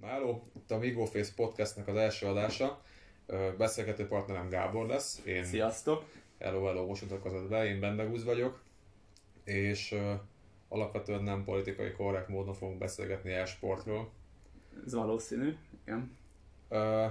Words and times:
Na 0.00 0.06
hello, 0.06 0.42
itt 0.56 0.70
a 0.70 0.78
Vigo 0.78 1.04
Face 1.04 1.32
podcastnek 1.36 1.88
az 1.88 1.96
első 1.96 2.26
adása. 2.26 2.82
Beszélgető 3.58 4.06
partnerem 4.06 4.48
Gábor 4.48 4.86
lesz. 4.86 5.22
Én... 5.24 5.44
Sziasztok! 5.44 6.04
Hello, 6.38 6.64
hello, 6.64 6.86
most 6.86 7.02
mutatkozott 7.02 7.48
be, 7.48 7.64
én 7.64 7.80
Bendegúz 7.80 8.24
vagyok. 8.24 8.62
És 9.44 9.92
uh, 9.92 10.12
alapvetően 10.68 11.22
nem 11.22 11.44
politikai 11.44 11.92
korrekt 11.92 12.28
módon 12.28 12.54
fogunk 12.54 12.78
beszélgetni 12.78 13.32
e-sportról. 13.32 14.10
Ez 14.86 14.94
valószínű, 14.94 15.56
igen. 15.84 16.16
Uh, 16.68 17.10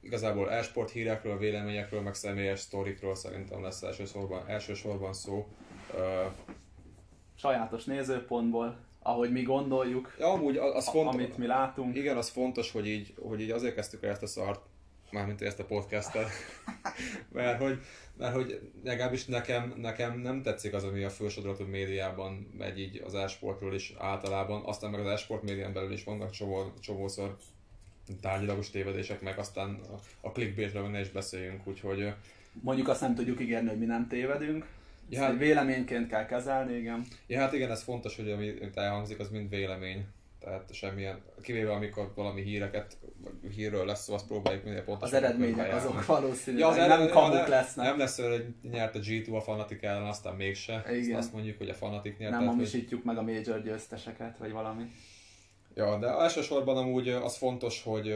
igazából 0.00 0.50
e-sport 0.50 0.90
hírekről, 0.90 1.38
véleményekről, 1.38 2.00
meg 2.00 2.14
személyes 2.14 2.60
sztorikról 2.60 3.14
szerintem 3.14 3.62
lesz 3.62 3.82
elsősorban, 3.82 4.48
elsősorban 4.48 5.12
szó. 5.12 5.48
Uh, 5.94 6.32
Sajátos 7.34 7.84
nézőpontból 7.84 8.76
ahogy 9.02 9.32
mi 9.32 9.42
gondoljuk, 9.42 10.16
ja, 10.18 10.26
amúgy 10.26 10.56
az 10.56 10.88
fontos, 10.88 11.14
amit 11.14 11.38
mi 11.38 11.46
látunk. 11.46 11.96
Igen, 11.96 12.16
az 12.16 12.28
fontos, 12.28 12.72
hogy 12.72 12.86
így, 12.86 13.14
hogy 13.20 13.40
így 13.40 13.50
azért 13.50 13.74
kezdtük 13.74 14.02
el 14.02 14.10
ezt 14.10 14.22
a 14.22 14.26
szart, 14.26 14.60
mármint 15.10 15.42
ezt 15.42 15.60
a 15.60 15.64
podcastet, 15.64 16.28
mert 17.32 17.60
hogy, 17.60 17.78
mert 18.16 18.34
hogy 18.34 18.70
legalábbis 18.84 19.24
nekem, 19.24 19.74
nekem 19.76 20.18
nem 20.18 20.42
tetszik 20.42 20.74
az, 20.74 20.84
ami 20.84 21.02
a 21.02 21.10
fősodratú 21.10 21.64
médiában 21.64 22.52
megy 22.58 22.78
így 22.78 23.02
az 23.06 23.14
e-sportról 23.14 23.74
is 23.74 23.94
általában, 23.98 24.62
aztán 24.64 24.90
meg 24.90 25.00
az 25.00 25.06
e-sport 25.06 25.42
médián 25.42 25.72
belül 25.72 25.92
is 25.92 26.04
vannak 26.04 26.30
csomó, 26.30 26.72
csomószor 26.80 27.36
tárgyilagos 28.20 28.70
tévedések, 28.70 29.20
meg 29.20 29.38
aztán 29.38 29.80
a, 29.90 30.26
a 30.26 30.30
clickbaitről 30.30 30.88
ne 30.88 31.00
is 31.00 31.10
beszéljünk, 31.10 31.66
úgyhogy... 31.66 32.12
Mondjuk 32.60 32.88
azt 32.88 33.00
nem 33.00 33.14
tudjuk 33.14 33.40
ígérni, 33.40 33.68
hogy 33.68 33.78
mi 33.78 33.84
nem 33.84 34.08
tévedünk, 34.08 34.66
Ja, 35.08 35.20
hát, 35.20 35.38
véleményként 35.38 36.08
kell 36.08 36.26
kezelni, 36.26 36.76
igen. 36.76 37.06
Ja, 37.26 37.40
hát 37.40 37.52
igen, 37.52 37.70
ez 37.70 37.82
fontos, 37.82 38.16
hogy 38.16 38.30
amit 38.30 38.76
elhangzik, 38.76 39.18
az 39.18 39.28
mind 39.28 39.48
vélemény. 39.48 40.06
Tehát 40.40 40.74
semmilyen, 40.74 41.22
kivéve 41.42 41.72
amikor 41.72 42.12
valami 42.14 42.42
híreket, 42.42 42.96
hírről 43.54 43.86
lesz 43.86 44.02
szó, 44.02 44.14
azt 44.14 44.26
próbáljuk 44.26 44.64
minél 44.64 44.82
pontosan. 44.84 45.16
Az 45.16 45.22
eredmények 45.22 45.74
azok 45.74 46.06
valószínűleg 46.06 46.76
ja, 46.76 46.82
az 46.82 46.88
nem 46.88 47.08
kamuk 47.08 47.46
lesznek. 47.46 47.86
Nem 47.86 47.98
lesz 47.98 48.16
hogy 48.16 48.54
nyert 48.70 48.94
a 48.94 48.98
G2 48.98 49.36
a 49.36 49.40
Fanatic 49.40 49.82
ellen, 49.82 50.06
aztán 50.06 50.34
mégse. 50.34 50.84
Igen. 50.92 51.18
Azt 51.18 51.32
mondjuk, 51.32 51.58
hogy 51.58 51.68
a 51.68 51.74
Fanatic 51.74 52.18
nyert. 52.18 52.32
Nem 52.32 52.46
hamisítjuk 52.46 53.02
hogy... 53.02 53.14
meg 53.14 53.16
a 53.16 53.22
Major 53.22 53.62
győzteseket, 53.62 54.38
vagy 54.38 54.52
valami. 54.52 54.84
Ja, 55.74 55.98
de 55.98 56.06
elsősorban 56.06 56.76
amúgy 56.76 57.08
az 57.08 57.36
fontos, 57.36 57.82
hogy 57.82 58.14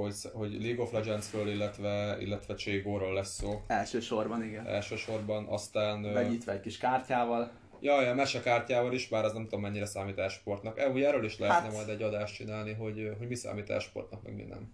hogy, 0.00 0.14
hogy 0.32 0.62
League 0.62 0.82
of 0.82 0.92
Legends-ről, 0.92 1.48
illetve, 1.48 2.16
illetve 2.20 2.54
Cségóról 2.54 3.14
lesz 3.14 3.34
szó. 3.34 3.62
Elsősorban, 3.66 4.44
igen. 4.44 4.66
Elsősorban, 4.66 5.46
aztán... 5.46 6.12
Vegyítve 6.12 6.52
egy 6.52 6.60
kis 6.60 6.78
kártyával. 6.78 7.50
Ja, 7.80 8.02
ja, 8.02 8.14
mesekártyával 8.14 8.92
is, 8.92 9.08
bár 9.08 9.24
az 9.24 9.32
nem 9.32 9.42
tudom 9.42 9.60
mennyire 9.60 9.86
számít 9.86 10.18
esportnak. 10.18 10.78
E, 10.78 10.88
ugye 10.88 11.06
erről 11.06 11.24
is 11.24 11.38
lehetne 11.38 11.62
hát, 11.62 11.72
majd 11.72 11.88
egy 11.88 12.02
adást 12.02 12.34
csinálni, 12.34 12.72
hogy, 12.72 13.14
hogy 13.18 13.28
mi 13.28 13.34
számít 13.34 13.70
esportnak, 13.70 14.22
meg 14.22 14.34
mi 14.34 14.42
nem. 14.42 14.72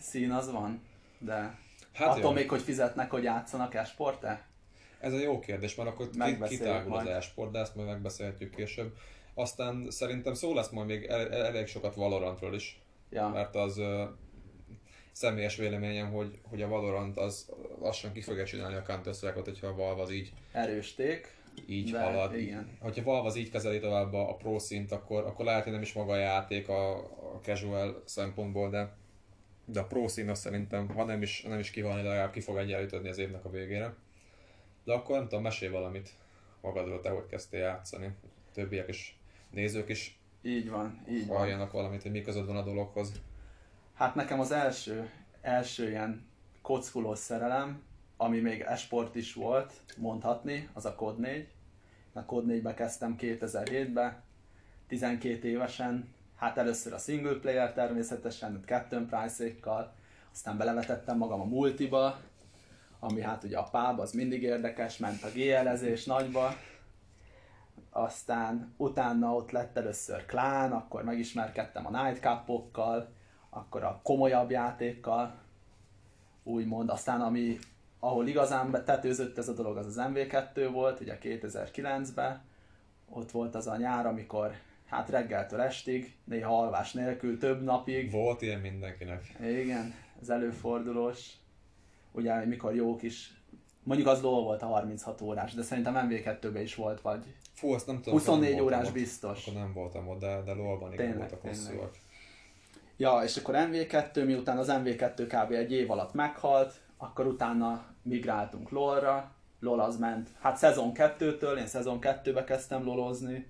Szín 0.00 0.30
az 0.30 0.50
van, 0.50 0.82
de 1.18 1.58
hát 1.92 2.08
attól 2.08 2.22
jó. 2.22 2.30
még, 2.30 2.48
hogy 2.48 2.62
fizetnek, 2.62 3.10
hogy 3.10 3.22
játszanak 3.22 3.74
esporte? 3.74 4.46
Ez 5.00 5.12
egy 5.12 5.22
jó 5.22 5.38
kérdés, 5.38 5.74
mert 5.74 5.88
akkor 5.88 6.08
kitágul 6.48 6.96
az 6.96 7.06
esport, 7.06 7.50
de 7.50 7.58
ezt 7.58 7.74
majd 7.74 7.88
megbeszélhetjük 7.88 8.54
később. 8.54 8.94
Aztán 9.34 9.86
szerintem 9.90 10.34
szó 10.34 10.54
lesz 10.54 10.70
majd 10.70 10.86
még 10.86 11.04
elég 11.30 11.66
sokat 11.66 11.94
Valorantról 11.94 12.54
is. 12.54 12.83
Ja. 13.14 13.28
Mert 13.28 13.54
az 13.54 13.78
uh, 13.78 14.02
személyes 15.12 15.56
véleményem, 15.56 16.12
hogy, 16.12 16.38
hogy 16.42 16.62
a 16.62 16.68
Valorant 16.68 17.18
az 17.18 17.52
lassan 17.80 18.12
ki 18.12 18.20
fogja 18.20 18.44
csinálni 18.44 18.74
a 18.74 18.82
counter 18.82 19.32
hogyha 19.34 19.66
a 19.66 19.74
Valve 19.74 20.02
az 20.02 20.10
így... 20.10 20.32
Erősték. 20.52 21.36
Így 21.66 21.90
de, 21.90 22.02
halad. 22.02 22.36
Igen. 22.36 22.76
Hogyha 22.80 23.02
Valve 23.02 23.28
az 23.28 23.36
így 23.36 23.50
kezeli 23.50 23.78
tovább 23.78 24.12
a, 24.12 24.30
a 24.30 24.34
pro 24.34 24.58
szint, 24.58 24.92
akkor, 24.92 25.24
akkor 25.24 25.44
lehet, 25.44 25.62
hogy 25.62 25.72
nem 25.72 25.82
is 25.82 25.92
maga 25.92 26.12
a 26.12 26.16
játék 26.16 26.68
a, 26.68 26.98
a 27.34 27.40
casual 27.42 28.02
szempontból, 28.04 28.70
de, 28.70 28.96
de 29.64 29.80
a 29.80 29.86
pro 29.86 30.08
szín 30.08 30.28
az 30.28 30.38
szerintem, 30.38 30.88
ha 30.88 31.04
nem 31.04 31.22
is, 31.22 31.42
nem 31.42 31.58
is 31.58 31.70
kihalni, 31.70 32.02
de 32.02 32.08
legalább 32.08 32.32
ki 32.32 32.40
fog 32.40 32.56
egyenlítődni 32.56 33.08
az 33.08 33.18
évnek 33.18 33.44
a 33.44 33.50
végére. 33.50 33.94
De 34.84 34.92
akkor 34.92 35.16
nem 35.16 35.28
tudom, 35.28 35.42
mesélj 35.42 35.72
valamit 35.72 36.10
magadról, 36.60 37.00
te 37.00 37.10
hogy 37.10 37.26
kezdtél 37.26 37.60
játszani. 37.60 38.10
Többiek 38.52 38.88
is, 38.88 39.18
nézők 39.50 39.88
is 39.88 40.18
így 40.44 40.70
van, 40.70 40.98
így 41.08 41.26
van. 41.26 41.36
Halljanak 41.36 41.72
valamit, 41.72 42.02
hogy 42.02 42.10
mi 42.10 42.22
között 42.22 42.46
van 42.46 42.56
a 42.56 42.62
dologhoz. 42.62 43.12
Hát 43.94 44.14
nekem 44.14 44.40
az 44.40 44.50
első, 44.50 45.10
első 45.40 45.88
ilyen 45.88 46.26
kockulós 46.62 47.18
szerelem, 47.18 47.82
ami 48.16 48.40
még 48.40 48.60
esport 48.60 49.14
is 49.14 49.34
volt, 49.34 49.72
mondhatni, 49.96 50.68
az 50.72 50.84
a 50.84 50.94
Code 50.94 51.28
4. 51.28 51.48
A 52.12 52.24
Code 52.24 52.54
4-be 52.54 52.74
kezdtem 52.74 53.16
2007-ben, 53.18 54.22
12 54.88 55.48
évesen, 55.48 56.08
hát 56.36 56.58
először 56.58 56.92
a 56.92 56.98
single 56.98 57.34
player 57.34 57.72
természetesen, 57.72 58.62
Captain 58.66 59.06
Price-ékkal, 59.06 59.94
aztán 60.32 60.56
belevetettem 60.56 61.16
magam 61.16 61.40
a 61.40 61.44
multiba, 61.44 62.20
ami 62.98 63.20
hát 63.20 63.44
ugye 63.44 63.58
a 63.58 63.62
pub, 63.70 64.00
az 64.00 64.12
mindig 64.12 64.42
érdekes, 64.42 64.96
ment 64.98 65.22
a 65.22 65.28
GL-ezés 65.34 66.04
nagyba, 66.04 66.54
aztán 67.96 68.74
utána 68.76 69.34
ott 69.34 69.50
lett 69.50 69.76
először 69.76 70.26
klán, 70.26 70.72
akkor 70.72 71.04
megismerkedtem 71.04 71.86
a 71.86 72.02
Nightcap-okkal, 72.02 73.08
akkor 73.50 73.82
a 73.82 74.00
komolyabb 74.02 74.50
játékkal, 74.50 75.34
úgymond, 76.42 76.88
aztán 76.88 77.20
ami, 77.20 77.58
ahol 77.98 78.26
igazán 78.26 78.70
betetőzött 78.70 79.38
ez 79.38 79.48
a 79.48 79.52
dolog, 79.52 79.76
az 79.76 79.86
az 79.86 79.96
MV2 79.98 80.68
volt, 80.72 81.00
ugye 81.00 81.18
2009-ben, 81.22 82.42
ott 83.08 83.30
volt 83.30 83.54
az 83.54 83.66
a 83.66 83.76
nyár, 83.76 84.06
amikor 84.06 84.52
hát 84.86 85.10
reggeltől 85.10 85.60
estig, 85.60 86.16
néha 86.24 86.62
alvás 86.62 86.92
nélkül, 86.92 87.38
több 87.38 87.62
napig. 87.62 88.10
Volt 88.10 88.42
ilyen 88.42 88.60
mindenkinek. 88.60 89.36
Igen, 89.40 89.94
ez 90.20 90.28
előfordulós. 90.28 91.32
Ugye, 92.12 92.44
mikor 92.44 92.74
jó 92.74 92.96
kis, 92.96 93.34
mondjuk 93.82 94.08
az 94.08 94.22
LOL 94.22 94.42
volt 94.42 94.62
a 94.62 94.66
36 94.66 95.20
órás, 95.20 95.54
de 95.54 95.62
szerintem 95.62 96.08
MV2-ben 96.08 96.62
is 96.62 96.74
volt, 96.74 97.00
vagy 97.00 97.24
Fú, 97.54 97.72
azt 97.72 97.86
nem 97.86 97.96
tudom. 97.96 98.18
24 98.18 98.54
nem 98.54 98.64
órás 98.64 98.86
ott, 98.86 98.92
biztos. 98.92 99.46
Akkor 99.46 99.60
nem 99.60 99.72
voltam 99.72 100.08
ott, 100.08 100.20
de, 100.20 100.42
de 100.42 100.52
LOL-ban 100.52 100.92
igen 100.92 101.16
voltak 101.16 101.40
hosszúak. 101.40 101.94
Ja, 102.96 103.20
és 103.24 103.36
akkor 103.36 103.54
MV2, 103.58 104.24
miután 104.24 104.58
az 104.58 104.68
MV2 104.70 105.26
kb. 105.28 105.52
egy 105.52 105.72
év 105.72 105.90
alatt 105.90 106.12
meghalt, 106.12 106.80
akkor 106.96 107.26
utána 107.26 107.94
migráltunk 108.02 108.70
LOL-ra. 108.70 109.32
LOL 109.60 109.80
az 109.80 109.98
ment, 109.98 110.28
hát 110.40 110.56
szezon 110.56 110.92
2-től, 110.94 111.58
én 111.58 111.66
szezon 111.66 111.98
2-be 112.00 112.44
kezdtem 112.44 112.84
lolozni. 112.84 113.46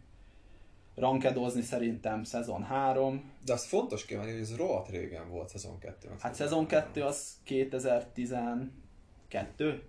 Rankedozni 0.95 1.63
szerintem 1.63 2.25
szezon 2.25 2.63
3. 2.63 3.33
De 3.45 3.53
az 3.53 3.65
fontos 3.65 4.05
kiemelni, 4.05 4.33
hogy 4.33 4.41
ez 4.41 4.57
rohadt 4.57 4.89
régen 4.89 5.31
volt 5.31 5.49
szezon 5.49 5.79
2. 5.79 6.11
Hát 6.19 6.35
szezon 6.35 6.67
2 6.67 7.03
az 7.03 7.37
2012? 7.45 9.83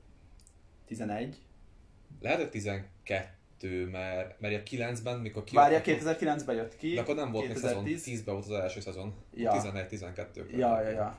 11? 0.85 1.41
Lehet, 2.21 2.39
hogy 2.39 2.49
12 2.49 3.33
kettő, 3.65 3.89
mert, 3.89 4.39
mert 4.39 4.55
a 4.55 4.75
9-ben, 4.75 5.19
mikor 5.19 5.43
ki... 5.43 5.55
Várja, 5.55 5.81
2009-ben 5.83 6.55
jött 6.55 6.77
ki. 6.77 6.93
De 6.93 7.01
akkor 7.01 7.15
nem 7.15 7.31
volt 7.31 7.47
2010. 7.47 7.83
még 7.83 7.97
szezon, 7.97 8.17
10-ben 8.17 8.33
volt 8.33 8.45
az 8.45 8.51
első 8.51 8.79
szezon. 8.79 9.13
Ja. 9.33 9.53
11-12 9.53 10.57
Ja, 10.57 10.81
ja, 10.81 10.89
ja. 10.89 11.17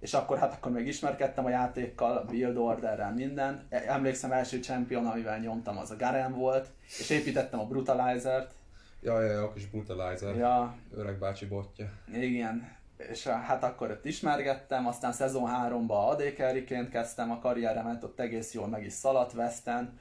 És 0.00 0.14
akkor 0.14 0.38
hát 0.38 0.52
akkor 0.52 0.72
még 0.72 0.86
ismerkedtem 0.86 1.44
a 1.44 1.50
játékkal, 1.50 2.24
Build 2.24 2.56
Orderrel, 2.56 3.12
minden. 3.12 3.66
Emlékszem, 3.68 4.32
első 4.32 4.60
champion, 4.60 5.06
amivel 5.06 5.38
nyomtam, 5.38 5.78
az 5.78 5.90
a 5.90 5.96
Garen 5.96 6.32
volt, 6.32 6.70
és 6.98 7.10
építettem 7.10 7.60
a 7.60 7.66
Brutalizer-t. 7.66 8.54
Ja, 9.00 9.20
ja, 9.20 9.32
ja, 9.32 9.42
a 9.42 9.52
kis 9.52 9.66
Brutalizer. 9.66 10.36
Ja. 10.36 10.76
Öreg 10.94 11.18
bácsi 11.18 11.46
botja. 11.46 11.90
Igen. 12.12 12.76
És 13.10 13.26
hát 13.26 13.62
akkor 13.62 13.90
ott 13.90 14.04
ismergettem, 14.04 14.86
aztán 14.86 15.12
szezon 15.12 15.50
3-ba 15.50 16.08
AD 16.08 16.34
kezdtem 16.90 17.30
a 17.30 17.38
karrieremet, 17.38 18.04
ott 18.04 18.20
egész 18.20 18.54
jól 18.54 18.66
meg 18.66 18.84
is 18.84 18.92
szaladt 18.92 19.34
Westen, 19.34 19.98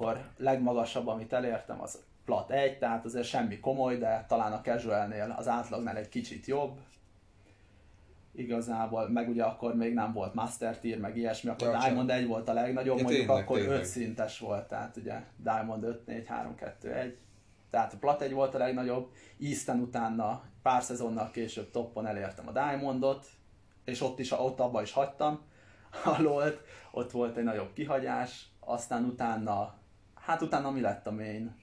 akkor 0.00 0.24
legmagasabb, 0.36 1.06
amit 1.06 1.32
elértem, 1.32 1.80
az 1.80 2.02
plat 2.24 2.50
1, 2.50 2.78
tehát 2.78 3.04
azért 3.04 3.26
semmi 3.26 3.60
komoly, 3.60 3.98
de 3.98 4.24
talán 4.28 4.52
a 4.52 4.60
casualnél 4.60 5.34
az 5.36 5.48
átlagnál 5.48 5.96
egy 5.96 6.08
kicsit 6.08 6.46
jobb. 6.46 6.78
Igazából, 8.32 9.08
meg 9.08 9.28
ugye 9.28 9.44
akkor 9.44 9.74
még 9.74 9.94
nem 9.94 10.12
volt 10.12 10.34
Master 10.34 10.78
Tier, 10.78 10.98
meg 10.98 11.16
ilyesmi, 11.16 11.50
akkor 11.50 11.68
ja, 11.68 11.78
Diamond 11.78 12.10
1 12.10 12.26
volt 12.26 12.48
a 12.48 12.52
legnagyobb, 12.52 12.96
ja, 12.96 13.02
mondjuk 13.02 13.26
tényleg, 13.26 13.44
akkor 13.44 13.58
tényleg. 13.58 13.78
5 13.78 13.84
szintes 13.84 14.38
volt, 14.38 14.68
tehát 14.68 14.96
ugye 14.96 15.22
Diamond 15.36 15.82
5, 15.84 16.06
4, 16.06 16.26
3, 16.26 16.54
2, 16.54 16.92
1. 16.92 17.18
Tehát 17.70 17.92
a 17.92 17.96
Plat 17.96 18.22
1 18.22 18.32
volt 18.32 18.54
a 18.54 18.58
legnagyobb, 18.58 19.10
Easton 19.40 19.80
utána 19.80 20.42
pár 20.62 20.82
szezonnal 20.82 21.30
később 21.30 21.70
toppon 21.70 22.06
elértem 22.06 22.48
a 22.48 22.52
Diamondot, 22.52 23.26
és 23.84 24.00
ott 24.00 24.18
is, 24.18 24.32
ott 24.32 24.60
abba 24.60 24.82
is 24.82 24.92
hagytam 24.92 25.40
a 26.04 26.22
LOL-t, 26.22 26.60
ott 26.90 27.10
volt 27.10 27.36
egy 27.36 27.44
nagyobb 27.44 27.72
kihagyás, 27.72 28.48
aztán 28.60 29.04
utána 29.04 29.78
hát 30.20 30.42
utána 30.42 30.70
mi 30.70 30.80
lett 30.80 31.06
a 31.06 31.10
main? 31.10 31.54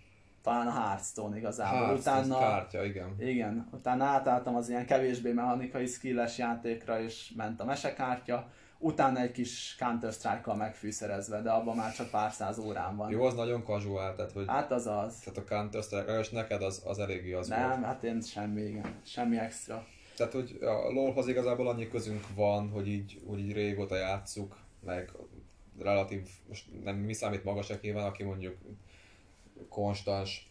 Talán 0.41 0.67
a 0.67 0.71
Hearthstone 0.71 1.37
igazából. 1.37 1.85
Hearthstone 1.85 2.19
utána, 2.19 2.39
kártya, 2.39 2.85
igen. 2.85 3.15
Igen, 3.19 3.67
utána 3.71 4.03
átálltam 4.03 4.55
az 4.55 4.69
ilyen 4.69 4.85
kevésbé 4.85 5.31
mechanikai 5.31 5.85
skilles 5.85 6.37
játékra, 6.37 7.01
és 7.01 7.33
ment 7.35 7.61
a 7.61 7.65
mesekártya, 7.65 8.49
utána 8.79 9.19
egy 9.19 9.31
kis 9.31 9.75
Counter-Strike-kal 9.79 10.55
megfűszerezve, 10.55 11.41
de 11.41 11.49
abban 11.49 11.75
már 11.75 11.93
csak 11.93 12.09
pár 12.09 12.31
száz 12.31 12.57
órán 12.57 12.95
van. 12.95 13.11
Jó, 13.11 13.23
az 13.23 13.33
nagyon 13.33 13.63
casual, 13.63 14.15
tehát 14.15 14.31
hogy... 14.31 14.45
Hát 14.47 14.71
az 14.71 14.87
az. 14.87 15.15
Tehát 15.15 15.37
a 15.37 15.55
Counter-Strike, 15.55 16.19
és 16.19 16.29
neked 16.29 16.61
az, 16.61 16.81
az 16.85 16.99
eléggé 16.99 17.33
az 17.33 17.47
Nem, 17.47 17.69
volt. 17.69 17.83
hát 17.83 18.03
én 18.03 18.21
semmi, 18.21 18.61
igen. 18.61 18.95
Semmi 19.03 19.37
extra. 19.37 19.85
Tehát, 20.17 20.33
hogy 20.33 20.57
a 20.61 20.91
LoL-hoz 20.91 21.27
igazából 21.27 21.67
annyi 21.67 21.87
közünk 21.87 22.25
van, 22.35 22.69
hogy 22.69 22.87
így, 22.87 23.21
hogy 23.27 23.39
így 23.39 23.53
régóta 23.53 23.95
játsszuk, 23.95 24.57
meg 24.85 25.11
relatív, 25.79 26.27
most 26.47 26.65
nem 26.83 26.95
mi 26.95 27.13
számít 27.13 27.43
magas 27.43 27.67
van, 27.81 28.05
aki 28.05 28.23
mondjuk 28.23 28.57
konstans 29.69 30.49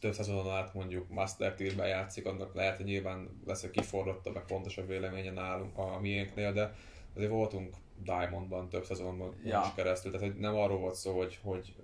több 0.00 0.12
szezonon 0.12 0.50
át 0.50 0.74
mondjuk 0.74 1.08
Master 1.08 1.54
Tier-ben 1.54 1.88
játszik, 1.88 2.26
annak 2.26 2.54
lehet, 2.54 2.76
hogy 2.76 2.86
nyilván 2.86 3.28
lesz 3.46 3.62
egy 3.62 3.70
kiforrottabb, 3.70 4.34
meg 4.34 4.44
pontosabb 4.44 4.88
véleménye 4.88 5.30
nálunk 5.30 5.78
a 5.78 6.00
miénknél, 6.00 6.52
de 6.52 6.74
azért 7.14 7.30
voltunk 7.30 7.74
Diamondban 8.02 8.68
több 8.68 8.84
szezonban 8.84 9.34
ja. 9.44 9.62
is 9.66 9.74
keresztül, 9.74 10.12
tehát 10.12 10.26
hogy 10.26 10.40
nem 10.40 10.54
arról 10.54 10.78
volt 10.78 10.94
szó, 10.94 11.16
hogy, 11.16 11.38
hogy 11.42 11.74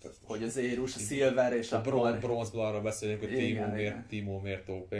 tehát, 0.00 0.16
hogy 0.24 0.42
az 0.42 0.56
érus, 0.56 0.94
a 0.94 0.98
Silver 0.98 1.52
és 1.52 1.72
a, 1.72 1.76
a 1.76 1.80
bron, 1.80 2.18
bronzból 2.18 2.66
arról 2.66 2.80
beszélünk, 2.80 3.20
hogy 3.20 3.34
Timo 3.34 3.66
miért, 3.66 4.06
Timo 4.06 4.38
miért 4.38 4.68
OP. 4.68 4.94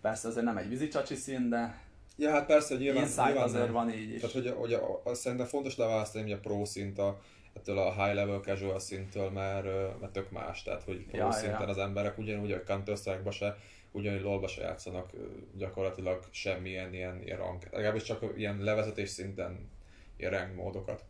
Persze 0.00 0.28
azért 0.28 0.44
nem 0.44 0.56
egy 0.56 0.68
vízicsacsi 0.68 1.14
szín, 1.14 1.48
de 1.48 1.82
Ja, 2.16 2.30
hát 2.30 2.46
persze, 2.46 2.76
nyilván, 2.76 3.04
nyilván 3.04 3.36
azért 3.36 3.70
van 3.70 3.92
így 3.92 4.12
is. 4.12 4.20
Tehát, 4.20 4.34
hogy, 4.34 4.54
hogy 4.56 4.72
a, 4.72 5.00
a, 5.04 5.14
szerintem 5.14 5.46
fontos 5.46 5.76
leválasztani 5.76 6.32
a 6.32 6.38
pro 6.38 6.64
szint 6.64 6.98
a, 6.98 7.20
ettől 7.52 7.78
a 7.78 8.04
high 8.04 8.14
level 8.14 8.40
casual 8.40 8.78
szinttől, 8.78 9.30
mert, 9.30 9.64
mert 10.00 10.12
tök 10.12 10.30
más. 10.30 10.62
Tehát, 10.62 10.82
hogy 10.82 11.06
pro 11.06 11.16
ja, 11.16 11.30
szinten 11.30 11.60
ja. 11.60 11.68
az 11.68 11.78
emberek 11.78 12.18
ugyanúgy 12.18 12.52
a 12.52 12.62
counter 12.62 12.96
strike 12.96 13.30
se, 13.30 13.56
ugyanúgy 13.92 14.22
lol 14.22 14.48
se 14.48 14.62
játszanak 14.62 15.10
gyakorlatilag 15.56 16.24
semmilyen 16.30 16.94
ilyen, 16.94 17.22
ilyen 17.22 17.38
rank. 17.38 17.68
Legalábbis 17.70 18.02
csak 18.02 18.32
ilyen 18.36 18.58
levezetés 18.58 19.08
szinten 19.08 19.70
ilyen 20.16 20.30
rank 20.30 20.54
módokat. 20.54 21.04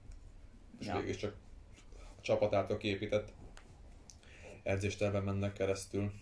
És 0.81 0.87
ja. 0.87 0.99
végül 0.99 1.15
csak 1.15 1.35
a 2.17 2.21
csapat 2.21 2.55
által 2.55 2.77
kiépített 2.77 3.33
edzésterben 4.62 5.23
mennek 5.23 5.53
keresztül. 5.53 6.12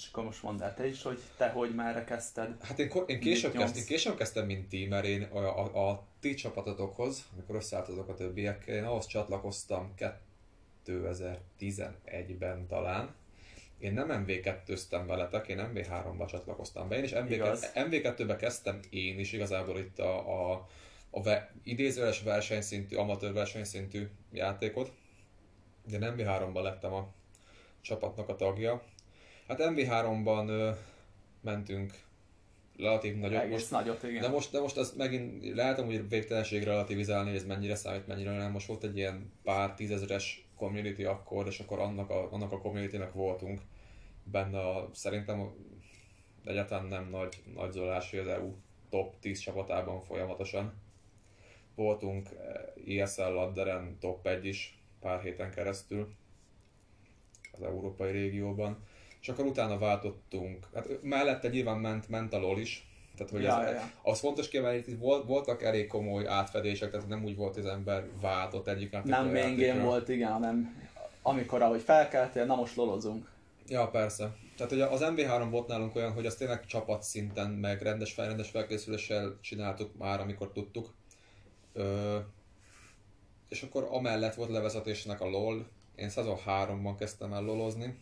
És 0.00 0.08
akkor 0.08 0.24
most 0.24 0.42
mondd 0.42 0.62
el 0.62 0.74
te 0.74 0.86
is, 0.86 1.02
hogy 1.02 1.20
te 1.36 1.48
hogy 1.48 1.74
merre 1.74 2.04
kezdted? 2.04 2.56
Hát 2.62 2.78
én, 2.78 2.90
én, 3.06 3.20
később, 3.20 3.52
kezd, 3.52 3.76
én 3.76 3.84
később 3.84 4.16
kezdtem, 4.16 4.46
mint 4.46 4.68
ti, 4.68 4.86
mert 4.86 5.04
én 5.04 5.22
a, 5.22 5.38
a, 5.38 5.88
a 5.88 6.06
ti 6.20 6.34
csapatotokhoz, 6.34 7.28
amikor 7.34 7.56
összeálltatok 7.56 8.08
a 8.08 8.14
többiekkel, 8.14 8.74
én 8.74 8.84
ahhoz 8.84 9.06
csatlakoztam 9.06 9.94
2011-ben 10.86 12.66
talán. 12.66 13.14
Én 13.78 13.92
nem 13.92 14.24
MV2-ztem 14.26 15.04
veletek, 15.06 15.48
én 15.48 15.70
MV3-ba 15.74 16.30
csatlakoztam 16.30 16.88
be. 16.88 16.96
Én 16.96 17.04
is 17.04 17.12
MV2-be 17.74 18.36
kezdtem 18.36 18.80
én 18.90 19.18
is 19.18 19.32
igazából 19.32 19.78
itt 19.78 19.98
a, 19.98 20.50
a, 20.52 20.68
a 21.10 21.22
ve, 21.22 21.52
idézőles 21.62 22.22
versenyszintű, 22.22 22.96
amatőr 22.96 23.32
versenyszintű 23.32 24.08
játékot. 24.32 24.92
De 25.86 25.98
nem 25.98 26.14
MV3-ban 26.18 26.62
lettem 26.62 26.92
a 26.92 27.12
csapatnak 27.80 28.28
a 28.28 28.36
tagja. 28.36 28.82
Hát 29.50 29.60
MV3-ban 29.62 30.48
ö, 30.48 30.70
mentünk 31.40 31.92
relatív 32.76 33.16
nagyot. 33.16 33.42
Egész 33.42 33.52
most, 33.52 33.70
nagyot, 33.70 34.02
igen. 34.02 34.20
De 34.20 34.28
most, 34.28 34.50
de 34.50 34.60
most 34.60 34.76
az 34.76 34.94
megint 34.96 35.54
lehet 35.54 35.80
hogy 35.80 36.08
végtelenség 36.08 36.62
relativizálni, 36.62 37.34
ez 37.34 37.44
mennyire 37.44 37.74
számít, 37.74 38.06
mennyire 38.06 38.36
nem. 38.36 38.50
Most 38.50 38.66
volt 38.66 38.84
egy 38.84 38.96
ilyen 38.96 39.32
pár 39.42 39.74
tízezeres 39.74 40.48
community 40.56 41.04
akkor, 41.04 41.46
és 41.46 41.58
akkor 41.58 41.78
annak 41.78 42.10
a, 42.10 42.32
annak 42.32 42.52
a 42.52 42.60
community-nek 42.60 43.12
voltunk 43.12 43.60
benne 44.24 44.58
a, 44.58 44.90
szerintem 44.92 45.50
egyáltalán 46.44 46.86
nem 46.86 47.08
nagy, 47.08 47.42
nagy 47.54 47.72
zolás, 47.72 48.10
hogy 48.10 48.18
az 48.18 48.26
EU 48.26 48.54
top 48.90 49.18
10 49.20 49.38
csapatában 49.38 50.00
folyamatosan. 50.00 50.72
Voltunk 51.74 52.28
ESL 52.86 53.22
Ladderen 53.22 53.96
top 54.00 54.26
1 54.26 54.44
is 54.46 54.78
pár 55.00 55.22
héten 55.22 55.50
keresztül 55.50 56.14
az 57.52 57.62
európai 57.62 58.10
régióban 58.10 58.88
és 59.20 59.28
akkor 59.28 59.44
utána 59.44 59.78
váltottunk. 59.78 60.66
Hát 60.74 60.88
mellette 61.02 61.48
nyilván 61.48 61.78
ment, 61.78 62.08
ment 62.08 62.32
a 62.32 62.38
LOL 62.38 62.58
is, 62.58 62.88
tehát, 63.16 63.32
hogy 63.32 63.42
ja, 63.42 63.64
ez, 63.64 63.74
ja. 63.74 63.90
az 64.02 64.20
fontos 64.20 64.48
kiemelni, 64.48 64.82
hogy 64.84 64.98
volt, 64.98 65.26
voltak 65.26 65.62
elég 65.62 65.86
komoly 65.86 66.26
átfedések, 66.26 66.90
tehát 66.90 67.08
nem 67.08 67.24
úgy 67.24 67.36
volt, 67.36 67.54
hogy 67.54 67.64
az 67.64 67.70
ember 67.70 68.04
váltott 68.20 68.68
egyik 68.68 69.02
Nem 69.04 69.30
main 69.30 69.82
volt, 69.82 70.08
igen, 70.08 70.32
hanem 70.32 70.88
amikor 71.22 71.62
ahogy 71.62 71.80
felkeltél, 71.80 72.44
na 72.44 72.54
most 72.54 72.76
lolozunk. 72.76 73.30
Ja, 73.66 73.88
persze. 73.88 74.36
Tehát 74.56 74.72
ugye 74.72 74.84
az 74.84 75.00
MV3 75.02 75.46
volt 75.50 75.66
nálunk 75.66 75.96
olyan, 75.96 76.12
hogy 76.12 76.26
azt 76.26 76.38
tényleg 76.38 76.66
csapat 76.66 77.02
szinten, 77.02 77.50
meg 77.50 77.82
rendes, 77.82 78.16
rendes 78.16 78.50
felkészüléssel 78.50 79.38
csináltuk 79.40 79.98
már, 79.98 80.20
amikor 80.20 80.52
tudtuk. 80.52 80.94
Ö, 81.72 82.18
és 83.48 83.62
akkor 83.62 83.88
amellett 83.90 84.34
volt 84.34 84.50
levezetésnek 84.50 85.20
a 85.20 85.28
LOL. 85.28 85.66
Én 85.94 86.08
szezon 86.08 86.36
3-ban 86.46 86.94
kezdtem 86.98 87.32
el 87.32 87.42
lolozni, 87.42 87.98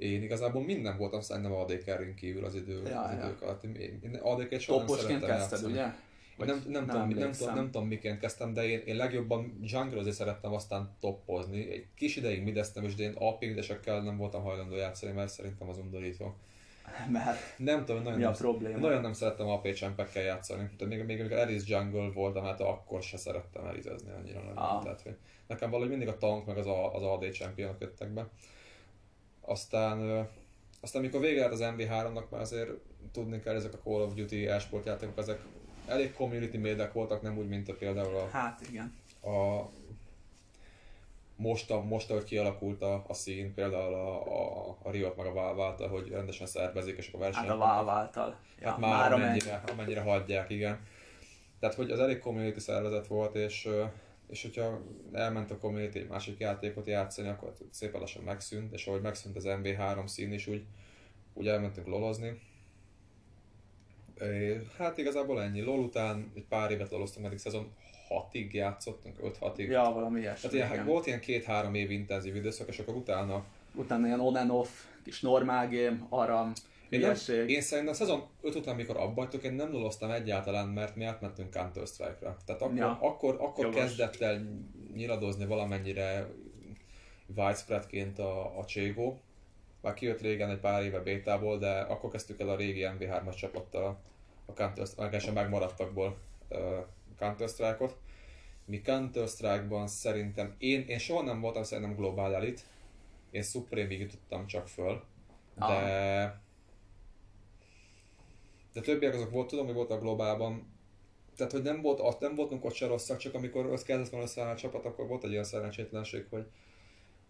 én 0.00 0.22
igazából 0.22 0.62
minden 0.62 0.96
voltam 0.96 1.20
szerintem 1.20 1.52
AD 1.52 1.82
carry 1.84 2.14
kívül 2.14 2.44
az, 2.44 2.54
idő, 2.54 2.82
ja, 2.86 3.00
az 3.00 3.12
ja. 3.12 3.24
idők 3.24 3.42
alatt. 3.42 3.64
Én 3.64 4.18
AD-ket 4.22 4.60
soha 4.60 4.84
nem 4.84 4.96
szerettem 4.96 5.28
kezdted, 5.28 5.70
ugye? 5.70 5.86
nem, 6.46 6.62
nem, 6.68 6.84
nem, 6.84 6.86
tudom, 6.86 7.08
nem, 7.08 7.32
tudom, 7.32 7.54
nem 7.54 7.70
tudom 7.70 7.88
miként 7.88 8.20
kezdtem, 8.20 8.52
de 8.52 8.68
én, 8.68 8.82
én 8.84 8.96
legjobban 8.96 9.58
jungle 9.62 10.12
szerettem 10.12 10.52
aztán 10.52 10.96
toppozni. 11.00 11.70
Egy 11.72 11.86
kis 11.96 12.16
ideig 12.16 12.42
mideztem, 12.42 12.84
és 12.84 12.94
de 12.94 13.02
én 13.02 13.14
apingdesekkel 13.18 14.02
nem 14.02 14.16
voltam 14.16 14.42
hajlandó 14.42 14.76
játszani, 14.76 15.12
mert 15.12 15.30
szerintem 15.30 15.68
az 15.68 15.78
undorító. 15.78 16.34
Mert 17.12 17.38
nem 17.56 17.84
tudom, 17.84 18.02
nagyon, 18.02 18.18
mi 18.18 18.24
a 18.24 18.30
nem, 18.30 18.38
probléma? 18.38 18.78
nagyon 18.78 19.00
nem 19.00 19.12
szerettem 19.12 19.48
AP 19.48 19.72
csempekkel 19.72 20.22
játszani. 20.22 20.70
Tehát 20.76 20.94
még, 20.94 21.04
még 21.04 21.20
amikor 21.20 21.38
Elis 21.38 21.66
Jungle 21.66 22.10
voltam, 22.14 22.44
hát 22.44 22.60
akkor 22.60 23.02
se 23.02 23.16
szerettem 23.16 23.64
elizezni 23.64 24.10
annyira. 24.10 24.40
Ah. 24.54 24.82
Tehát, 24.82 25.02
hogy 25.02 25.16
nekem 25.46 25.70
valahogy 25.70 25.90
mindig 25.90 26.08
a 26.08 26.18
tank 26.18 26.46
meg 26.46 26.58
az, 26.58 26.66
a, 26.66 26.94
az 26.94 27.02
AD 27.02 27.30
championok 27.32 27.80
jöttek 27.80 28.08
be. 28.12 28.28
Aztán, 29.40 30.28
aztán 30.80 31.02
amikor 31.02 31.20
vége 31.20 31.40
lett 31.40 31.52
az 31.52 31.62
MV3-nak, 31.62 32.28
már 32.30 32.40
azért 32.40 32.70
tudni 33.12 33.40
kell, 33.40 33.54
ezek 33.54 33.74
a 33.74 33.78
Call 33.78 34.00
of 34.02 34.14
Duty 34.14 34.46
e-sport 34.46 34.86
játékok, 34.86 35.18
ezek 35.18 35.40
elég 35.86 36.14
community 36.14 36.56
médek 36.56 36.92
voltak, 36.92 37.22
nem 37.22 37.38
úgy, 37.38 37.48
mint 37.48 37.68
a 37.68 37.74
például 37.74 38.16
a, 38.16 38.28
hát, 38.28 38.60
igen. 38.68 38.94
a 39.22 39.68
most, 41.40 41.70
a, 41.70 41.80
most 41.82 42.10
ahogy 42.10 42.24
kialakult 42.24 42.82
a, 42.82 43.04
a 43.08 43.14
szín, 43.14 43.54
például 43.54 43.94
a, 43.94 44.22
a, 44.68 44.76
a 44.82 44.90
Riot 44.90 45.16
meg 45.16 45.26
a 45.26 45.32
Valve 45.32 45.64
által, 45.64 45.88
hogy 45.88 46.08
rendesen 46.08 46.46
szervezik, 46.46 46.96
és 46.96 47.08
akkor 47.08 47.20
versenyek. 47.20 47.48
Hát 47.48 47.58
a 47.58 47.60
Valve 47.60 47.90
által. 47.90 48.36
Ja, 48.60 48.68
hát 48.68 48.78
már, 48.78 48.90
már 48.90 49.12
amennyire, 49.12 49.62
amennyire 49.72 50.00
hagyják, 50.00 50.50
igen. 50.50 50.80
Tehát, 51.60 51.74
hogy 51.74 51.90
az 51.90 52.00
elég 52.00 52.18
community 52.18 52.58
szervezet 52.58 53.06
volt, 53.06 53.34
és 53.34 53.68
és 54.30 54.42
hogyha 54.42 54.82
elment 55.12 55.50
a 55.50 55.58
community 55.58 55.96
egy 55.96 56.08
másik 56.08 56.38
játékot 56.38 56.86
játszani, 56.86 57.28
akkor 57.28 57.54
szépen 57.70 58.00
lassan 58.00 58.22
megszűnt, 58.22 58.72
és 58.72 58.86
ahogy 58.86 59.00
megszűnt 59.00 59.36
az 59.36 59.44
MV3 59.46 60.06
szín 60.06 60.32
is, 60.32 60.46
úgy, 60.46 60.64
úgy 61.34 61.48
elmentünk 61.48 61.86
lolozni. 61.86 62.40
Hát 64.78 64.98
igazából 64.98 65.42
ennyi. 65.42 65.60
LOL 65.60 65.78
után 65.78 66.32
egy 66.34 66.44
pár 66.48 66.70
évet 66.70 66.90
loloztam, 66.90 67.24
eddig 67.24 67.38
szezon 67.38 67.72
6-ig 68.08 68.50
játszottunk, 68.50 69.16
5-6-ig. 69.22 69.68
Ja, 69.68 69.90
valami 69.94 70.20
ilyesmi. 70.20 70.50
Tehát 70.50 70.72
ilyen, 70.72 70.86
volt 70.86 71.06
ilyen 71.06 71.20
két-három 71.20 71.74
év 71.74 71.90
intenzív 71.90 72.36
időszak, 72.36 72.68
és 72.68 72.78
akkor 72.78 72.94
utána... 72.94 73.44
Utána 73.74 74.06
ilyen 74.06 74.20
on 74.20 74.36
and 74.36 74.50
off, 74.50 74.68
kis 75.02 75.20
normál 75.20 75.68
game, 75.68 76.06
arra 76.08 76.52
én, 76.90 77.00
nem, 77.00 77.14
én 77.46 77.60
szerintem 77.60 77.92
a 77.92 77.96
szezon 77.96 78.28
5 78.40 78.54
után, 78.54 78.76
mikor 78.76 78.96
abba 78.96 79.28
én 79.42 79.52
nem 79.52 79.72
loloztam 79.72 80.10
egyáltalán, 80.10 80.68
mert 80.68 80.96
mi 80.96 81.04
átmentünk 81.04 81.50
Counter 81.50 81.86
Strike-ra. 81.86 82.36
Tehát 82.44 82.62
akkor, 82.62 82.76
ja. 82.76 82.98
akkor, 83.00 83.36
akkor 83.40 83.68
kezdett 83.68 84.20
el 84.20 84.60
nyiladozni 84.94 85.46
valamennyire 85.46 86.30
widespreadként 87.36 88.18
a, 88.18 88.58
a 88.58 88.64
Cségó. 88.64 89.20
Már 89.80 89.94
kijött 89.94 90.20
régen 90.20 90.50
egy 90.50 90.58
pár 90.58 90.82
éve 90.82 91.00
bétából, 91.00 91.58
de 91.58 91.80
akkor 91.80 92.10
kezdtük 92.10 92.40
el 92.40 92.48
a 92.48 92.56
régi 92.56 92.86
MV3-as 92.98 93.36
csapattal 93.36 94.00
a 94.46 94.52
Counter 94.52 94.86
Strike, 94.86 95.32
megmaradtakból 95.32 96.18
uh, 96.48 96.58
Counter 97.18 97.48
Strike-ot. 97.48 97.96
Mi 98.64 98.80
Counter 98.80 99.28
Strike-ban 99.28 99.86
szerintem, 99.86 100.54
én, 100.58 100.84
én 100.86 100.98
soha 100.98 101.22
nem 101.22 101.40
voltam 101.40 101.62
szerintem 101.62 101.96
Global 101.96 102.34
Elite, 102.34 102.62
én 103.30 103.42
Supreme-ig 103.42 104.00
jutottam 104.00 104.46
csak 104.46 104.68
föl, 104.68 105.02
de 105.54 105.64
ah 105.64 106.32
de 108.72 108.80
többiek 108.80 109.14
azok 109.14 109.30
volt, 109.30 109.48
tudom, 109.48 109.66
hogy 109.66 109.74
voltak 109.74 110.00
globálban, 110.00 110.78
tehát 111.36 111.52
hogy 111.52 111.62
nem, 111.62 111.80
volt, 111.80 112.00
azt 112.00 112.20
nem 112.20 112.34
voltunk 112.34 112.64
ott 112.64 112.74
se 112.74 112.86
rosszak, 112.86 113.16
csak 113.18 113.34
amikor 113.34 113.66
az 113.66 113.82
kellett 113.82 114.08
volna 114.08 114.26
összeállni 114.26 114.52
a 114.52 114.56
csapat, 114.56 114.84
akkor 114.84 115.06
volt 115.06 115.24
egy 115.24 115.30
olyan 115.30 115.44
szerencsétlenség, 115.44 116.26
hogy, 116.30 116.46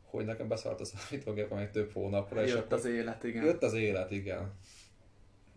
hogy 0.04 0.24
nekem 0.24 0.48
beszállt 0.48 0.80
a 0.80 0.84
számítógépem 0.84 1.58
egy 1.58 1.70
több 1.70 1.92
hónapra. 1.92 2.40
Jött 2.40 2.48
és 2.48 2.54
akkor 2.54 2.72
az 2.72 2.84
élet, 2.84 3.24
igen. 3.24 3.44
Jött 3.44 3.62
az 3.62 3.74
élet, 3.74 4.10
igen. 4.10 4.52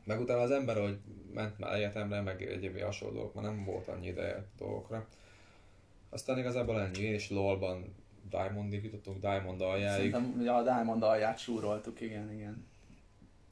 Meg 0.04 0.20
utána 0.20 0.42
az 0.42 0.52
ember, 0.52 0.82
hogy 0.82 0.98
ment 1.34 1.60
már 1.60 1.74
egyetemre, 1.74 2.22
meg 2.22 2.42
egyéb 2.42 2.80
hasonlók, 2.80 3.34
már 3.34 3.44
nem 3.44 3.64
volt 3.64 3.88
annyi 3.88 4.08
ideje 4.08 4.46
dolgokra. 4.58 5.08
Aztán 6.10 6.38
igazából 6.38 6.82
ennyi, 6.82 7.04
és 7.04 7.30
LOL-ban 7.30 7.96
Diamondig 8.30 8.84
jutottunk, 8.84 9.20
Diamond 9.20 9.62
aljáig. 9.62 10.12
Szerintem 10.12 10.42
ja, 10.42 10.56
a 10.56 10.64
Diamond 10.64 11.04
alját 11.04 11.38
súroltuk, 11.38 12.02
igen, 12.02 12.32
igen. 12.34 12.66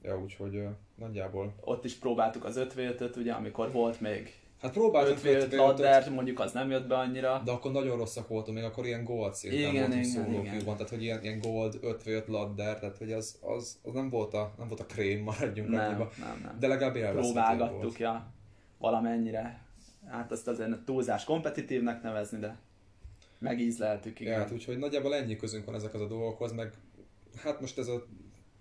Ja, 0.03 0.21
úgyhogy 0.21 0.55
uh, 0.55 0.69
nagyjából. 0.95 1.53
Ott 1.61 1.85
is 1.85 1.93
próbáltuk 1.93 2.45
az 2.45 2.57
5 2.57 3.15
ugye, 3.15 3.33
amikor 3.33 3.71
volt 3.71 4.01
még 4.01 4.41
Hát 4.61 4.71
próbáltunk 4.71 5.19
5 5.23 5.53
ladder, 5.53 6.09
mondjuk 6.09 6.39
az 6.39 6.51
nem 6.51 6.69
jött 6.69 6.87
be 6.87 6.97
annyira. 6.97 7.41
De 7.45 7.51
akkor 7.51 7.71
nagyon 7.71 7.97
rosszak 7.97 8.27
voltunk, 8.27 8.57
még 8.57 8.65
akkor 8.65 8.85
ilyen 8.85 9.03
gold 9.03 9.33
szinten 9.33 9.59
igen, 9.59 9.89
voltunk 9.89 10.45
igen. 10.45 10.63
tehát 10.63 10.89
hogy 10.89 11.03
ilyen, 11.03 11.23
ilyen 11.23 11.39
gold 11.39 11.79
5 12.05 12.27
ladder, 12.27 12.79
tehát 12.79 12.97
hogy 12.97 13.11
az, 13.11 13.39
az, 13.41 13.79
az, 13.83 13.93
nem, 13.93 14.09
volt 14.09 14.33
a, 14.33 14.53
nem 14.57 14.67
volt 14.67 14.79
a 14.79 14.85
krém, 14.85 15.23
maradjunk 15.29 15.69
nem, 15.69 15.79
annyiba. 15.79 16.11
Nem, 16.19 16.39
nem. 16.43 16.59
De 16.59 16.67
legalább 16.67 17.13
Próbálgattuk, 17.13 17.99
ja, 17.99 18.31
valamennyire. 18.77 19.65
Hát 20.07 20.31
azt 20.31 20.47
azért 20.47 20.79
túlzás 20.79 21.23
kompetitívnek 21.23 22.01
nevezni, 22.01 22.39
de 22.39 22.57
megízleltük, 23.39 24.19
igen. 24.19 24.33
Ja, 24.33 24.39
hát 24.39 24.51
úgyhogy 24.51 24.77
nagyjából 24.77 25.15
ennyi 25.15 25.35
közünk 25.35 25.65
van 25.65 25.75
ezekhez 25.75 26.01
a 26.01 26.07
dolgokhoz, 26.07 26.51
meg 26.51 26.73
hát 27.43 27.61
most 27.61 27.77
ez 27.77 27.87
a 27.87 28.05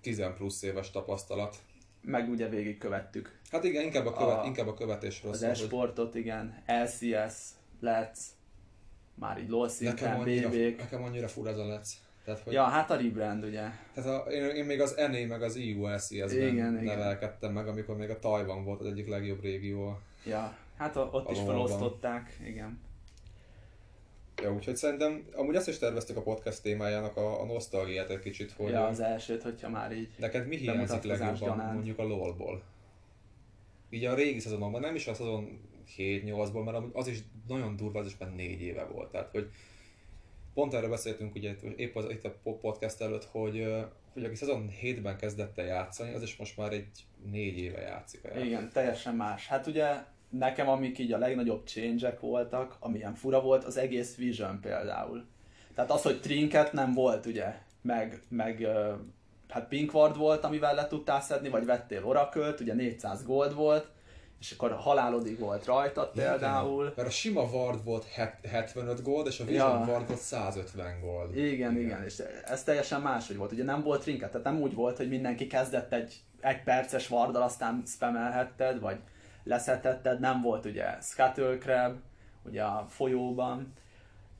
10 0.01 0.23
plusz 0.37 0.63
éves 0.63 0.91
tapasztalat. 0.91 1.57
Meg 2.03 2.29
ugye 2.29 2.49
végigkövettük. 2.49 3.39
Hát 3.51 3.65
igen, 3.65 3.85
inkább 3.85 4.07
a, 4.07 4.13
követ, 4.13 4.39
a, 4.39 4.45
inkább 4.45 4.69
a 4.69 4.75
követésről 4.75 5.33
Az 5.33 5.43
e-sportot, 5.43 6.13
hogy... 6.13 6.21
igen, 6.21 6.63
LCS, 6.67 7.35
Let's, 7.83 8.19
már 9.15 9.39
így 9.39 9.49
LOL 9.49 9.69
szinten, 9.69 10.19
nekem 10.19 10.75
Nekem 10.77 11.03
annyira 11.03 11.29
fur 11.29 11.47
ez 11.47 11.59
a 11.59 11.65
Let's. 11.65 11.89
Tehát, 12.25 12.41
hogy... 12.41 12.53
Ja, 12.53 12.65
hát 12.65 12.91
a 12.91 12.97
rebrand 12.97 13.45
ugye. 13.45 13.69
Tehát 13.95 14.27
a, 14.27 14.31
én, 14.31 14.45
én, 14.45 14.65
még 14.65 14.81
az 14.81 14.95
NA 14.97 15.27
meg 15.27 15.43
az 15.43 15.57
EU 15.57 15.87
LCS-ben 15.87 16.73
nevelkedtem 16.83 17.53
meg, 17.53 17.69
amikor 17.69 17.97
még 17.97 18.11
a 18.11 18.19
Tajvan 18.19 18.65
volt 18.65 18.81
az 18.81 18.87
egyik 18.87 19.09
legjobb 19.09 19.43
régió. 19.43 19.99
Ja, 20.25 20.57
hát 20.77 20.97
a, 20.97 21.09
ott 21.13 21.29
a 21.29 21.33
is 21.33 21.39
felosztották, 21.39 22.41
igen. 22.45 22.79
Ja, 24.43 24.53
úgyhogy 24.53 24.77
szerintem 24.77 25.25
amúgy 25.33 25.55
ezt 25.55 25.69
is 25.69 25.79
terveztük 25.79 26.17
a 26.17 26.23
podcast 26.23 26.63
témájának 26.63 27.17
a, 27.17 27.41
a 27.41 27.45
nosztalgiát 27.45 28.11
egy 28.11 28.19
kicsit, 28.19 28.53
hogy... 28.53 28.71
Ja, 28.71 28.87
az 28.87 29.01
elsőt, 29.01 29.43
hogyha 29.43 29.69
már 29.69 29.93
így... 29.93 30.09
Neked 30.19 30.47
mi 30.47 30.57
hiányzik 30.57 31.03
legjobban 31.03 31.57
mondjuk 31.57 31.99
a 31.99 32.03
LOL-ból? 32.03 32.63
Így 33.91 34.05
a 34.05 34.15
régi 34.15 34.39
szezonokban, 34.39 34.81
nem 34.81 34.95
is 34.95 35.07
a 35.07 35.15
szezon 35.15 35.61
7-8-ból, 35.97 36.65
mert 36.65 36.79
az 36.93 37.07
is 37.07 37.19
nagyon 37.49 37.77
durva, 37.77 37.99
az 37.99 38.07
is 38.07 38.17
már 38.19 38.35
négy 38.35 38.61
éve 38.61 38.85
volt. 38.85 39.11
Tehát, 39.11 39.31
hogy 39.31 39.51
pont 40.55 40.75
erről 40.75 40.91
beszéltünk 40.91 41.35
ugye 41.35 41.55
épp 41.77 41.97
az, 41.97 42.11
itt 42.11 42.25
a 42.25 42.51
podcast 42.61 43.01
előtt, 43.01 43.25
hogy, 43.25 43.75
hogy 44.13 44.25
aki 44.25 44.35
szezon 44.35 44.71
7-ben 44.83 45.17
kezdett 45.17 45.59
el 45.59 45.67
játszani, 45.67 46.15
az 46.15 46.23
is 46.23 46.37
most 46.37 46.57
már 46.57 46.73
egy 46.73 46.89
négy 47.31 47.59
éve 47.59 47.81
játszik. 47.81 48.25
El. 48.25 48.45
Igen, 48.45 48.71
teljesen 48.73 49.15
más. 49.15 49.47
Hát 49.47 49.67
ugye 49.67 49.87
nekem 50.31 50.69
amik 50.69 50.99
így 50.99 51.13
a 51.13 51.19
legnagyobb 51.19 51.67
change 51.67 52.17
voltak, 52.21 52.77
amilyen 52.81 53.15
fura 53.15 53.41
volt, 53.41 53.65
az 53.65 53.77
egész 53.77 54.17
Vision 54.17 54.61
például. 54.61 55.25
Tehát 55.75 55.91
az, 55.91 56.03
hogy 56.03 56.21
Trinket 56.21 56.73
nem 56.73 56.93
volt 56.93 57.27
ugye, 57.27 57.55
meg, 57.83 58.23
meg 58.29 58.67
hát 59.49 59.69
Pinkward 59.69 60.17
volt, 60.17 60.45
amivel 60.45 60.75
le 60.75 60.87
tudtál 60.87 61.21
szedni, 61.21 61.49
vagy 61.49 61.65
vettél 61.65 62.05
oracle 62.05 62.55
ugye 62.61 62.75
400 62.75 63.25
gold 63.25 63.55
volt, 63.55 63.89
és 64.41 64.51
akkor 64.51 64.73
halálodig 64.73 65.39
volt 65.39 65.65
rajta 65.65 66.11
például. 66.15 66.83
Igen, 66.83 66.95
mert 66.97 67.09
a 67.09 67.11
sima 67.11 67.43
Ward 67.43 67.85
volt 67.85 68.05
75 68.51 69.03
gold, 69.03 69.27
és 69.27 69.41
a 69.41 69.45
Vision 69.45 69.81
ja. 69.81 69.87
Ward 69.87 70.07
volt 70.07 70.21
150 70.21 71.01
gold. 71.01 71.37
Igen, 71.37 71.53
igen, 71.53 71.77
igen, 71.77 72.05
és 72.05 72.23
ez 72.45 72.63
teljesen 72.63 73.01
máshogy 73.01 73.37
volt. 73.37 73.53
Ugye 73.53 73.65
nem 73.65 73.83
volt 73.83 74.03
trinket, 74.03 74.31
tehát 74.31 74.47
nem 74.47 74.61
úgy 74.61 74.75
volt, 74.75 74.97
hogy 74.97 75.09
mindenki 75.09 75.47
kezdett 75.47 75.93
egy 75.93 76.23
egy 76.41 76.63
perces 76.63 77.11
Warddal, 77.11 77.43
aztán 77.43 77.83
spamelhetted, 77.87 78.81
vagy 78.81 78.99
leszetetted, 79.51 80.21
nem 80.21 80.41
volt 80.41 80.65
ugye 80.65 81.01
Scuttle 81.01 81.59
Crab, 81.59 81.97
ugye 82.43 82.63
a 82.63 82.87
folyóban, 82.89 83.73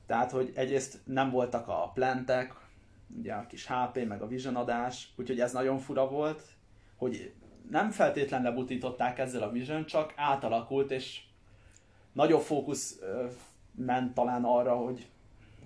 tehát 0.05 0.31
hogy 0.31 0.51
egyrészt 0.55 0.99
nem 1.03 1.29
voltak 1.29 1.67
a 1.67 1.91
plantek, 1.93 2.53
ugye 3.17 3.33
a 3.33 3.47
kis 3.47 3.67
HP, 3.67 4.07
meg 4.07 4.21
a 4.21 4.27
vision 4.27 4.55
adás, 4.55 5.13
úgyhogy 5.15 5.39
ez 5.39 5.51
nagyon 5.51 5.77
fura 5.77 6.07
volt, 6.07 6.41
hogy 6.95 7.33
nem 7.69 7.91
feltétlen 7.91 8.41
lebutították 8.41 9.19
ezzel 9.19 9.41
a 9.43 9.51
vision, 9.51 9.85
csak 9.85 10.13
átalakult, 10.15 10.91
és 10.91 11.21
nagyobb 12.11 12.41
fókusz 12.41 12.99
ment 13.75 14.13
talán 14.13 14.43
arra, 14.43 14.75
hogy 14.75 15.07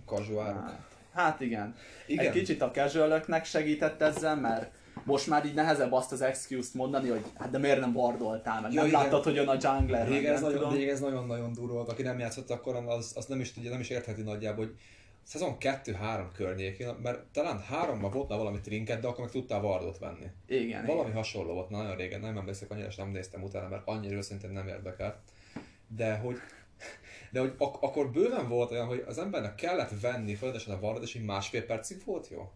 Casuálok. 0.06 0.70
Hát, 0.70 0.80
hát 1.14 1.42
igen. 1.42 1.76
igen. 2.08 2.26
Egy 2.26 2.32
kicsit 2.32 2.62
a 2.62 2.72
casual 2.72 3.44
segített 3.44 4.02
ezzel, 4.02 4.36
mert 4.36 4.74
most 5.06 5.28
már 5.28 5.46
így 5.46 5.54
nehezebb 5.54 5.92
azt 5.92 6.12
az 6.12 6.22
excuse-t 6.22 6.74
mondani, 6.74 7.10
hogy 7.10 7.26
hát 7.38 7.50
de 7.50 7.58
miért 7.58 7.80
nem 7.80 7.94
bardoltál, 7.94 8.62
meg 8.62 8.74
ja, 8.74 8.80
nem 8.80 8.90
igen. 8.90 9.02
láttad, 9.02 9.24
hogy 9.24 9.36
jön 9.36 9.48
a 9.48 9.58
jungler. 9.62 10.08
Rég 10.08 10.26
ez, 10.26 10.42
nagyon, 10.42 10.74
rég 10.74 10.88
ez 10.88 11.00
nagyon-nagyon 11.00 11.54
durva 11.54 11.74
volt, 11.74 11.90
aki 11.90 12.02
nem 12.02 12.20
játszott 12.20 12.50
akkor, 12.50 12.76
az, 12.76 13.14
az 13.16 13.26
nem 13.26 13.40
is 13.40 13.54
tudja, 13.54 13.70
nem 13.70 13.80
is 13.80 13.90
értheti 13.90 14.22
nagyjából, 14.22 14.66
hogy 14.66 14.76
szezon 15.24 15.56
2-3 15.60 16.26
környékén, 16.34 16.96
mert 17.04 17.20
talán 17.32 17.60
háromban 17.60 18.12
volt 18.12 18.30
már 18.30 18.38
valami 18.38 18.62
trinket, 18.62 19.00
de 19.00 19.08
akkor 19.08 19.24
meg 19.24 19.32
tudtál 19.32 19.62
vardot 19.62 19.98
venni. 19.98 20.26
Igen. 20.48 20.86
Valami 20.86 21.10
igen. 21.10 21.18
hasonló 21.18 21.54
volt, 21.54 21.70
nagyon 21.70 21.96
régen, 21.96 22.20
nem 22.20 22.38
emlékszek 22.38 22.72
annyira, 22.72 22.88
és 22.88 22.96
nem 22.96 23.10
néztem 23.10 23.44
utána, 23.44 23.68
mert 23.68 23.88
annyira 23.88 24.16
őszintén 24.16 24.50
nem 24.50 24.68
érdekel. 24.68 25.22
De 25.88 26.16
hogy 26.16 26.38
de 27.32 27.40
hogy 27.40 27.54
ak- 27.58 27.84
akkor 27.84 28.12
bőven 28.12 28.48
volt 28.48 28.72
olyan, 28.72 28.88
hogy 28.88 29.04
az 29.08 29.18
embernek 29.18 29.56
kellett 29.56 30.02
venni 30.02 30.36
folyamatosan 30.36 30.76
a 30.76 30.80
vardot, 30.80 31.04
és 31.04 31.16
így 31.16 31.26
másfél 31.26 31.66
percig 31.66 32.02
volt 32.06 32.28
jó? 32.30 32.52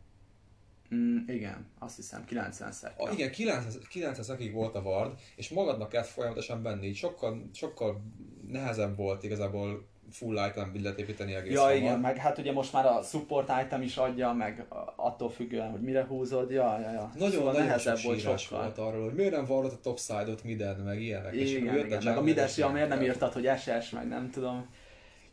Mm, 0.96 1.18
igen, 1.28 1.66
azt 1.80 1.96
hiszem 1.96 2.26
90 2.26 2.72
szer. 2.72 2.94
Ah, 2.98 3.14
igen, 3.14 3.32
90, 3.32 3.74
90 3.90 4.26
szekig 4.26 4.54
volt 4.54 4.76
a 4.76 4.82
Vard, 4.82 5.20
és 5.36 5.50
magadnak 5.50 5.90
kellett 5.90 6.08
folyamatosan 6.08 6.64
benni, 6.64 6.88
így 6.88 6.96
sokkal, 6.96 7.50
sokkal 7.54 8.02
nehezebb 8.48 8.98
volt 8.98 9.24
igazából 9.24 9.88
full 10.12 10.48
item 10.48 10.72
billet 10.72 11.00
építeni 11.00 11.34
egész 11.34 11.54
Ja, 11.54 11.60
hamar. 11.60 11.76
igen, 11.76 12.00
meg 12.00 12.18
hát 12.18 12.38
ugye 12.38 12.52
most 12.52 12.74
már 12.74 12.86
a 12.86 13.02
support 13.02 13.52
item 13.66 13.82
is 13.82 13.98
adja, 13.98 14.34
meg 14.34 14.66
attól 14.96 15.30
függően, 15.30 15.72
hogy 15.72 15.82
mire 15.82 16.06
húzod, 16.06 16.52
ja, 16.52 16.80
ja, 16.80 16.92
ja. 16.92 17.12
Nagyon, 17.14 17.32
szóval 17.32 17.52
nagyon 17.52 17.68
nehezebb 17.68 17.98
volt 18.04 18.20
sokkal. 18.20 18.62
volt 18.64 18.78
arról, 18.78 19.04
hogy 19.04 19.14
miért 19.14 19.32
nem 19.32 19.46
vallott 19.46 19.74
a 19.74 19.80
topside-ot 19.82 20.44
minden, 20.44 20.80
meg 20.80 21.02
ilyenek. 21.02 21.34
Igen, 21.34 21.46
és 21.46 21.54
igen, 21.54 22.04
meg 22.04 22.18
a 22.18 22.22
mides, 22.22 22.58
ja, 22.58 22.68
miért 22.70 22.90
nem 22.90 23.02
írtad, 23.02 23.34
hogy 23.34 23.50
SS, 23.58 23.90
meg 23.90 24.08
nem 24.08 24.30
tudom. 24.30 24.68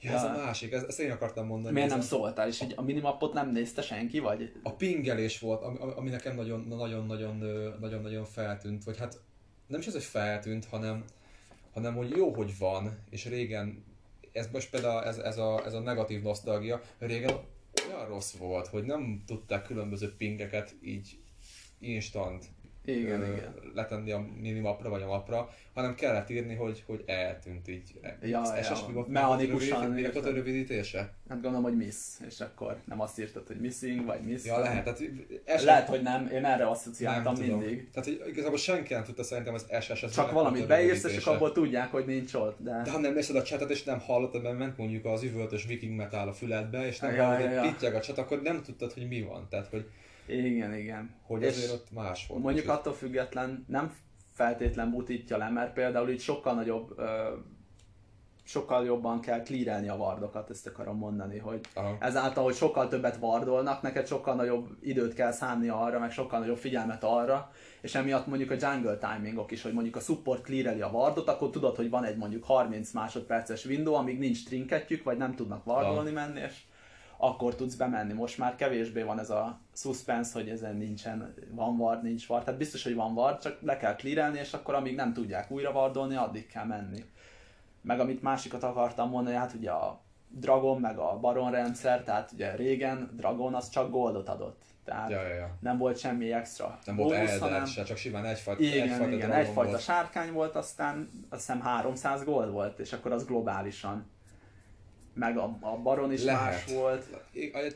Ja, 0.01 0.13
ez 0.13 0.23
a 0.23 0.33
másik, 0.33 0.73
ez, 0.73 0.83
ezt 0.83 1.01
én 1.01 1.11
akartam 1.11 1.47
mondani. 1.47 1.75
Miért 1.75 1.89
nem 1.89 2.01
szóltál, 2.01 2.49
és 2.49 2.63
így 2.63 2.73
a 2.77 2.83
minimapot 2.83 3.33
nem 3.33 3.51
nézte 3.51 3.83
senki, 3.83 4.19
vagy? 4.19 4.53
A 4.63 4.73
pingelés 4.73 5.39
volt, 5.39 5.63
ami, 5.63 5.79
ami 5.97 6.11
nekem 6.11 6.35
nagyon-nagyon 6.35 8.25
feltűnt, 8.25 8.85
vagy 8.85 8.99
hát 8.99 9.21
nem 9.67 9.81
is 9.81 9.87
az, 9.87 9.93
hogy 9.93 10.03
feltűnt, 10.03 10.65
hanem, 10.65 11.05
hanem 11.73 11.95
hogy 11.95 12.11
jó, 12.11 12.35
hogy 12.35 12.59
van, 12.59 12.99
és 13.11 13.25
régen, 13.25 13.85
ez 14.33 14.49
most 14.53 14.71
például 14.71 15.05
ez, 15.05 15.19
ez, 15.19 15.39
a, 15.39 15.65
ez 15.65 15.73
a 15.73 15.81
negatív 15.81 16.23
nosztalgia, 16.23 16.81
régen 16.99 17.35
olyan 17.89 18.07
rossz 18.09 18.33
volt, 18.33 18.67
hogy 18.67 18.85
nem 18.85 19.23
tudták 19.27 19.63
különböző 19.63 20.15
pingeket 20.17 20.75
így 20.83 21.19
instant 21.79 22.45
igen, 22.87 23.21
ö, 23.21 23.33
igen. 23.33 23.55
letenni 23.75 24.11
a 24.11 24.27
minimapra 24.41 24.89
vagy 24.89 25.03
a 25.03 25.07
mapra, 25.07 25.51
hanem 25.75 25.95
kellett 25.95 26.31
írni, 26.31 26.55
hogy, 26.55 26.83
hogy 26.87 27.03
eltűnt 27.07 27.69
így. 27.69 28.01
Ja, 28.23 28.55
ez 28.57 28.69
ja, 28.69 28.93
volt, 28.93 29.09
mechanikusan. 29.09 29.91
Mi 29.91 30.03
volt 30.13 30.27
a 30.27 30.33
rövidítése? 30.33 30.99
Hát 31.29 31.41
gondolom, 31.43 31.63
hogy 31.63 31.77
miss, 31.77 31.97
és 32.27 32.41
akkor 32.41 32.77
nem 32.85 33.01
azt 33.01 33.21
írtad, 33.21 33.47
hogy 33.47 33.61
missing, 33.61 34.05
vagy 34.05 34.21
miss. 34.21 34.45
Ja, 34.45 34.59
lehet. 34.59 34.85
Tehát, 34.85 35.03
SS... 35.59 35.65
Lehet, 35.65 35.89
hogy 35.89 36.03
nem, 36.03 36.29
én 36.33 36.45
erre 36.45 36.69
asszociáltam 36.69 37.35
nem 37.35 37.47
mindig. 37.47 37.91
Tehát 37.91 38.09
hogy 38.09 38.23
igazából 38.29 38.59
senki 38.59 38.93
nem 38.93 39.05
tudta 39.05 39.23
szerintem 39.23 39.55
az 39.55 39.67
SS. 39.81 40.03
Az 40.03 40.15
Csak 40.15 40.31
valamit 40.31 40.67
beírsz, 40.67 41.05
és 41.05 41.25
abból 41.25 41.53
tudják, 41.53 41.91
hogy 41.91 42.07
nincs 42.07 42.35
ott. 42.35 42.57
De, 42.63 42.81
de 42.85 42.91
ha 42.91 42.99
nem 42.99 43.15
nézed 43.15 43.37
a 43.37 43.43
chatet, 43.43 43.71
és 43.71 43.85
nem 43.85 44.01
hallottad, 44.01 44.43
mert 44.43 44.59
ment 44.59 44.77
mondjuk 44.77 45.05
az 45.05 45.23
üvöltös 45.23 45.67
viking 45.67 45.97
metal 45.97 46.29
a 46.29 46.33
füledbe, 46.33 46.87
és 46.87 46.99
nem 46.99 47.15
ja, 47.15 47.25
hallod, 47.25 47.41
ja, 47.41 47.75
ja. 47.81 47.97
a 47.97 48.01
chat, 48.01 48.19
akkor 48.19 48.43
nem 48.43 48.63
tudtad, 48.63 48.93
hogy 48.93 49.09
mi 49.09 49.23
van. 49.23 49.47
Tehát, 49.51 49.67
hogy 49.67 49.87
igen, 50.27 50.75
igen. 50.75 51.15
Hogy 51.23 51.43
és 51.43 51.49
azért 51.49 51.73
ott 51.73 51.93
más 51.93 52.27
volt. 52.27 52.43
Mondjuk 52.43 52.69
attól 52.69 52.93
független 52.93 53.65
nem 53.69 53.95
feltétlen 54.33 54.91
butítja 54.91 55.37
le, 55.37 55.51
mert 55.51 55.73
például 55.73 56.09
itt 56.09 56.21
sokkal 56.21 56.55
nagyobb 56.55 56.99
ö, 56.99 57.37
sokkal 58.47 58.85
jobban 58.85 59.21
kell 59.21 59.43
klírelni 59.43 59.89
a 59.89 59.97
vardokat, 59.97 60.51
ezt 60.51 60.67
akarom 60.67 60.97
mondani, 60.97 61.39
hogy 61.39 61.61
Aha. 61.75 61.97
ezáltal, 62.01 62.45
hogy 62.45 62.55
sokkal 62.55 62.89
többet 62.89 63.17
vardolnak, 63.17 63.83
neked 63.83 64.07
sokkal 64.07 64.35
nagyobb 64.35 64.69
időt 64.81 65.15
kell 65.15 65.33
szánni 65.33 65.69
arra, 65.69 65.99
meg 65.99 66.11
sokkal 66.11 66.39
nagyobb 66.39 66.57
figyelmet 66.57 67.05
arra, 67.05 67.51
és 67.81 67.95
emiatt 67.95 68.27
mondjuk 68.27 68.51
a 68.51 68.57
jungle 68.61 68.99
timingok 68.99 69.51
is, 69.51 69.63
hogy 69.63 69.73
mondjuk 69.73 69.97
a 69.97 70.01
support 70.01 70.43
cleareli 70.43 70.81
a 70.81 70.91
vardot, 70.91 71.29
akkor 71.29 71.51
tudod, 71.51 71.77
hogy 71.77 71.91
van 71.91 72.05
egy 72.05 72.17
mondjuk 72.17 72.45
30 72.45 72.93
másodperces 72.93 73.65
window, 73.65 73.95
amíg 73.95 74.19
nincs 74.19 74.45
trinketjük, 74.45 75.03
vagy 75.03 75.17
nem 75.17 75.35
tudnak 75.35 75.65
vardolni 75.65 76.15
Aha. 76.15 76.27
menni, 76.27 76.41
és 76.41 76.63
akkor 77.17 77.55
tudsz 77.55 77.75
bemenni. 77.75 78.13
Most 78.13 78.39
már 78.39 78.55
kevésbé 78.55 79.03
van 79.03 79.19
ez 79.19 79.31
a 79.31 79.61
suspense, 79.75 80.39
hogy 80.39 80.49
ezen 80.49 80.77
nincsen, 80.77 81.35
van 81.51 81.77
ward, 81.79 82.03
nincs 82.03 82.29
ward. 82.29 82.45
Tehát 82.45 82.59
biztos, 82.59 82.83
hogy 82.83 82.95
van 82.95 83.13
ward, 83.13 83.41
csak 83.41 83.59
le 83.63 83.77
kell 83.77 83.97
clearelni, 83.97 84.39
és 84.39 84.53
akkor 84.53 84.75
amíg 84.75 84.95
nem 84.95 85.13
tudják 85.13 85.51
újra 85.51 85.71
wardolni, 85.71 86.17
addig 86.17 86.47
kell 86.47 86.65
menni. 86.65 87.05
Meg 87.81 88.01
amit 88.01 88.23
másikat 88.23 88.63
akartam 88.63 89.11
mondani, 89.11 89.37
hát 89.37 89.55
ugye 89.55 89.71
a 89.71 90.01
Dragon 90.29 90.81
meg 90.81 90.99
a 90.99 91.19
Baron 91.21 91.51
rendszer, 91.51 92.03
tehát 92.03 92.33
ugye 92.33 92.55
régen 92.55 93.11
Dragon 93.17 93.55
az 93.55 93.69
csak 93.69 93.91
goldot 93.91 94.29
adott. 94.29 94.63
Tehát 94.85 95.11
ja, 95.11 95.23
ja, 95.23 95.35
ja. 95.35 95.57
nem 95.61 95.79
volt 95.79 95.99
semmi 95.99 96.33
extra. 96.33 96.79
Nem 96.85 96.97
volt 96.97 97.15
Elder 97.15 97.39
hanem... 97.39 97.65
se, 97.65 97.83
csak 97.83 97.97
simán 97.97 98.25
egyfajta, 98.25 98.63
igen, 98.63 98.89
egyfajta 98.89 99.13
igen, 99.13 99.33
egyfajta 99.33 99.71
volt. 99.71 99.83
sárkány 99.83 100.33
volt, 100.33 100.57
aztán 100.57 101.11
azt 101.29 101.41
hiszem 101.41 101.61
300 101.61 102.25
gold 102.25 102.51
volt, 102.51 102.79
és 102.79 102.93
akkor 102.93 103.13
az 103.13 103.27
globálisan 103.27 104.07
meg 105.17 105.39
a, 105.39 105.59
a 105.61 105.77
Baron 105.77 106.13
is 106.13 106.23
Lehet. 106.23 106.53
más 106.53 106.75
volt. 106.75 107.05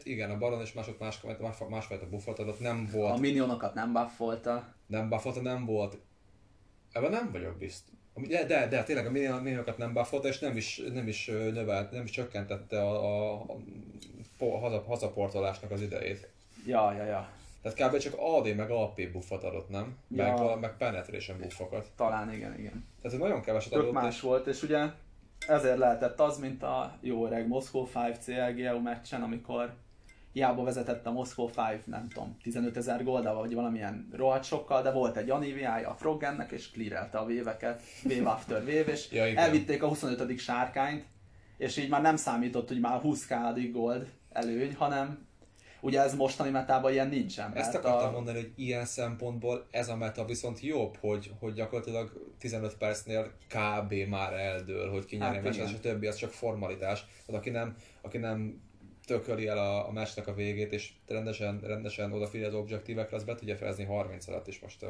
Igen, 0.02 0.30
a 0.30 0.38
Baron 0.38 0.62
is 0.62 0.72
mások 0.72 0.98
más, 0.98 1.20
más, 1.40 1.56
másfajta 1.68 2.08
buffot 2.08 2.38
adott, 2.38 2.60
nem 2.60 2.88
volt. 2.92 3.16
A 3.16 3.20
minionokat 3.20 3.74
nem 3.74 3.92
buffolta. 3.92 4.74
nem 4.86 5.08
buffolta, 5.08 5.40
nem 5.40 5.64
volt. 5.64 5.98
Ebben 6.92 7.10
nem 7.10 7.30
vagyok 7.32 7.56
biztos. 7.56 7.94
De, 8.14 8.44
de, 8.44 8.68
de 8.68 8.82
tényleg 8.82 9.06
a 9.06 9.10
minionokat 9.10 9.78
nem 9.78 9.92
buffolta, 9.92 10.28
és 10.28 10.38
nem 10.38 10.56
is, 10.56 10.82
nem 10.92 11.08
is 11.08 11.26
növelt, 11.26 11.90
nem 11.90 12.04
is 12.04 12.10
csökkentette 12.10 12.82
a, 12.82 13.34
a, 13.34 13.46
a 14.38 14.58
haza, 14.58 14.84
hazaportolásnak 14.86 15.70
az 15.70 15.80
idejét. 15.82 16.28
Ja, 16.66 16.92
ja, 16.92 17.04
ja. 17.04 17.28
Tehát 17.62 17.90
kb. 17.90 17.98
csak 17.98 18.14
AD 18.18 18.56
meg 18.56 18.70
AP 18.70 19.10
buffot 19.12 19.44
adott, 19.44 19.68
nem? 19.68 19.96
Ja. 20.08 20.34
Meg, 20.36 20.58
meg 20.60 20.76
penetration 20.76 21.38
buffokat. 21.38 21.90
Talán 21.96 22.32
igen, 22.32 22.58
igen. 22.58 22.86
Tehát 23.02 23.18
nagyon 23.18 23.42
keveset 23.42 23.72
Tök 23.72 23.80
adott. 23.80 23.92
más 23.92 24.14
és... 24.14 24.20
volt, 24.20 24.46
és 24.46 24.62
ugye 24.62 24.86
ezért 25.46 25.78
lehetett 25.78 26.20
az, 26.20 26.38
mint 26.38 26.62
a 26.62 26.96
jó 27.00 27.26
öreg 27.26 27.46
Moszkó 27.46 27.88
5 27.94 28.22
CLGU 28.22 28.80
meccsen, 28.80 29.22
amikor 29.22 29.74
hiába 30.32 30.62
vezetett 30.62 31.06
a 31.06 31.12
Moszkó 31.12 31.50
5, 31.72 31.86
nem 31.86 32.08
tudom, 32.08 32.36
15 32.42 32.76
ezer 32.76 33.04
goldával, 33.04 33.40
vagy 33.40 33.54
valamilyen 33.54 34.08
rohadt 34.12 34.44
sokkal, 34.44 34.82
de 34.82 34.90
volt 34.90 35.16
egy 35.16 35.30
Aniviája 35.30 35.88
a 35.88 35.94
Froggennek, 35.94 36.50
és 36.50 36.70
clearelte 36.70 37.18
a 37.18 37.26
véveket, 37.26 37.82
wave 38.04 38.30
after 38.30 38.58
wave, 38.58 38.92
és 38.92 39.10
ja, 39.12 39.24
elvitték 39.24 39.82
a 39.82 39.88
25. 39.88 40.38
sárkányt, 40.38 41.04
és 41.56 41.76
így 41.76 41.88
már 41.88 42.02
nem 42.02 42.16
számított, 42.16 42.68
hogy 42.68 42.80
már 42.80 43.00
20 43.00 43.26
k 43.26 43.34
gold 43.72 44.10
előny, 44.32 44.74
hanem 44.74 45.28
ugye 45.80 46.00
ez 46.00 46.14
mostani 46.14 46.50
metában 46.50 46.92
ilyen 46.92 47.08
nincsen. 47.08 47.52
Ezt 47.54 47.74
akartam 47.74 48.08
a... 48.08 48.12
mondani, 48.12 48.38
hogy 48.38 48.52
ilyen 48.56 48.84
szempontból 48.84 49.66
ez 49.70 49.88
a 49.88 49.96
meta 49.96 50.24
viszont 50.24 50.60
jobb, 50.60 50.96
hogy, 50.96 51.32
hogy 51.38 51.52
gyakorlatilag 51.52 52.34
15 52.38 52.76
percnél 52.76 53.32
kb. 53.48 53.92
már 54.08 54.32
eldől, 54.32 54.90
hogy 54.90 55.04
ki 55.04 55.16
nyeri 55.16 55.36
hát, 55.36 55.54
és 55.54 55.58
a 55.58 55.80
többi 55.80 56.06
az 56.06 56.16
csak 56.16 56.30
formalitás. 56.30 57.06
Tehát 57.26 57.40
aki 57.40 57.50
nem, 57.50 57.76
aki 58.00 58.18
nem 58.18 58.60
tököli 59.06 59.46
el 59.46 59.58
a, 59.58 59.88
a 59.88 59.92
meccsnek 59.92 60.26
a 60.26 60.34
végét, 60.34 60.72
és 60.72 60.92
rendesen, 61.06 61.60
rendesen 61.60 62.12
odafigyel 62.12 62.48
az 62.48 62.54
objektívekre, 62.54 63.16
az 63.16 63.24
be 63.24 63.34
tudja 63.34 63.56
fejezni 63.56 63.84
30 63.84 64.28
alatt 64.28 64.46
is 64.46 64.58
most. 64.60 64.86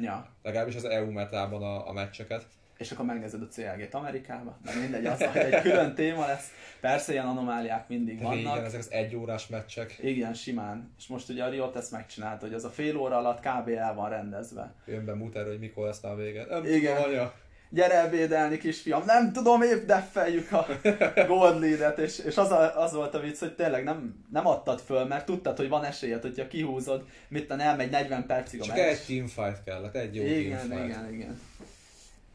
Ja. 0.00 0.28
Legalábbis 0.42 0.74
az 0.74 0.84
EU 0.84 1.10
metában 1.10 1.62
a, 1.62 1.88
a 1.88 1.92
meccseket. 1.92 2.46
És 2.80 2.90
akkor 2.90 3.04
megnézed 3.04 3.42
a 3.42 3.46
CLG-t 3.48 3.94
Amerikába, 3.94 4.58
de 4.64 4.70
mindegy, 4.80 5.06
az 5.06 5.20
egy 5.20 5.60
külön 5.60 5.94
téma 5.94 6.26
lesz. 6.26 6.50
Persze 6.80 7.12
ilyen 7.12 7.26
anomáliák 7.26 7.88
mindig 7.88 8.18
de 8.18 8.24
vannak. 8.24 8.56
Igen, 8.56 8.64
ezek 8.64 8.80
az 8.80 8.90
egy 8.90 9.16
órás 9.16 9.46
meccsek. 9.46 9.98
Igen, 10.02 10.34
simán. 10.34 10.94
És 10.98 11.06
most 11.06 11.28
ugye 11.28 11.44
a 11.44 11.48
Riot 11.48 11.76
ezt 11.76 11.90
megcsinálta, 11.90 12.46
hogy 12.46 12.54
az 12.54 12.64
a 12.64 12.70
fél 12.70 12.96
óra 12.96 13.16
alatt 13.16 13.40
kb. 13.40 13.68
el 13.68 13.94
van 13.94 14.08
rendezve. 14.08 14.74
Jön 14.86 15.04
be 15.04 15.14
muter, 15.14 15.46
hogy 15.46 15.58
mikor 15.58 15.86
lesz 15.86 16.04
a 16.04 16.14
vége. 16.14 16.46
Nem 16.48 16.64
Igen. 16.64 16.96
Tudom, 16.96 17.10
anya 17.10 17.32
gyere 17.72 18.00
ebédelni 18.00 18.58
kisfiam, 18.58 19.02
nem 19.04 19.32
tudom, 19.32 19.62
épp 19.62 19.86
deffeljük 19.86 20.52
a 20.52 20.66
gold 21.26 21.60
lead 21.60 21.98
és, 21.98 22.18
és 22.18 22.36
az, 22.36 22.50
a, 22.50 22.82
az 22.82 22.92
volt 22.92 23.14
a 23.14 23.20
vicc, 23.20 23.38
hogy 23.38 23.54
tényleg 23.54 23.84
nem, 23.84 24.24
nem 24.30 24.46
adtad 24.46 24.80
föl, 24.80 25.04
mert 25.04 25.26
tudtad, 25.26 25.56
hogy 25.56 25.68
van 25.68 25.84
esélyed, 25.84 26.22
hogyha 26.22 26.46
kihúzod, 26.46 27.04
mit 27.28 27.50
elmegy 27.50 27.90
40 27.90 28.26
percig 28.26 28.60
a 28.60 28.64
Csak 28.64 28.76
meccs. 28.76 28.86
egy 28.86 29.04
teamfight 29.06 29.64
kellett, 29.64 29.94
egy 29.94 30.14
jó 30.14 30.24
igen, 30.24 30.68
teamfight. 30.68 30.84
Igen, 30.84 31.12
igen, 31.12 31.40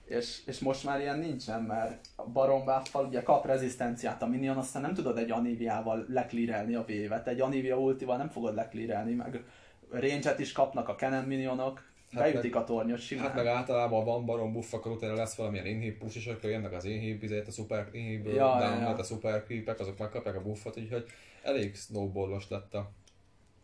és, 0.05 0.41
és 0.45 0.59
most 0.59 0.83
már 0.83 0.99
ilyen 0.99 1.19
nincsen, 1.19 1.61
mert 1.61 2.05
a 2.15 2.23
Barombáffal 2.23 3.05
ugye 3.05 3.23
kap 3.23 3.45
rezisztenciát 3.45 4.21
a 4.21 4.27
minion, 4.27 4.57
aztán 4.57 4.81
nem 4.81 4.93
tudod 4.93 5.17
egy 5.17 5.31
Aniviával 5.31 6.05
leklírelni 6.09 6.75
a 6.75 6.85
vévet, 6.85 7.27
egy 7.27 7.41
Anivia 7.41 7.79
ultival 7.79 8.17
nem 8.17 8.29
fogod 8.29 8.55
leklírelni, 8.55 9.13
meg 9.13 9.43
range 9.89 10.35
is 10.37 10.51
kapnak 10.51 10.89
a 10.89 10.95
Canon 10.95 11.23
minionok, 11.23 11.93
Hát 12.11 12.31
Beütik 12.31 12.53
meg, 12.53 12.61
a 12.61 12.65
tornyot 12.65 12.99
simán. 12.99 13.25
Hát 13.25 13.35
meg 13.35 13.45
általában 13.45 14.05
van 14.05 14.25
barom 14.25 14.53
buff, 14.53 14.73
akkor 14.73 14.91
utána 14.91 15.13
lesz 15.13 15.35
valamilyen 15.35 15.65
inhib 15.65 15.97
push, 15.97 16.17
és 16.17 16.27
akkor 16.27 16.49
jönnek 16.49 16.71
az 16.71 16.85
inhib, 16.85 17.31
a 17.47 17.51
super 17.51 17.89
inhib, 17.91 18.25
ja, 18.25 18.57
down, 18.59 18.79
ja. 18.79 18.89
a 18.89 19.03
super 19.03 19.43
creepek, 19.43 19.79
azok 19.79 19.97
megkapják 19.97 20.35
a 20.35 20.41
buffot, 20.41 20.77
úgyhogy 20.77 21.05
elég 21.43 21.75
snowballos 21.75 22.49
lett 22.49 22.73
a 22.73 22.91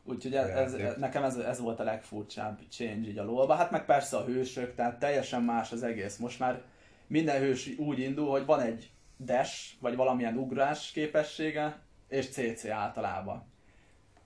Úgyhogy 0.05 0.36
ez, 0.36 0.74
ez, 0.74 0.98
nekem 0.98 1.24
ez, 1.24 1.36
ez 1.36 1.60
volt 1.60 1.79
a 1.79 1.84
legfurcsább 1.84 2.60
change 2.70 3.08
így 3.08 3.17
a 3.17 3.24
lolba. 3.24 3.55
Hát 3.55 3.72
meg 3.72 3.86
persze 3.86 4.17
a 4.17 4.25
hősök, 4.25 4.75
tehát 4.75 5.00
teljesen 5.00 5.41
más 5.41 5.72
az 5.72 5.84
egész. 5.84 6.17
Most 6.17 6.39
már 6.39 6.62
minden 7.08 7.39
hős 7.39 7.70
úgy 7.77 8.00
indul, 8.00 8.29
hogy 8.29 8.46
van 8.46 8.60
egy 8.60 8.91
dash, 9.20 9.74
vagy 9.79 9.96
valamilyen 9.96 10.38
ugrás 10.38 10.91
képessége, 10.91 11.79
és 12.08 12.29
CC 12.29 12.65
általában. 12.65 13.43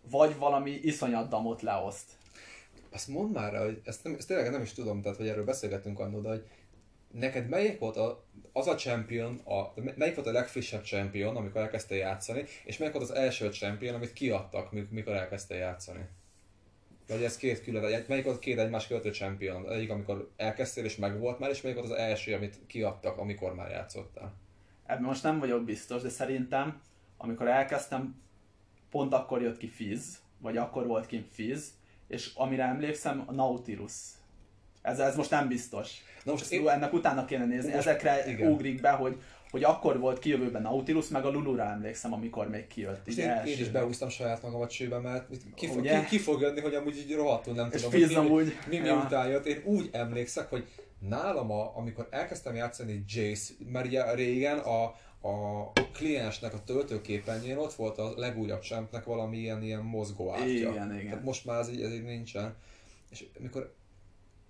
Vagy 0.09 0.37
valami 0.37 0.71
iszonyat 0.71 1.29
damot 1.29 1.61
leoszt 1.61 2.11
azt 2.95 3.07
mondd 3.07 3.31
már, 3.31 3.57
hogy 3.57 3.81
ezt, 3.83 4.03
nem, 4.03 4.15
ezt 4.17 4.27
tényleg 4.27 4.51
nem 4.51 4.61
is 4.61 4.73
tudom, 4.73 5.01
tehát 5.01 5.17
hogy 5.17 5.27
erről 5.27 5.45
beszélgettünk 5.45 5.99
annól, 5.99 6.21
de 6.21 6.29
hogy 6.29 6.47
neked 7.19 7.49
melyik 7.49 7.79
volt 7.79 7.97
a, 7.97 8.23
az 8.53 8.67
a 8.67 8.75
champion, 8.75 9.41
a, 9.43 9.73
melyik 9.95 10.15
volt 10.15 10.27
a 10.27 10.31
legfrissebb 10.31 10.83
champion, 10.83 11.35
amikor 11.35 11.61
elkezdtél 11.61 11.97
játszani, 11.97 12.43
és 12.63 12.77
melyik 12.77 12.93
volt 12.93 13.09
az 13.09 13.15
első 13.15 13.49
champion, 13.49 13.95
amit 13.95 14.13
kiadtak, 14.13 14.89
mikor 14.89 15.13
elkezdtél 15.13 15.57
játszani? 15.57 16.07
Vagy 17.07 17.23
ez 17.23 17.37
két 17.37 17.63
külön, 17.63 18.03
melyik 18.07 18.25
volt 18.25 18.39
két 18.39 18.59
egymás 18.59 18.87
követő 18.87 19.11
champion? 19.11 19.71
Egyik, 19.71 19.89
amikor 19.89 20.29
elkezdtél 20.37 20.83
és 20.83 20.95
megvolt 20.95 21.39
már, 21.39 21.49
és 21.49 21.61
melyik 21.61 21.77
volt 21.77 21.91
az 21.91 21.97
első, 21.97 22.33
amit 22.33 22.59
kiadtak, 22.67 23.17
amikor 23.17 23.55
már 23.55 23.69
játszottál? 23.69 24.33
Ebben 24.85 25.03
most 25.03 25.23
nem 25.23 25.39
vagyok 25.39 25.63
biztos, 25.63 26.01
de 26.01 26.09
szerintem, 26.09 26.81
amikor 27.17 27.47
elkezdtem, 27.47 28.21
pont 28.89 29.13
akkor 29.13 29.41
jött 29.41 29.57
ki 29.57 29.67
Fizz, 29.67 30.15
vagy 30.37 30.57
akkor 30.57 30.87
volt 30.87 31.05
kint 31.05 31.27
Fizz, 31.31 31.67
és 32.07 32.31
amire 32.35 32.63
emlékszem, 32.63 33.23
a 33.25 33.31
Nautilus. 33.31 33.93
Ez, 34.81 34.99
ez 34.99 35.15
most 35.15 35.29
nem 35.29 35.47
biztos. 35.47 36.01
Na 36.25 36.31
most 36.31 36.51
én... 36.51 36.69
Ennek 36.69 36.93
utána 36.93 37.25
kéne 37.25 37.45
nézni. 37.45 37.73
Most, 37.73 37.87
Ezekre 37.87 38.31
igen. 38.31 38.51
ugrik 38.51 38.81
be, 38.81 38.89
hogy 38.89 39.17
hogy 39.51 39.63
akkor 39.63 39.99
volt 39.99 40.19
kijövőben 40.19 40.61
Nautilus, 40.61 41.07
meg 41.07 41.25
a 41.25 41.29
Lulura 41.29 41.63
emlékszem, 41.63 42.13
amikor 42.13 42.49
még 42.49 42.67
kijött. 42.67 43.07
Így 43.07 43.17
én, 43.17 43.41
én 43.45 43.59
is 43.59 43.69
beúztam 43.69 44.09
saját 44.09 44.41
magamat 44.41 44.69
csőbe, 44.69 44.99
mert 44.99 45.27
ki, 45.55 45.67
fog, 45.67 45.81
ki, 45.81 46.05
ki, 46.09 46.17
fog 46.17 46.41
jönni, 46.41 46.59
hogy 46.59 46.73
amúgy 46.73 46.97
így 46.97 47.13
rohadtul 47.13 47.53
nem 47.53 47.69
és 47.71 47.81
tudom, 47.81 47.99
hogy 47.99 48.29
mi, 48.29 48.29
úgy. 48.29 48.57
mi, 48.69 48.77
mi, 48.77 48.87
ja. 48.87 48.95
után 48.95 49.27
jött. 49.27 49.45
Én 49.45 49.61
úgy 49.65 49.89
emlékszek, 49.91 50.49
hogy 50.49 50.67
nálam, 50.99 51.51
a, 51.51 51.77
amikor 51.77 52.07
elkezdtem 52.09 52.55
játszani 52.55 53.03
Jace, 53.07 53.53
mert 53.71 53.85
ugye 53.85 54.13
régen 54.13 54.57
a, 54.57 54.83
a 55.27 55.71
kliensnek 55.93 56.53
a 56.53 56.63
töltőképernyőjén 56.63 57.57
ott 57.57 57.73
volt 57.73 57.97
a 57.97 58.13
legújabb 58.15 58.61
csempnek 58.61 59.03
valami 59.03 59.37
ilyen, 59.37 59.63
ilyen 59.63 59.81
mozgó 59.81 60.31
ártya. 60.31 60.45
Igen, 60.45 60.93
igen. 60.93 61.05
Tehát 61.09 61.23
most 61.23 61.45
már 61.45 61.59
ez 61.59 61.69
így, 61.69 61.81
ez 61.81 61.93
így 61.93 62.03
nincsen. 62.03 62.55
És 63.09 63.25
mikor 63.39 63.73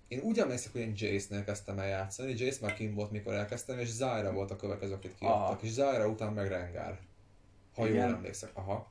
én 0.08 0.20
úgy 0.20 0.38
emlékszem, 0.38 0.72
hogy 0.72 0.80
én 0.80 0.92
Jace-nél 0.96 1.44
kezdtem 1.44 1.78
el 1.78 1.86
játszani, 1.86 2.34
Jace 2.36 2.58
már 2.60 2.74
kim 2.74 2.94
volt, 2.94 3.10
mikor 3.10 3.34
elkezdtem, 3.34 3.78
és 3.78 3.88
Zyra 3.88 4.32
volt 4.32 4.50
a 4.50 4.56
következő, 4.56 4.92
akit 4.92 5.14
kiadtak, 5.14 5.62
és 5.62 5.70
Zyra 5.70 6.08
után 6.08 6.32
meg 6.32 6.48
Rengar. 6.48 6.98
Ha 7.74 7.88
igen. 7.88 8.06
jól 8.06 8.14
emlékszek, 8.14 8.50
aha. 8.54 8.90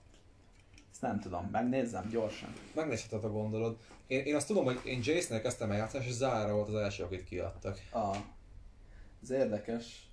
Ezt 0.91 1.01
nem 1.01 1.19
tudom, 1.19 1.49
megnézzem 1.51 2.10
gyorsan. 2.10 2.54
Megnézheted, 2.75 3.23
a 3.23 3.32
gondolod. 3.32 3.78
Én, 4.08 4.25
én 4.25 4.36
azt 4.36 4.47
tudom, 4.47 4.65
hogy 4.65 4.80
én 4.86 4.99
Jace-nél 5.04 5.41
kezdtem 5.41 5.71
el 5.71 5.78
játszani, 5.78 6.06
és 6.06 6.12
Zyra 6.12 6.54
volt 6.54 6.69
az 6.69 6.75
első, 6.75 7.04
akit 7.04 7.23
kiadtak. 7.23 7.80
Ah. 7.91 8.17
Ez 9.21 9.30
érdekes 9.30 10.10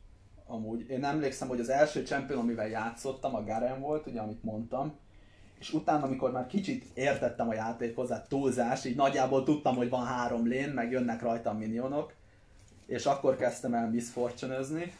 amúgy. 0.46 0.90
Én 0.90 1.04
emlékszem, 1.04 1.48
hogy 1.48 1.60
az 1.60 1.68
első 1.68 2.02
champion, 2.02 2.38
amivel 2.38 2.68
játszottam, 2.68 3.34
a 3.34 3.44
Garen 3.44 3.80
volt, 3.80 4.06
ugye, 4.06 4.20
amit 4.20 4.42
mondtam, 4.42 4.98
és 5.62 5.72
utána, 5.72 6.04
amikor 6.04 6.32
már 6.32 6.46
kicsit 6.46 6.84
értettem 6.94 7.48
a 7.48 7.54
játékhoz, 7.54 8.10
hát 8.10 8.28
túlzás, 8.28 8.84
így 8.84 8.96
nagyjából 8.96 9.44
tudtam, 9.44 9.76
hogy 9.76 9.88
van 9.88 10.06
három 10.06 10.46
lén, 10.46 10.68
meg 10.68 10.90
jönnek 10.90 11.22
rajta 11.22 11.52
minionok, 11.52 12.12
és 12.86 13.06
akkor 13.06 13.36
kezdtem 13.36 13.74
el 13.74 13.90
misfortunözni. 13.90 14.94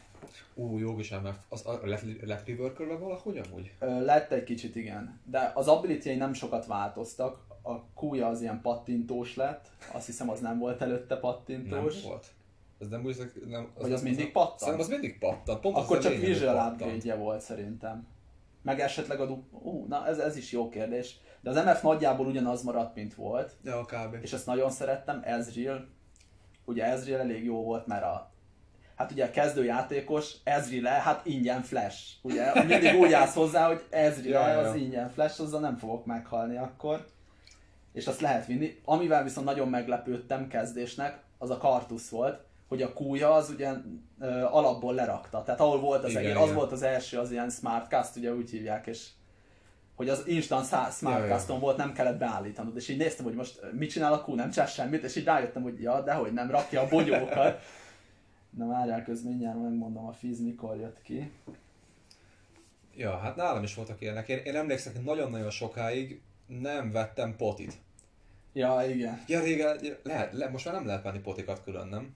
Ú, 0.53 0.77
jó 0.77 0.99
is 0.99 1.11
MF. 1.11 1.35
Az 1.49 1.65
a 1.65 1.79
lett, 2.23 2.45
reworkölve 2.45 2.95
valahogy 2.95 3.41
amúgy? 3.47 3.71
Ö, 3.79 4.05
lett 4.05 4.31
egy 4.31 4.43
kicsit, 4.43 4.75
igen. 4.75 5.19
De 5.25 5.51
az 5.55 5.67
ability 5.67 6.15
nem 6.15 6.33
sokat 6.33 6.65
változtak. 6.65 7.39
A 7.61 7.83
kúja 7.93 8.27
az 8.27 8.41
ilyen 8.41 8.61
pattintós 8.61 9.35
lett. 9.35 9.69
Azt 9.91 10.05
hiszem, 10.05 10.29
az 10.29 10.39
nem 10.39 10.59
volt 10.59 10.81
előtte 10.81 11.17
pattintós. 11.17 12.01
Nem 12.01 12.03
volt. 12.03 12.27
Ez 12.79 12.87
nem 12.87 13.05
úgy, 13.05 13.31
nem, 13.49 13.71
az, 13.75 13.81
Vagy 13.81 13.91
az, 13.91 13.99
az 13.99 14.03
mindig 14.03 14.31
pattan? 14.31 14.57
Szerintem 14.57 14.85
az 14.85 14.91
mindig 14.91 15.19
pattan. 15.19 15.61
Pont 15.61 15.77
Akkor 15.77 15.99
csak 15.99 16.15
visual 16.15 16.71
upgrade 16.71 17.15
volt 17.15 17.41
szerintem. 17.41 18.07
Meg 18.63 18.79
esetleg 18.79 19.19
a 19.19 19.25
du... 19.25 19.43
Ú, 19.51 19.85
na 19.87 20.07
ez, 20.07 20.17
ez 20.17 20.35
is 20.35 20.51
jó 20.51 20.69
kérdés. 20.69 21.19
De 21.41 21.49
az 21.49 21.55
MF 21.55 21.81
nagyjából 21.81 22.27
ugyanaz 22.27 22.63
maradt, 22.63 22.95
mint 22.95 23.15
volt. 23.15 23.55
Ja, 23.63 23.85
kb. 23.85 24.17
És 24.21 24.33
ezt 24.33 24.45
nagyon 24.45 24.69
szerettem. 24.69 25.21
Ezreal. 25.23 25.87
Ugye 26.65 26.85
Ezreal 26.85 27.19
elég 27.19 27.43
jó 27.43 27.63
volt, 27.63 27.87
mert 27.87 28.03
a 28.03 28.31
hát 28.95 29.11
ugye 29.11 29.25
a 29.25 29.29
kezdőjátékos 29.29 30.35
Ezreal, 30.43 30.99
hát 30.99 31.25
ingyen 31.25 31.61
flash. 31.61 31.99
Ugye 32.21 32.63
mindig 32.65 32.95
úgy 33.01 33.13
állsz 33.13 33.33
hozzá, 33.33 33.67
hogy 33.67 33.83
Ezreal 33.89 34.49
ja, 34.49 34.57
az 34.57 34.75
ja. 34.75 34.81
ingyen 34.81 35.09
flash, 35.09 35.41
azzal 35.41 35.59
nem 35.59 35.77
fogok 35.77 36.05
meghalni 36.05 36.57
akkor. 36.57 37.05
És 37.93 38.07
azt 38.07 38.21
lehet 38.21 38.45
vinni. 38.45 38.79
Amivel 38.85 39.23
viszont 39.23 39.45
nagyon 39.45 39.69
meglepődtem 39.69 40.47
kezdésnek, 40.47 41.21
az 41.37 41.49
a 41.49 41.57
Kartusz 41.57 42.09
volt, 42.09 42.45
hogy 42.73 42.81
a 42.81 42.93
kúja 42.93 43.33
az 43.33 43.49
ugye 43.49 43.71
ö, 44.19 44.43
alapból 44.43 44.93
lerakta. 44.93 45.43
Tehát 45.43 45.59
ahol 45.59 45.79
volt 45.79 46.03
az 46.03 46.09
igen, 46.09 46.23
egész, 46.23 46.35
az 46.35 46.53
volt 46.53 46.71
az 46.71 46.81
első, 46.81 47.17
az 47.17 47.31
ilyen 47.31 47.49
Smartcast, 47.49 48.15
ugye 48.15 48.33
úgy 48.33 48.49
hívják, 48.49 48.87
és 48.87 49.07
hogy 49.95 50.09
az 50.09 50.27
instant 50.27 50.65
Smartcaston 50.91 51.59
volt, 51.59 51.77
nem 51.77 51.93
kellett 51.93 52.17
beállítanod. 52.17 52.75
És 52.75 52.87
így 52.87 52.97
néztem, 52.97 53.25
hogy 53.25 53.33
most 53.33 53.59
mit 53.71 53.89
csinál 53.89 54.13
a 54.13 54.21
kú, 54.21 54.35
nem 54.35 54.49
csinál 54.49 54.67
semmit, 54.67 55.03
és 55.03 55.15
így 55.15 55.23
rájöttem, 55.23 55.61
hogy 55.61 55.81
ja, 55.81 56.01
dehogy 56.01 56.33
nem, 56.33 56.51
rakja 56.51 56.81
a 56.81 56.87
bogyókat. 56.87 57.61
Na 58.57 58.67
várjál 58.67 59.03
közben, 59.03 59.31
mindjárt 59.31 59.61
megmondom, 59.61 60.07
a 60.07 60.11
Fizz 60.11 60.39
mikor 60.39 60.75
jött 60.75 61.01
ki. 61.01 61.31
Ja, 62.95 63.17
hát 63.17 63.35
nálam 63.35 63.63
is 63.63 63.75
voltak 63.75 64.01
ilyenek. 64.01 64.27
Én, 64.27 64.37
én 64.37 64.55
emlékszem, 64.55 64.93
hogy 64.93 65.03
nagyon-nagyon 65.03 65.49
sokáig 65.49 66.21
nem 66.47 66.91
vettem 66.91 67.35
potit. 67.35 67.73
Ja, 68.53 68.83
igen. 68.89 69.23
Ja, 69.27 69.39
régen, 69.39 69.79
lehet, 70.03 70.33
le, 70.33 70.49
most 70.49 70.65
már 70.65 70.73
nem 70.73 70.85
lehet 70.85 71.03
menni 71.03 71.19
potikat 71.19 71.63
külön, 71.63 71.87
nem? 71.87 72.15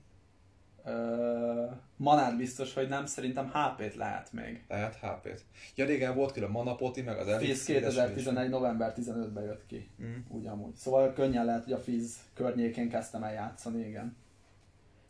Uh, 0.89 1.71
manát 1.95 2.37
biztos, 2.37 2.73
hogy 2.73 2.87
nem, 2.87 3.05
szerintem 3.05 3.51
HP-t 3.53 3.95
lehet 3.95 4.33
még. 4.33 4.63
Lehet 4.67 4.95
HP-t. 4.95 5.45
Ja, 5.75 5.85
régen 5.85 6.15
volt 6.15 6.31
külön 6.31 6.49
manapoti, 6.49 7.01
meg 7.01 7.17
az 7.17 7.37
Fizz 7.37 7.65
2011. 7.65 8.49
november 8.49 8.93
15-ben 8.97 9.43
jött 9.43 9.65
ki. 9.65 9.89
Mm. 10.03 10.15
Ugyanúgy. 10.29 10.75
Szóval 10.75 11.13
könnyen 11.13 11.45
lehet, 11.45 11.63
hogy 11.63 11.73
a 11.73 11.77
Fizz 11.77 12.15
környékén 12.33 12.89
kezdtem 12.89 13.23
el 13.23 13.33
játszani, 13.33 13.87
igen. 13.87 14.15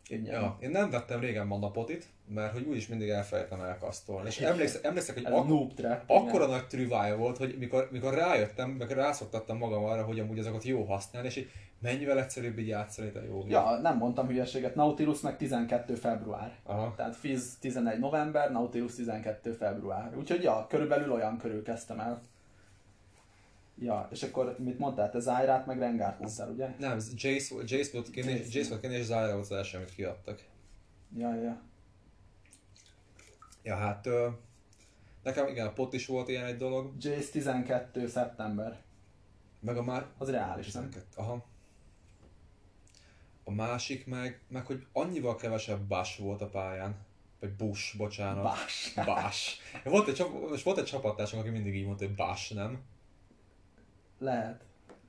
Én, 0.08 0.24
ja, 0.24 0.56
én 0.60 0.70
nem 0.70 0.90
vettem 0.90 1.20
régen 1.20 1.46
manapotit, 1.46 2.06
mert 2.28 2.52
hogy 2.52 2.64
úgyis 2.66 2.88
mindig 2.88 3.08
elfelejtem 3.08 3.60
elkasztolni. 3.60 4.28
És 4.28 4.38
emlékszek, 4.38 4.84
emlékszek 4.84 5.14
hogy 5.14 5.32
ak- 5.32 5.48
noob 5.48 5.74
trap, 5.74 6.02
akkora 6.06 6.46
nagy 6.46 6.66
trüvája 6.66 7.16
volt, 7.16 7.36
hogy 7.36 7.56
mikor, 7.58 7.88
mikor 7.92 8.14
rájöttem, 8.14 8.70
meg 8.70 8.90
rászoktattam 8.90 9.58
magam 9.58 9.84
arra, 9.84 10.04
hogy 10.04 10.18
amúgy 10.18 10.38
azokat 10.38 10.64
jó 10.64 10.84
használni, 10.84 11.28
és 11.28 11.36
így 11.36 11.50
mennyivel 11.80 12.18
egyszerűbb 12.18 12.58
így 12.58 12.68
játszani, 12.68 13.10
de 13.10 13.24
jó. 13.26 13.44
Ja, 13.48 13.78
nem 13.82 13.96
mondtam 13.96 14.26
hülyeséget. 14.26 14.74
Nautilus 14.74 15.20
meg 15.20 15.36
12 15.36 15.94
február. 15.94 16.52
Aha. 16.62 16.94
Tehát 16.96 17.16
Fizz 17.16 17.54
11 17.60 17.98
november, 17.98 18.50
Nautilus 18.52 18.94
12 18.94 19.52
február. 19.52 20.16
Úgyhogy 20.16 20.42
ja, 20.42 20.66
körülbelül 20.68 21.12
olyan 21.12 21.38
körül 21.38 21.62
kezdtem 21.62 22.00
el. 22.00 22.20
Ja, 23.80 24.08
és 24.12 24.22
akkor 24.22 24.56
mit 24.58 24.78
mondtál, 24.78 25.10
te 25.10 25.18
Zyrát 25.20 25.66
meg 25.66 25.78
Rengárt 25.78 26.18
mondtál, 26.18 26.50
ugye? 26.50 26.74
Nem, 26.78 26.98
Jace, 27.14 27.54
Jace 27.64 27.90
volt 27.92 28.10
kinni, 28.10 28.32
Jace, 28.32 28.58
Jace 28.58 28.68
volt 28.68 28.80
kinni, 28.80 28.94
és 28.94 29.04
Zyra 29.04 29.32
volt 29.32 29.40
az 29.40 29.52
első, 29.52 29.76
amit 29.76 29.94
kiadtak. 29.94 30.44
Ja, 31.16 31.34
ja. 31.34 31.60
Ja, 33.62 33.76
hát 33.76 34.06
ö, 34.06 34.28
nekem 35.22 35.46
igen, 35.46 35.66
a 35.66 35.72
pot 35.72 35.92
is 35.92 36.06
volt 36.06 36.28
ilyen 36.28 36.44
egy 36.44 36.56
dolog. 36.56 36.92
Jace 36.98 37.30
12. 37.30 38.06
szeptember. 38.06 38.82
Meg 39.60 39.76
a 39.76 39.82
már... 39.82 40.06
Az 40.18 40.30
reális, 40.30 40.64
12. 40.64 41.04
nem? 41.16 41.26
Aha. 41.26 41.44
A 43.44 43.50
másik 43.50 44.06
meg, 44.06 44.40
meg 44.48 44.66
hogy 44.66 44.86
annyival 44.92 45.36
kevesebb 45.36 45.80
bash 45.80 46.20
volt 46.20 46.40
a 46.40 46.48
pályán. 46.48 46.96
Vagy 47.40 47.52
Bush, 47.52 47.96
bocsánat. 47.96 48.42
Bash. 48.42 49.04
Bash. 49.04 49.58
Volt 49.84 50.08
egy, 50.08 50.24
most 50.50 50.64
volt 50.64 50.78
egy 50.78 50.84
csapattársunk, 50.84 51.42
aki 51.42 51.50
mindig 51.50 51.74
így 51.74 51.86
mondta, 51.86 52.04
hogy 52.04 52.14
Bash, 52.14 52.54
nem? 52.54 52.80
Lehet. 54.18 54.66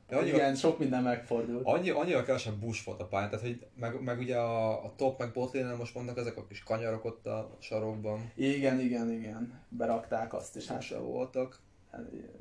De 0.08 0.16
annyival, 0.16 0.40
Igen, 0.40 0.56
sok 0.56 0.80
minden 0.80 1.04
megfordult. 1.04 1.66
Annyi, 1.66 1.90
annyira 1.90 2.24
kevesebb 2.24 2.56
bush 2.56 2.86
volt 2.86 3.02
a 3.02 3.06
pályán, 3.06 3.30
tehát 3.30 3.46
hogy 3.46 3.68
meg, 3.76 4.02
meg 4.02 4.20
ugye 4.20 4.38
a, 4.38 4.84
a 4.86 4.94
top 4.96 5.20
meg 5.20 5.32
botlane 5.32 5.74
most 5.74 5.94
vannak 5.94 6.18
ezek 6.18 6.38
a 6.38 6.48
kis 6.48 6.64
kanyarok 6.64 7.06
ott 7.06 7.26
a 7.26 7.58
sarokban. 7.60 8.32
Igen, 8.36 8.80
igen, 8.80 9.12
igen. 9.12 9.62
Berakták 9.70 10.34
azt 10.34 10.56
is. 10.56 10.68
Hát 10.68 10.88
voltak. 10.90 11.60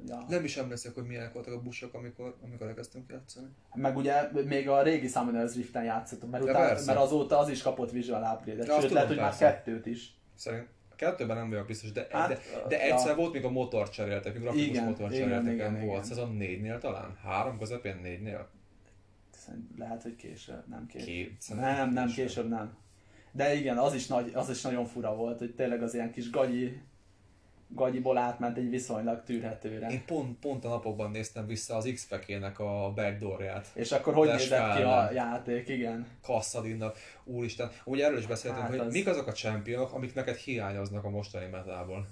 Ja. 0.07 0.25
Nem 0.29 0.45
is 0.45 0.57
emlékszek, 0.57 0.95
hogy 0.95 1.07
milyenek 1.07 1.33
voltak 1.33 1.55
a 1.55 1.61
buszok, 1.61 1.95
amikor, 1.95 2.37
amikor 2.45 2.67
elkezdtünk 2.67 3.11
játszani. 3.11 3.47
Meg 3.75 3.97
ugye 3.97 4.31
még 4.45 4.69
a 4.69 4.83
régi 4.83 5.09
Summoners 5.09 5.55
Rift-en 5.55 5.85
játszottunk, 5.85 6.33
mert, 6.33 6.45
utána, 6.45 6.81
mert 6.87 6.99
azóta 6.99 7.39
az 7.39 7.49
is 7.49 7.63
kapott 7.63 7.91
visual 7.91 8.35
upgrade-et, 8.35 8.81
sőt 8.81 8.91
lehet, 8.91 9.09
hogy 9.09 9.17
már 9.17 9.37
kettőt 9.37 9.87
is. 9.87 10.17
Szerint 10.35 10.69
kettőben 10.99 11.37
nem 11.37 11.49
vagyok 11.51 11.67
biztos, 11.67 11.93
de, 11.93 12.07
hát, 12.11 12.29
de, 12.29 12.39
de 12.69 12.83
egyszer 12.83 13.09
ja. 13.09 13.15
volt, 13.15 13.33
még 13.33 13.45
a 13.45 13.51
motor 13.51 13.91
cseréltek, 13.91 14.33
még 14.33 14.43
grafikus 14.43 14.67
igen, 14.67 14.85
motor 14.85 15.11
cseréltek, 15.11 15.53
igen, 15.53 15.75
igen, 15.75 15.87
volt. 15.87 16.05
Szezon 16.05 16.37
négynél 16.37 16.79
talán? 16.79 17.19
Három 17.23 17.59
közepén 17.59 17.97
négynél? 18.03 18.49
Lehet, 19.77 20.03
hogy 20.03 20.17
később, 20.17 20.69
nem 20.69 20.87
később. 20.87 21.07
Két, 21.07 21.55
nem, 21.55 21.93
nem, 21.93 22.07
később. 22.07 22.27
később 22.27 22.49
nem. 22.49 22.77
De 23.33 23.55
igen, 23.55 23.79
az 23.79 23.95
is, 23.95 24.07
nagy, 24.07 24.31
az 24.35 24.51
is 24.51 24.63
nagyon 24.63 24.87
fura 24.87 25.15
volt, 25.15 25.39
hogy 25.39 25.55
tényleg 25.55 25.83
az 25.83 25.95
ilyen 25.95 26.11
kis 26.11 26.31
gagyi 26.31 26.81
gagyiból 27.69 28.19
átment 28.19 28.57
egy 28.57 28.71
viszonylag 28.71 29.23
tűrhetőre. 29.25 29.89
Én 29.89 30.05
pont, 30.05 30.39
pont 30.39 30.65
a 30.65 30.69
napokban 30.69 31.11
néztem 31.11 31.47
vissza 31.47 31.77
az 31.77 31.91
x 31.95 32.09
nek 32.27 32.59
a 32.59 32.93
backdoorját. 32.95 33.67
És 33.75 33.93
akkor 33.93 34.15
hogy 34.15 34.29
nézett 34.29 34.77
ki 34.77 34.83
a 34.83 35.11
játék, 35.13 35.69
igen. 35.69 36.07
Kasszadinnak, 36.23 36.97
úristen. 37.25 37.71
Ugye 37.85 38.05
erről 38.05 38.19
is 38.19 38.27
beszéltünk, 38.27 38.63
hát 38.63 38.71
hogy 38.71 38.79
az... 38.79 38.93
mik 38.93 39.07
azok 39.07 39.27
a 39.27 39.33
championok, 39.33 39.93
amik 39.93 40.15
neked 40.15 40.37
hiányoznak 40.37 41.05
a 41.05 41.11
mostani 41.11 41.47
metából. 41.51 42.07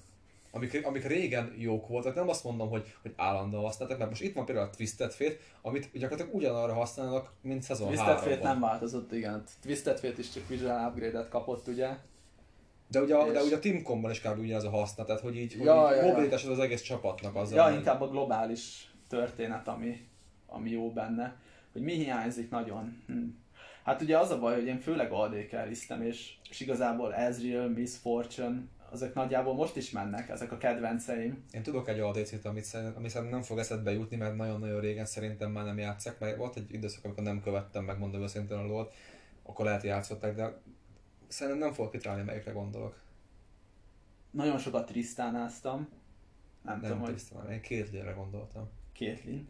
Amik, 0.51 0.87
amik 0.87 1.07
régen 1.07 1.55
jók 1.57 1.89
voltak, 1.89 2.15
nem 2.15 2.29
azt 2.29 2.45
mondom, 2.45 2.69
hogy, 2.69 2.95
hogy 3.03 3.13
állandóan 3.17 3.65
használtak, 3.65 3.99
mert 3.99 4.11
most 4.11 4.23
itt 4.23 4.35
van 4.35 4.45
például 4.45 4.67
a 4.67 4.71
Twisted 4.71 5.13
Fate, 5.13 5.37
amit 5.63 5.91
gyakorlatilag 5.93 6.35
ugyanarra 6.35 6.75
használnak, 6.75 7.33
mint 7.41 7.63
szezon 7.63 7.87
Twisted 7.87 8.19
Fate 8.19 8.43
nem 8.43 8.61
változott, 8.61 9.13
igen. 9.13 9.43
Twisted 9.63 9.99
Fate 9.99 10.19
is 10.19 10.33
csak 10.33 10.49
visual 10.49 10.89
upgrade-et 10.89 11.29
kapott, 11.29 11.69
ugye? 11.69 11.89
De 12.89 13.01
ugye, 13.01 13.15
a, 13.15 13.33
de 13.33 13.43
ugye 13.43 13.57
a 13.57 13.59
Teamcomban 13.59 14.11
is 14.11 14.21
kb. 14.21 14.39
ugyanaz 14.39 14.65
a 14.65 14.71
haszna, 14.71 15.05
tehát 15.05 15.21
hogy 15.21 15.37
így 15.37 15.57
ja, 15.59 15.87
hogy 15.87 15.97
ja, 15.97 16.03
mobilitás 16.03 16.45
ja. 16.45 16.51
az 16.51 16.59
egész 16.59 16.83
csapatnak 16.83 17.35
az. 17.35 17.53
Ja, 17.53 17.71
inkább 17.71 18.01
a 18.01 18.09
globális 18.09 18.91
történet, 19.09 19.69
ami, 19.69 20.09
ami 20.47 20.71
jó 20.71 20.93
benne. 20.93 21.37
Hogy 21.73 21.83
mi 21.83 21.93
hiányzik 21.93 22.51
nagyon. 22.51 23.03
Hm. 23.07 23.25
Hát 23.85 24.03
ugye 24.03 24.19
az 24.19 24.31
a 24.31 24.39
baj, 24.39 24.55
hogy 24.55 24.67
én 24.67 24.79
főleg 24.79 25.13
AD 25.13 25.47
carryztem, 25.51 26.03
és, 26.03 26.33
és 26.51 26.61
igazából 26.61 27.15
Ezreal, 27.15 27.69
Miss 27.69 27.97
Fortune, 27.97 28.63
azok 28.91 29.15
nagyjából 29.15 29.55
most 29.55 29.77
is 29.77 29.91
mennek, 29.91 30.29
ezek 30.29 30.53
a 30.53 30.57
kedvenceim. 30.57 31.45
Én 31.51 31.63
tudok 31.63 31.89
egy 31.89 32.01
ADC-t, 32.01 32.45
amit, 32.45 32.77
ami 32.97 33.09
szerintem 33.09 33.27
nem 33.27 33.43
fog 33.43 33.59
eszedbe 33.59 33.93
jutni, 33.93 34.17
mert 34.17 34.37
nagyon-nagyon 34.37 34.81
régen 34.81 35.05
szerintem 35.05 35.51
már 35.51 35.65
nem 35.65 35.79
játszak, 35.79 36.19
mert 36.19 36.37
volt 36.37 36.57
egy 36.57 36.73
időszak, 36.73 37.05
amikor 37.05 37.23
nem 37.23 37.43
követtem, 37.43 37.85
megmondom 37.85 38.23
őszintén 38.23 38.57
a 38.57 38.67
LoL, 38.67 38.91
akkor 39.43 39.65
lehet 39.65 39.83
játszottak, 39.83 40.35
de 40.35 40.61
Szerintem 41.29 41.63
nem 41.63 41.73
fogok 41.73 41.91
kitalálni, 41.91 42.25
melyikre 42.25 42.53
gondolok. 42.53 43.01
Nagyon 44.31 44.59
sokat 44.59 44.87
Trisztánáztam. 44.87 45.89
Nem, 46.63 46.81
nem 46.81 46.81
tudom, 46.81 46.99
hogy... 46.99 47.09
Trisztán, 47.09 47.51
én 47.51 47.63
Caitlynre 47.63 48.13
gondoltam. 48.13 48.69
Caitlyn? 48.95 49.49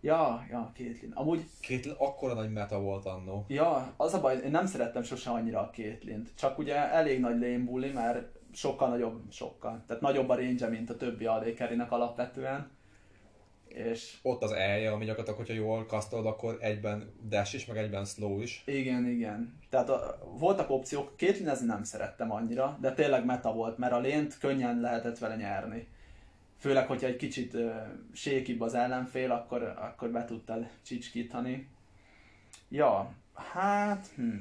Ja, 0.00 0.46
ja, 0.50 0.72
Caitlyn. 0.74 1.12
Amúgy... 1.12 1.46
Caitlyn 1.60 1.94
akkora 1.98 2.34
nagy 2.34 2.52
meta 2.52 2.80
volt 2.80 3.06
annó. 3.06 3.44
Ja, 3.48 3.94
az 3.96 4.14
a 4.14 4.20
baj, 4.20 4.40
én 4.44 4.50
nem 4.50 4.66
szerettem 4.66 5.02
sose 5.02 5.30
annyira 5.30 5.60
a 5.60 5.70
caitlyn 5.70 6.26
Csak 6.34 6.58
ugye 6.58 6.74
elég 6.74 7.20
nagy 7.20 7.40
lane 7.40 7.58
bully, 7.58 7.92
mert 7.92 8.38
sokkal 8.52 8.88
nagyobb, 8.88 9.22
sokkal. 9.30 9.82
Tehát 9.86 10.02
nagyobb 10.02 10.28
a 10.28 10.34
range 10.34 10.68
mint 10.68 10.90
a 10.90 10.96
többi 10.96 11.26
AD 11.26 11.54
alapvetően 11.88 12.70
és... 13.68 14.16
Ott 14.22 14.42
az 14.42 14.52
elje, 14.52 14.92
ami 14.92 15.04
gyakorlatilag, 15.04 15.38
hogyha 15.38 15.64
jól 15.64 15.86
kasztolod, 15.86 16.26
akkor 16.26 16.56
egyben 16.60 17.12
dash 17.28 17.54
is, 17.54 17.66
meg 17.66 17.76
egyben 17.76 18.04
slow 18.04 18.40
is. 18.40 18.62
Igen, 18.66 19.06
igen. 19.06 19.58
Tehát 19.70 19.88
a, 19.88 20.18
voltak 20.38 20.70
opciók, 20.70 21.22
ez 21.46 21.64
nem 21.64 21.82
szerettem 21.82 22.32
annyira, 22.32 22.78
de 22.80 22.92
tényleg 22.92 23.24
meta 23.24 23.52
volt, 23.52 23.78
mert 23.78 23.92
a 23.92 23.98
lént 23.98 24.38
könnyen 24.38 24.80
lehetett 24.80 25.18
vele 25.18 25.36
nyerni. 25.36 25.86
Főleg, 26.58 26.86
hogyha 26.86 27.06
egy 27.06 27.16
kicsit 27.16 27.54
uh, 27.54 27.72
sékibb 28.12 28.60
az 28.60 28.74
ellenfél, 28.74 29.30
akkor, 29.30 29.62
akkor 29.62 30.10
be 30.10 30.24
tudtad 30.24 30.66
csicskítani. 30.82 31.68
Ja, 32.68 33.12
hát... 33.34 34.06
Hm. 34.14 34.36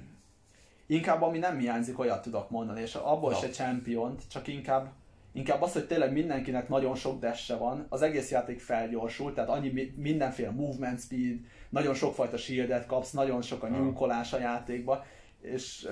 Inkább 0.87 1.21
ami 1.21 1.37
nem 1.37 1.57
hiányzik, 1.57 1.99
olyat 1.99 2.21
tudok 2.21 2.49
mondani, 2.49 2.81
és 2.81 2.95
abból 2.95 3.31
no. 3.31 3.37
se 3.37 3.49
champion 3.49 4.17
csak 4.31 4.47
inkább 4.47 4.91
inkább 5.35 5.61
az, 5.61 5.73
hogy 5.73 5.87
tényleg 5.87 6.11
mindenkinek 6.11 6.69
nagyon 6.69 6.95
sok 6.95 7.19
desse 7.19 7.55
van, 7.55 7.85
az 7.89 8.01
egész 8.01 8.31
játék 8.31 8.59
felgyorsult, 8.59 9.33
tehát 9.33 9.49
annyi 9.49 9.93
mindenféle 9.95 10.51
movement 10.51 10.99
speed, 10.99 11.39
nagyon 11.69 11.93
sokfajta 11.93 12.37
shieldet 12.37 12.85
kapsz, 12.85 13.11
nagyon 13.11 13.41
sok 13.41 13.63
a 13.63 13.67
nyúkolás 13.67 14.33
a 14.33 14.39
játékba, 14.39 15.05
és 15.41 15.87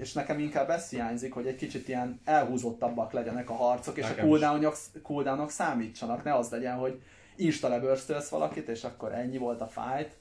és 0.00 0.12
nekem 0.12 0.38
inkább 0.38 0.70
ez 0.70 0.90
hiányzik, 0.90 1.32
hogy 1.32 1.46
egy 1.46 1.56
kicsit 1.56 1.88
ilyen 1.88 2.20
elhúzottabbak 2.24 3.12
legyenek 3.12 3.50
a 3.50 3.54
harcok, 3.54 3.96
és 3.96 4.08
nekem 4.08 4.24
a 4.24 4.28
cooldownok, 4.28 4.76
cooldownok 5.02 5.50
számítsanak, 5.50 6.24
ne 6.24 6.34
az 6.34 6.50
legyen, 6.50 6.76
hogy 6.76 7.02
insta 7.36 7.68
lebörstölsz 7.68 8.28
valakit, 8.28 8.68
és 8.68 8.84
akkor 8.84 9.12
ennyi 9.12 9.38
volt 9.38 9.60
a 9.60 9.66
fight, 9.66 10.16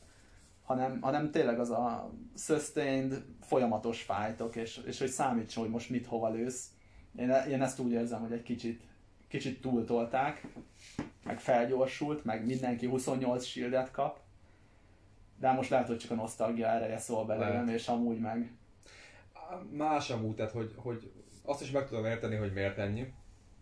hanem, 0.64 1.02
hanem 1.02 1.32
tényleg 1.32 1.60
az 1.60 1.70
a 1.70 2.12
sustained, 2.38 3.24
folyamatos 3.42 4.02
fightok, 4.02 4.56
és, 4.56 4.82
és 4.86 5.00
hogy 5.00 5.10
számítson, 5.10 5.64
hogy 5.64 5.72
most 5.72 5.90
mit 5.90 6.06
hova 6.06 6.30
lősz, 6.30 6.70
én, 7.18 7.30
én 7.50 7.62
ezt 7.62 7.80
úgy 7.80 7.92
érzem, 7.92 8.22
hogy 8.22 8.32
egy 8.32 8.44
kicsit, 8.44 8.82
kicsit 9.28 9.62
túltolták, 9.62 10.48
meg 11.24 11.40
felgyorsult, 11.40 12.26
meg 12.26 12.46
mindenki 12.46 12.86
28 12.86 13.44
shieldet 13.44 13.92
kap, 13.92 14.20
de 15.40 15.52
most 15.52 15.70
lehet, 15.70 15.88
hogy 15.88 15.98
csak 15.98 16.12
a 16.12 16.16
nosztalgia 16.16 16.68
ereje 16.68 16.98
szól 16.98 17.26
belőlem, 17.26 17.68
és 17.68 17.88
amúgy 17.88 18.20
meg... 18.20 18.52
Más 19.72 20.10
amúgy, 20.10 20.36
tehát 20.36 20.52
hogy, 20.52 20.74
hogy 20.76 21.12
azt 21.42 21.62
is 21.62 21.72
meg 21.72 21.88
tudom 21.88 22.06
érteni, 22.06 22.36
hogy 22.36 22.54
miért 22.54 22.78
ennyi. 22.78 23.14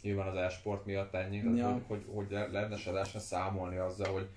Nyilván 0.02 0.28
az 0.28 0.36
e-sport 0.36 0.86
miatt 0.86 1.14
ennyi, 1.14 1.42
tehát 1.42 1.58
ja. 1.58 1.72
hogy, 1.72 1.84
hogy, 1.88 2.06
hogy 2.14 2.52
lehetne 2.52 2.78
se 2.78 2.92
lehessen 2.92 3.22
számolni 3.22 3.78
azzal, 3.78 4.14
hogy, 4.14 4.28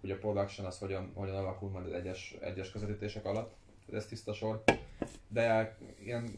hogy 0.00 0.10
a 0.10 0.18
production 0.18 0.66
az 0.66 0.78
hogyan, 0.78 1.10
hogyan 1.14 1.36
alakul 1.36 1.70
majd 1.70 1.86
az 1.86 1.92
egyes, 1.92 2.36
egyes 2.40 2.70
közvetítések 2.70 3.24
alatt. 3.24 3.54
Ez 3.92 4.06
tiszta 4.06 4.32
sor. 4.32 4.62
De 5.28 5.76
ilyen 6.04 6.28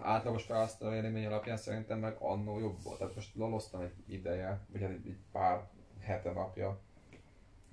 átlagos 0.00 0.44
felhasználó 0.44 0.94
élmény 0.94 1.26
alapján 1.26 1.56
szerintem 1.56 1.98
meg 1.98 2.16
annó 2.18 2.58
jobb 2.58 2.82
volt. 2.82 2.98
Tehát 2.98 3.14
most 3.14 3.34
laloztam 3.34 3.80
egy 3.80 3.92
ideje, 4.06 4.60
vagy 4.72 4.80
hát 4.80 4.90
egy, 4.90 5.06
egy 5.06 5.18
pár 5.32 5.68
hete 6.00 6.32
napja, 6.32 6.78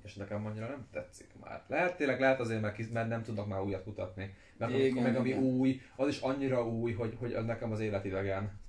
és 0.04 0.16
nekem 0.16 0.46
annyira 0.46 0.68
nem 0.68 0.88
tetszik 0.92 1.30
már. 1.44 1.64
Lehet 1.68 1.98
tényleg, 1.98 2.20
lehet 2.20 2.40
azért, 2.40 2.62
mert, 2.62 2.92
mert 2.92 3.08
nem 3.10 3.24
tudnak 3.24 3.48
már 3.48 3.62
újat 3.62 3.86
mutatni. 3.86 4.36
Mert 4.58 4.74
igen, 4.74 5.04
meg 5.04 5.16
ami 5.16 5.30
igen. 5.30 5.44
új, 5.44 5.82
az 5.96 6.08
is 6.08 6.20
annyira 6.20 6.68
új, 6.68 6.94
hogy, 6.94 7.18
hogy 7.20 7.46
nekem 7.46 7.72
az 7.72 7.80
életidegen. 7.80 8.60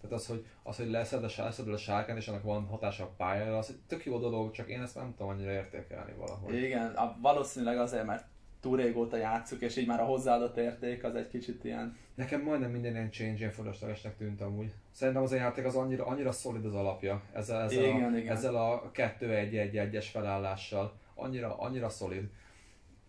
Tehát 0.00 0.16
az, 0.16 0.26
hogy, 0.26 0.46
az, 0.62 0.76
hogy 0.76 0.90
leszed 0.90 1.24
a, 1.24 1.28
leszed 1.36 1.68
a 1.68 1.76
sárkán, 1.76 2.16
és 2.16 2.28
annak 2.28 2.42
van 2.42 2.66
hatása 2.66 3.04
a 3.04 3.14
pályára, 3.16 3.58
az 3.58 3.70
egy 3.70 3.80
tök 3.86 4.04
jó 4.04 4.18
dolog, 4.18 4.50
csak 4.50 4.68
én 4.68 4.80
ezt 4.80 4.94
nem 4.94 5.14
tudom 5.16 5.28
annyira 5.28 5.50
értékelni 5.50 6.12
valahogy. 6.12 6.54
Igen, 6.54 6.86
a, 6.86 7.18
valószínűleg 7.20 7.78
azért, 7.78 8.06
mert 8.06 8.24
túl 8.60 8.76
régóta 8.76 9.16
játszuk, 9.16 9.60
és 9.60 9.76
így 9.76 9.86
már 9.86 10.00
a 10.00 10.04
hozzáadott 10.04 10.56
érték 10.56 11.04
az 11.04 11.14
egy 11.14 11.28
kicsit 11.28 11.64
ilyen... 11.64 11.96
Nekem 12.14 12.42
majdnem 12.42 12.70
minden 12.70 12.92
ilyen 12.92 13.10
change 13.10 13.50
fölöslegesnek 13.50 14.16
tűnt 14.16 14.40
amúgy. 14.40 14.72
Szerintem 14.90 15.22
az 15.22 15.32
a 15.32 15.36
játék 15.36 15.64
az 15.64 15.74
annyira, 15.74 16.06
annyira 16.06 16.32
szolid 16.32 16.64
az 16.64 16.74
alapja, 16.74 17.22
ezzel, 17.32 17.62
ezzel, 17.62 17.84
igen, 17.84 18.12
a, 18.12 18.16
igen. 18.16 18.36
ezzel 18.36 18.54
a 18.54 18.90
2-1-1-1-es 18.94 20.06
felállással. 20.12 20.92
Annyira, 21.14 21.58
annyira 21.58 21.88
szolid. 21.88 22.30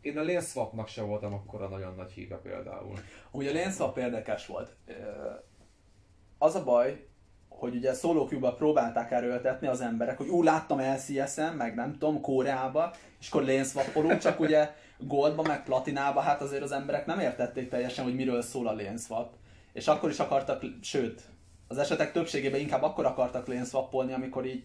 Én 0.01 0.17
a 0.17 0.23
lane 0.23 0.41
swapnak 0.41 0.87
se 0.87 1.01
voltam 1.01 1.33
akkora 1.33 1.67
nagyon 1.67 1.95
nagy 1.95 2.11
híve 2.11 2.35
például. 2.35 2.99
Ugye 3.31 3.49
a 3.49 3.53
lane 3.53 3.71
swap 3.71 3.97
érdekes 3.97 4.45
volt. 4.45 4.75
Az 6.37 6.55
a 6.55 6.63
baj, 6.63 7.07
hogy 7.59 7.75
ugye 7.75 7.93
solo 7.93 8.25
próbálták 8.57 9.11
erőltetni 9.11 9.67
az 9.67 9.81
emberek, 9.81 10.17
hogy 10.17 10.27
ú, 10.27 10.43
láttam 10.43 10.79
LCS-en, 10.79 11.53
meg 11.53 11.75
nem 11.75 11.91
tudom, 11.91 12.21
Koreába, 12.21 12.93
és 13.19 13.29
akkor 13.29 13.43
lane 13.43 13.63
swapolunk, 13.63 14.17
csak 14.17 14.39
ugye 14.39 14.73
goldba, 14.99 15.41
meg 15.41 15.63
platinába, 15.63 16.19
hát 16.19 16.41
azért 16.41 16.63
az 16.63 16.71
emberek 16.71 17.05
nem 17.05 17.19
értették 17.19 17.69
teljesen, 17.69 18.03
hogy 18.03 18.15
miről 18.15 18.41
szól 18.41 18.67
a 18.67 18.71
lane 18.71 18.97
swap. 18.97 19.33
És 19.73 19.87
akkor 19.87 20.09
is 20.09 20.19
akartak, 20.19 20.63
sőt, 20.81 21.21
az 21.67 21.77
esetek 21.77 22.11
többségében 22.11 22.59
inkább 22.59 22.83
akkor 22.83 23.05
akartak 23.05 23.47
lane 23.47 23.63
swapolni, 23.63 24.13
amikor 24.13 24.45
így 24.45 24.63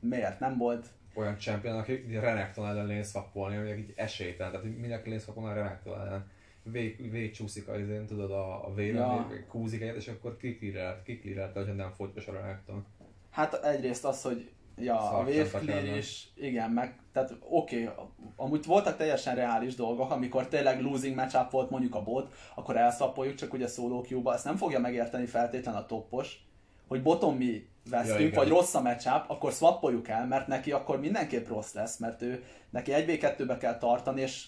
miért 0.00 0.40
nem 0.40 0.56
volt 0.56 0.86
olyan 1.14 1.38
champion, 1.38 1.78
aki 1.78 2.04
Renekton 2.20 2.66
ellen 2.66 2.86
lane 2.86 3.02
swapolni, 3.02 3.56
hogy 3.56 3.78
így 3.78 3.92
esélytelen, 3.96 4.52
tehát 4.52 4.76
mindenki 4.78 5.10
lane 5.10 5.50
a 5.50 5.54
Renekton 5.54 6.00
ellen. 6.00 6.30
Vég, 6.62 7.10
végcsúszik 7.10 7.68
a 7.68 7.78
izén, 7.78 8.06
tudod, 8.06 8.30
a, 8.30 8.66
a 8.66 8.74
véren, 8.74 9.00
ja. 9.00 9.44
kúzik 9.48 9.80
egyet, 9.80 9.96
és 9.96 10.08
akkor 10.08 10.36
kiklírelt, 10.36 11.02
kiklírelt, 11.02 11.52
hogyha 11.52 11.72
nem 11.72 11.92
fogytos 11.92 12.26
a 12.26 12.32
Renekton. 12.32 12.86
Hát 13.30 13.64
egyrészt 13.64 14.04
az, 14.04 14.22
hogy 14.22 14.50
Ja, 14.80 15.10
a 15.10 15.24
wave 15.24 15.96
is, 15.96 16.32
igen, 16.34 16.70
meg, 16.70 17.00
tehát 17.12 17.36
oké, 17.48 17.82
okay, 17.82 17.94
amúgy 18.36 18.64
voltak 18.66 18.96
teljesen 18.96 19.34
reális 19.34 19.74
dolgok, 19.74 20.10
amikor 20.10 20.48
tényleg 20.48 20.80
losing 20.80 21.14
matchup 21.16 21.50
volt 21.50 21.70
mondjuk 21.70 21.94
a 21.94 22.02
bot, 22.02 22.32
akkor 22.54 22.76
elszapoljuk, 22.76 23.34
csak 23.34 23.52
ugye 23.52 23.66
solo 23.66 24.00
queue 24.00 24.34
ezt 24.34 24.44
nem 24.44 24.56
fogja 24.56 24.80
megérteni 24.80 25.26
feltétlen 25.26 25.74
a 25.74 25.86
toppos, 25.86 26.48
hogy 26.88 27.02
botom 27.02 27.36
mi 27.36 27.68
vesztünk, 27.90 28.32
ja, 28.32 28.38
vagy 28.38 28.48
rossz 28.48 28.74
a 28.74 28.80
matchup, 28.80 29.24
akkor 29.26 29.52
swappoljuk 29.52 30.08
el, 30.08 30.26
mert 30.26 30.46
neki 30.46 30.72
akkor 30.72 31.00
mindenképp 31.00 31.48
rossz 31.48 31.72
lesz, 31.72 31.96
mert 31.96 32.22
ő 32.22 32.44
neki 32.70 32.92
1v2-be 32.94 33.56
kell 33.56 33.78
tartani, 33.78 34.20
és 34.20 34.46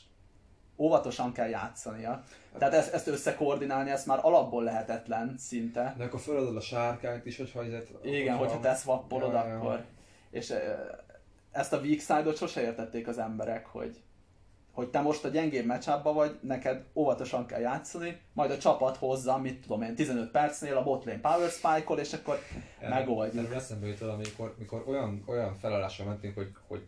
óvatosan 0.76 1.32
kell 1.32 1.48
játszania. 1.48 2.22
Tehát 2.58 2.74
ezt, 2.74 2.94
ezt 2.94 3.06
összekoordinálni, 3.06 3.90
ezt 3.90 4.06
már 4.06 4.18
alapból 4.22 4.62
lehetetlen 4.62 5.34
szinte. 5.38 5.94
De 5.98 6.04
akkor 6.04 6.20
föladod 6.20 6.56
a 6.56 6.60
sárkányt 6.60 7.26
is, 7.26 7.36
hogyha 7.36 7.64
ezért... 7.64 8.04
Igen, 8.04 8.36
hogyha 8.36 8.60
te 8.60 8.74
swappolod, 8.74 9.32
ja, 9.32 9.38
akkor... 9.38 9.72
Ja 9.72 9.84
és 10.32 10.54
ezt 11.50 11.72
a 11.72 11.78
weak 11.78 12.00
side-ot 12.00 12.36
sose 12.36 12.62
értették 12.62 13.08
az 13.08 13.18
emberek, 13.18 13.66
hogy, 13.66 14.00
hogy 14.72 14.88
te 14.88 15.00
most 15.00 15.24
a 15.24 15.28
gyengébb 15.28 15.66
matchupba 15.66 16.12
vagy, 16.12 16.38
neked 16.42 16.84
óvatosan 16.94 17.46
kell 17.46 17.60
játszani, 17.60 18.20
majd 18.32 18.50
a 18.50 18.58
csapat 18.58 18.96
hozza, 18.96 19.38
mit 19.38 19.62
tudom 19.62 19.82
én, 19.82 19.94
15 19.94 20.30
percnél 20.30 20.76
a 20.76 20.82
botlane 20.82 21.20
power 21.20 21.50
spike 21.50 21.94
és 21.94 22.12
akkor 22.12 22.38
ja, 22.80 22.88
megoldjuk. 22.88 23.44
Ez 23.44 23.50
eszembe 23.50 23.86
jutott, 23.86 24.10
amikor, 24.10 24.54
amikor 24.56 24.84
olyan, 24.86 25.22
olyan 25.26 25.54
felállásra 25.58 26.04
mentünk, 26.04 26.34
hogy, 26.34 26.52
hogy 26.66 26.82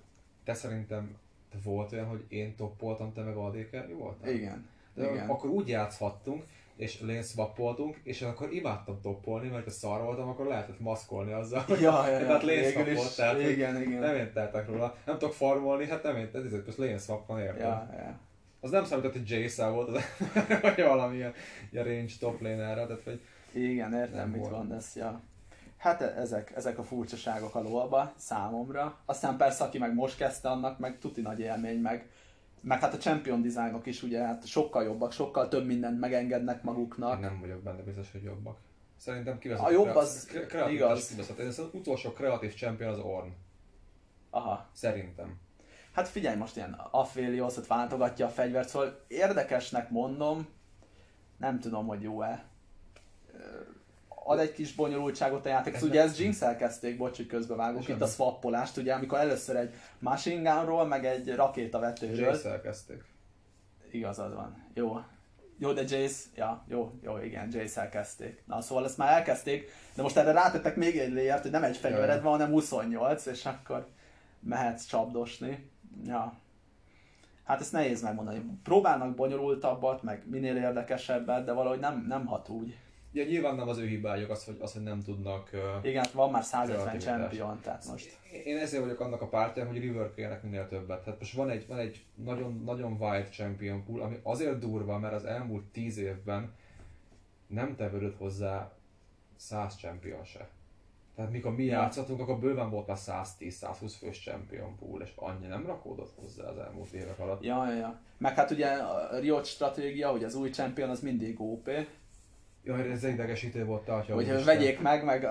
te 0.45 0.55
szerintem 0.55 1.17
te 1.51 1.59
volt 1.65 1.93
olyan, 1.93 2.07
hogy 2.07 2.25
én 2.29 2.57
toppoltam, 2.57 3.13
te 3.13 3.23
meg 3.23 3.37
ADK 3.37 3.97
voltál? 3.99 4.33
Igen. 4.33 4.69
De 4.95 5.11
igen. 5.11 5.29
akkor 5.29 5.51
úgy 5.51 5.69
játszhattunk, 5.69 6.45
és 6.77 7.01
lane 7.01 7.23
swapoltunk, 7.23 8.01
és 8.03 8.23
akkor 8.23 8.53
imádtam 8.53 9.01
toppolni, 9.01 9.49
mert 9.49 9.65
ha 9.65 9.71
szar 9.71 10.03
voltam, 10.03 10.29
akkor 10.29 10.47
lehetett 10.47 10.81
maszkolni 10.81 11.33
azzal. 11.33 11.65
Ja, 11.69 12.09
ja, 12.09 12.09
ja. 12.09 12.19
Tehát 12.19 12.43
lane 12.43 12.71
swapolt, 12.71 13.17
tehát 13.17 13.41
igen, 13.41 13.83
igen. 13.83 14.01
nem 14.01 14.17
érteltek 14.17 14.69
róla. 14.69 14.97
Nem 15.05 15.19
tudok 15.19 15.35
farmolni, 15.35 15.87
hát 15.87 16.03
nem 16.03 16.17
érted, 16.17 16.45
ezért 16.45 16.67
most 16.67 16.79
lane 16.79 16.99
swap 16.99 17.27
van, 17.27 17.41
érted? 17.41 17.61
Ja, 17.61 17.89
ja. 17.93 18.19
Az 18.61 18.71
nem 18.71 18.85
számított, 18.85 19.13
hogy 19.13 19.31
Jace 19.31 19.69
volt, 19.69 19.89
az, 19.89 20.03
vagy 20.63 20.83
valami 20.83 21.17
ilyen, 21.17 21.33
range 21.73 22.13
top 22.19 22.41
lane 22.41 22.75
tehát 22.75 23.03
hogy 23.05 23.21
Igen, 23.53 23.95
értem, 23.95 24.31
mit 24.31 24.49
van 24.49 24.73
ez, 24.73 24.93
ja. 24.95 25.21
Hát 25.77 26.01
e- 26.01 26.15
ezek, 26.17 26.53
ezek 26.57 26.79
a 26.79 26.83
furcsaságok 26.83 27.55
a 27.55 27.61
lóba 27.61 28.13
számomra. 28.17 28.99
Aztán 29.05 29.37
persze, 29.37 29.65
aki 29.65 29.79
meg 29.79 29.95
most 29.95 30.17
kezdte, 30.17 30.49
annak 30.49 30.79
meg 30.79 30.99
tuti 30.99 31.21
nagy 31.21 31.41
élmény, 31.41 31.81
meg 31.81 32.09
meg 32.65 32.81
hát 32.81 32.95
a 32.95 32.99
champion 32.99 33.43
dizájnok 33.43 33.87
is 33.87 34.03
ugye 34.03 34.23
hát 34.23 34.47
sokkal 34.47 34.85
jobbak, 34.85 35.13
sokkal 35.13 35.49
több 35.49 35.67
mindent 35.67 36.01
megengednek 36.01 36.63
maguknak. 36.63 37.21
Nem 37.21 37.41
vagyok 37.41 37.63
benne 37.63 37.83
biztos, 37.83 38.13
hogy 38.13 38.23
jobbak. 38.23 38.59
Szerintem 38.97 39.39
kivezet. 39.39 39.65
A 39.65 39.71
jobb 39.71 39.95
az 39.95 40.25
kreatív, 40.49 40.75
igaz. 40.75 41.09
Kivezet. 41.09 41.39
Ez 41.39 41.59
az 41.59 41.69
utolsó 41.73 42.13
kreatív 42.13 42.55
champion 42.55 42.93
az 42.93 42.99
Orn. 42.99 43.29
Aha. 44.31 44.69
Szerintem. 44.73 45.39
Hát 45.93 46.09
figyelj, 46.09 46.37
most 46.37 46.57
ilyen 46.57 46.73
Aphelios 46.91 47.57
ott 47.57 47.67
váltogatja 47.67 48.27
a 48.27 48.29
fegyvert, 48.29 48.69
szóval 48.69 49.05
érdekesnek 49.09 49.91
mondom, 49.91 50.49
nem 51.39 51.61
tudom, 51.61 51.87
hogy 51.87 52.03
jó-e 52.03 52.45
ad 54.25 54.39
egy 54.39 54.53
kis 54.53 54.75
bonyolultságot 54.75 55.47
a 55.47 55.49
játék. 55.49 55.83
Ugye 55.83 56.03
ezt 56.03 56.19
Jinx 56.19 56.43
elkezdték, 56.43 56.97
bocs, 56.97 57.17
hogy 57.17 57.27
közbevágok 57.27 57.89
itt 57.89 58.01
a 58.01 58.07
swappolást, 58.07 58.77
ugye, 58.77 58.95
amikor 58.95 59.19
először 59.19 59.57
egy 59.57 59.75
machine 59.99 60.53
gunról, 60.53 60.87
meg 60.87 61.07
egy 61.07 61.35
rakétavetőről. 61.35 62.17
Jace 62.17 62.51
elkezdték. 62.51 63.05
Igazad 63.91 64.35
van. 64.35 64.71
Jó. 64.75 65.01
Jó, 65.59 65.73
de 65.73 65.83
Jace, 65.83 66.25
ja, 66.35 66.65
jó, 66.69 66.93
jó, 67.03 67.19
igen, 67.19 67.49
Jace 67.53 67.81
elkezdték. 67.81 68.43
Na, 68.47 68.61
szóval 68.61 68.85
ezt 68.85 68.97
már 68.97 69.13
elkezdték, 69.13 69.71
de 69.95 70.03
most 70.03 70.17
erre 70.17 70.33
rátettek 70.33 70.77
még 70.77 70.99
egy 70.99 71.13
léért, 71.13 71.43
hogy 71.43 71.51
nem 71.51 71.63
egy 71.63 71.77
fegyvered 71.77 72.23
van, 72.23 72.33
hanem 72.33 72.51
28, 72.51 73.27
és 73.27 73.47
akkor 73.47 73.89
mehetsz 74.41 74.87
csapdosni. 74.87 75.71
Ja. 76.07 76.35
Hát 77.45 77.61
ezt 77.61 77.73
nehéz 77.73 78.03
megmondani. 78.03 78.45
Próbálnak 78.63 79.15
bonyolultabbat, 79.15 80.03
meg 80.03 80.23
minél 80.31 80.57
érdekesebbet, 80.57 81.45
de 81.45 81.53
valahogy 81.53 81.79
nem, 81.79 82.05
nem 82.09 82.27
hat 82.27 82.49
úgy. 82.49 82.77
Ja, 83.15 83.25
nyilván 83.25 83.55
nem 83.55 83.69
az 83.69 83.79
ő 83.79 83.87
hibájuk 83.87 84.31
az, 84.31 84.45
hogy, 84.45 84.57
az, 84.61 84.73
hogy 84.73 84.83
nem 84.83 85.03
tudnak... 85.03 85.51
Uh, 85.53 85.87
Igen, 85.87 86.05
van 86.13 86.31
már 86.31 86.45
150 86.45 86.99
champion, 86.99 87.61
tehát 87.61 87.85
most... 87.89 88.19
Én 88.45 88.57
ezért 88.57 88.83
vagyok 88.83 89.01
annak 89.01 89.23
a 89.23 89.29
pártján, 89.29 89.67
hogy 89.67 89.79
river 89.79 90.41
minél 90.43 90.69
többet. 90.69 91.05
Tehát 91.05 91.19
most 91.19 91.35
van 91.35 91.51
egy, 91.51 91.67
van 91.67 91.79
egy 91.79 92.05
nagyon, 92.15 92.63
nagyon 92.65 92.93
wide 92.93 93.29
champion 93.29 93.85
pool, 93.85 94.01
ami 94.01 94.19
azért 94.23 94.59
durva, 94.59 94.99
mert 94.99 95.15
az 95.15 95.25
elmúlt 95.25 95.65
10 95.65 95.99
évben 95.99 96.53
nem 97.47 97.77
tevődött 97.77 98.17
hozzá 98.17 98.73
100 99.37 99.77
champion 99.77 100.25
se. 100.25 100.49
Tehát 101.15 101.31
mikor 101.31 101.55
mi 101.55 101.65
játszottunk, 101.65 102.21
akkor 102.21 102.39
bőven 102.39 102.71
volt 102.71 102.87
már 102.87 102.99
110-120 103.01 103.93
fős 103.99 104.21
champion 104.21 104.77
pool, 104.77 105.03
és 105.03 105.13
annyi 105.15 105.47
nem 105.47 105.67
rakódott 105.67 106.15
hozzá 106.21 106.45
az 106.45 106.59
elmúlt 106.59 106.93
évek 106.93 107.19
alatt. 107.19 107.43
Ja, 107.43 107.71
ja, 107.71 107.77
ja. 107.77 108.01
Meg 108.19 108.35
hát 108.35 108.51
ugye 108.51 108.67
a 108.67 109.19
Riot 109.19 109.45
stratégia, 109.45 110.11
hogy 110.11 110.25
az 110.25 110.35
új 110.35 110.51
champion 110.51 110.91
az 110.91 111.01
mindig 111.01 111.41
OP, 111.41 111.71
Jaj, 112.65 112.91
ez 112.91 113.05
idegesítő 113.05 113.65
volt, 113.65 113.89
atya. 113.89 114.15
Hogy 114.15 114.45
vegyék 114.45 114.81
meg, 114.81 115.05
meg 115.05 115.27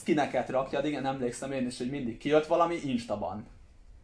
skineket 0.00 0.48
rakjad, 0.48 0.84
igen, 0.84 1.06
emlékszem 1.06 1.52
én 1.52 1.66
is, 1.66 1.78
hogy 1.78 1.90
mindig 1.90 2.18
kijött 2.18 2.46
valami 2.46 2.74
instaban. 2.84 3.46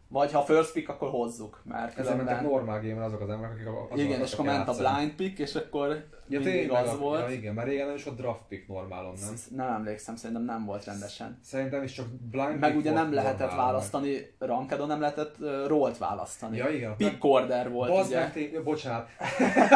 Vagy 0.07 0.31
ha 0.31 0.41
first 0.41 0.71
pick, 0.71 0.89
akkor 0.89 1.09
hozzuk. 1.09 1.61
Mert 1.63 1.97
Ezzel 1.97 2.15
mentek 2.15 2.41
normál 2.41 2.81
game 2.81 3.03
azok 3.03 3.21
az 3.21 3.29
emberek, 3.29 3.55
akik 3.55 3.67
az 3.91 3.99
Igen, 3.99 4.21
és 4.21 4.33
akkor 4.33 4.45
ment 4.45 4.67
a 4.67 4.73
blind 4.73 5.11
pick, 5.11 5.39
és 5.39 5.55
akkor 5.55 6.05
ja, 6.27 6.39
mindig 6.39 6.71
az 6.71 6.89
a, 6.89 6.97
volt. 6.97 7.29
Ja, 7.29 7.35
igen, 7.35 7.53
mert 7.53 7.67
régen 7.67 7.85
nem 7.85 7.95
is 7.95 8.03
volt 8.03 8.17
draft 8.17 8.41
pick 8.47 8.67
normálon, 8.67 9.13
nem? 9.21 9.35
Nem 9.55 9.73
emlékszem, 9.73 10.15
szerintem 10.15 10.45
nem 10.45 10.65
volt 10.65 10.85
rendesen. 10.85 11.39
Szerintem 11.43 11.83
is 11.83 11.91
csak 11.91 12.07
blind 12.07 12.59
Meg 12.59 12.75
ugye 12.75 12.91
nem 12.91 13.13
lehetett 13.13 13.51
választani 13.51 14.33
rankedon, 14.39 14.87
nem 14.87 14.99
lehetett 14.99 15.35
uh, 15.39 15.67
rollt 15.67 15.97
választani. 15.97 16.57
Ja, 16.57 16.69
igen. 16.69 16.95
Pick 16.97 17.23
order 17.23 17.71
volt, 17.71 17.89
Bazd 17.89 18.09
ugye. 18.09 18.19
Meg 18.19 18.33
tény, 18.33 18.63
bocsánat. 18.63 19.07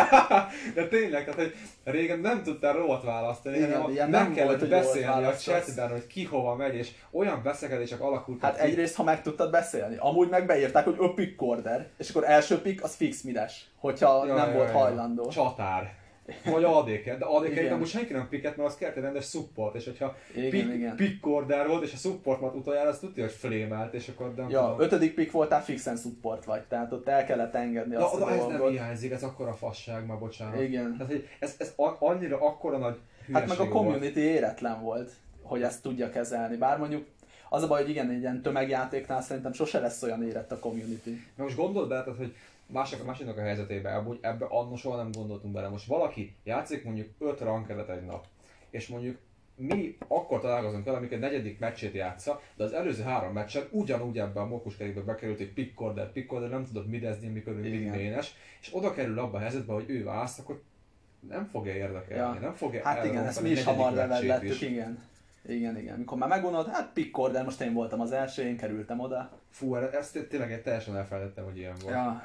De 0.75 0.87
tényleg, 0.87 1.25
tehát 1.25 1.39
hogy 1.39 1.53
régen 1.83 2.19
nem 2.19 2.43
tudtál 2.43 2.73
rollt 2.73 3.03
választani, 3.03 3.57
igen, 3.57 3.81
hanem 3.81 3.95
nem, 3.95 4.09
nem 4.09 4.33
kellett 4.33 4.59
volt, 4.59 4.69
beszélni 4.69 5.25
a 5.25 5.35
chatben, 5.35 5.91
hogy 5.91 6.07
ki 6.07 6.25
hova 6.25 6.55
megy, 6.55 6.75
és 6.75 6.91
olyan 7.11 7.41
veszekedések 7.43 8.01
alakultak 8.01 8.49
Hát 8.49 8.59
egyrészt, 8.59 8.95
ha 8.95 9.03
meg 9.03 9.21
tudtad 9.21 9.51
beszélni. 9.51 9.95
Amúgy 9.99 10.29
meg 10.29 10.45
beírták, 10.45 10.83
hogy 10.83 10.95
a 10.99 11.13
pick 11.13 11.41
order, 11.41 11.89
és 11.97 12.09
akkor 12.09 12.23
első 12.23 12.61
pick 12.61 12.83
az 12.83 12.95
fix 12.95 13.21
mides, 13.21 13.69
hogyha 13.75 14.25
ja, 14.25 14.35
nem 14.35 14.49
ja, 14.49 14.55
volt 14.55 14.69
ja. 14.69 14.77
hajlandó. 14.77 15.27
Csatár. 15.27 15.98
Vagy 16.45 16.63
ADK, 16.63 17.03
de 17.03 17.25
ADK 17.25 17.69
nem 17.69 17.79
most 17.79 17.91
senki 17.91 18.13
nem 18.13 18.27
picket, 18.29 18.57
mert 18.57 18.69
az 18.69 18.75
kellett 18.75 18.95
egy 18.95 19.03
rendes 19.03 19.25
support, 19.25 19.75
és 19.75 19.85
hogyha 19.85 20.15
igen, 20.35 20.49
pick, 20.49 20.73
igen. 20.73 20.95
pick 20.95 21.27
order 21.27 21.67
volt, 21.67 21.83
és 21.83 21.93
a 21.93 21.97
supportmat 21.97 22.55
utoljára, 22.55 22.89
azt 22.89 23.01
tudja, 23.01 23.23
hogy 23.23 23.33
flémelt, 23.33 23.93
és 23.93 24.07
akkor 24.07 24.33
nem 24.35 24.49
Ja, 24.49 24.61
tudom. 24.61 24.79
ötödik 24.79 25.13
pick 25.13 25.31
voltál, 25.31 25.63
fixen 25.63 25.95
support 25.97 26.45
vagy, 26.45 26.61
tehát 26.63 26.91
ott 26.93 27.07
el 27.07 27.25
kellett 27.25 27.55
engedni 27.55 27.95
azt 27.95 28.13
a 28.21 28.31
ez 28.31 28.45
nem 28.45 28.67
hiányzik, 28.67 29.11
ez 29.11 29.23
akkora 29.23 29.53
fasság, 29.53 30.05
már 30.05 30.19
bocsánat. 30.19 30.61
Igen. 30.61 30.91
Tehát, 30.97 31.11
hogy 31.11 31.27
ez, 31.39 31.55
ez 31.57 31.73
annyira 31.99 32.41
akkora 32.41 32.77
nagy 32.77 32.97
Hát 33.33 33.47
meg 33.47 33.59
a 33.59 33.67
community 33.67 34.01
volt. 34.13 34.15
éretlen 34.15 34.81
volt, 34.81 35.11
hogy 35.41 35.61
ezt 35.61 35.81
tudja 35.81 36.09
kezelni, 36.09 36.55
bár 36.57 36.77
mondjuk 36.77 37.05
az 37.49 37.63
a 37.63 37.67
baj, 37.67 37.81
hogy 37.81 37.89
igen, 37.89 38.09
egy 38.09 38.19
ilyen 38.19 38.41
tömegjátéknál 38.41 39.21
szerintem 39.21 39.53
sose 39.53 39.79
lesz 39.79 40.03
olyan 40.03 40.23
érett 40.23 40.51
a 40.51 40.59
community. 40.59 41.09
Na 41.35 41.43
most 41.43 41.55
gondold 41.55 41.89
be, 41.89 42.03
tehát, 42.03 42.17
hogy 42.17 42.35
mások, 42.65 43.05
másiknak 43.05 43.37
a 43.37 43.41
helyzetébe, 43.41 43.93
ebbe, 43.93 44.15
ebbe 44.21 44.45
anno 44.45 44.75
soha 44.75 44.97
nem 44.97 45.11
gondoltunk 45.11 45.53
bele. 45.53 45.67
Most 45.67 45.85
valaki 45.85 46.35
játszik 46.43 46.83
mondjuk 46.83 47.07
5 47.19 47.39
rankedet 47.39 47.89
egy 47.89 48.05
nap, 48.05 48.25
és 48.69 48.87
mondjuk 48.87 49.17
mi 49.55 49.97
akkor 50.07 50.41
találkozunk 50.41 50.85
vele, 50.85 50.97
amikor 50.97 51.15
egy 51.15 51.21
negyedik 51.21 51.59
meccsét 51.59 51.93
játsza, 51.93 52.41
de 52.55 52.63
az 52.63 52.73
előző 52.73 53.03
három 53.03 53.33
meccsen 53.33 53.67
ugyanúgy 53.71 54.19
ebbe 54.19 54.39
a 54.39 54.45
mokuskerékbe 54.45 55.01
bekerült, 55.01 55.37
hogy 55.37 55.53
pickorder, 55.53 56.11
pickorder, 56.11 56.49
nem 56.49 56.65
tudod 56.65 56.87
midezni, 56.87 57.27
mikor 57.27 57.53
ő 57.53 57.89
ménes, 57.89 58.35
és 58.61 58.69
oda 58.71 58.93
kerül 58.93 59.19
abba 59.19 59.37
a 59.37 59.41
helyzetbe, 59.41 59.73
hogy 59.73 59.89
ő 59.89 60.03
választ, 60.03 60.39
akkor 60.39 60.61
nem 61.29 61.49
fogja 61.51 61.73
érdekelni, 61.73 62.35
ja. 62.35 62.41
nem 62.41 62.53
fogja 62.53 62.83
Hát 62.83 63.05
igen, 63.05 63.25
ezt 63.25 63.41
mi 63.41 63.49
is 63.49 63.63
hamar 63.63 63.93
levettük, 63.93 64.61
igen. 64.61 65.07
Igen, 65.49 65.77
igen. 65.77 65.97
Mikor 65.97 66.17
már 66.17 66.29
megunod, 66.29 66.67
hát 66.67 66.89
pickorder, 66.93 67.43
most 67.43 67.61
én 67.61 67.73
voltam 67.73 68.01
az 68.01 68.11
első, 68.11 68.43
én 68.43 68.57
kerültem 68.57 68.99
oda. 68.99 69.31
Fú, 69.49 69.75
ezt 69.75 70.27
tényleg 70.29 70.61
teljesen 70.61 70.95
elfelejtettem, 70.95 71.43
hogy 71.43 71.57
ilyen 71.57 71.75
volt. 71.81 71.93
Ja. 71.93 72.23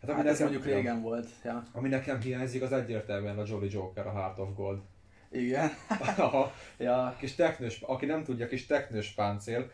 Hát, 0.00 0.10
ami 0.10 0.14
hát 0.14 0.24
nekem, 0.24 0.42
mondjuk 0.42 0.64
régen 0.64 1.02
volt. 1.02 1.28
Ja. 1.44 1.62
Ami 1.72 1.88
nekem 1.88 2.20
hiányzik, 2.20 2.62
az 2.62 2.72
egyértelműen 2.72 3.38
a 3.38 3.44
Jolly 3.46 3.68
Joker, 3.70 4.06
a 4.06 4.10
Heart 4.10 4.38
of 4.38 4.48
Gold. 4.56 4.78
Igen. 5.30 5.70
Aha. 5.88 6.52
ja. 6.78 7.16
Kis 7.18 7.34
teknős, 7.34 7.80
aki 7.80 8.06
nem 8.06 8.24
tudja, 8.24 8.48
kis 8.48 8.66
teknős 8.66 9.12
páncél, 9.12 9.70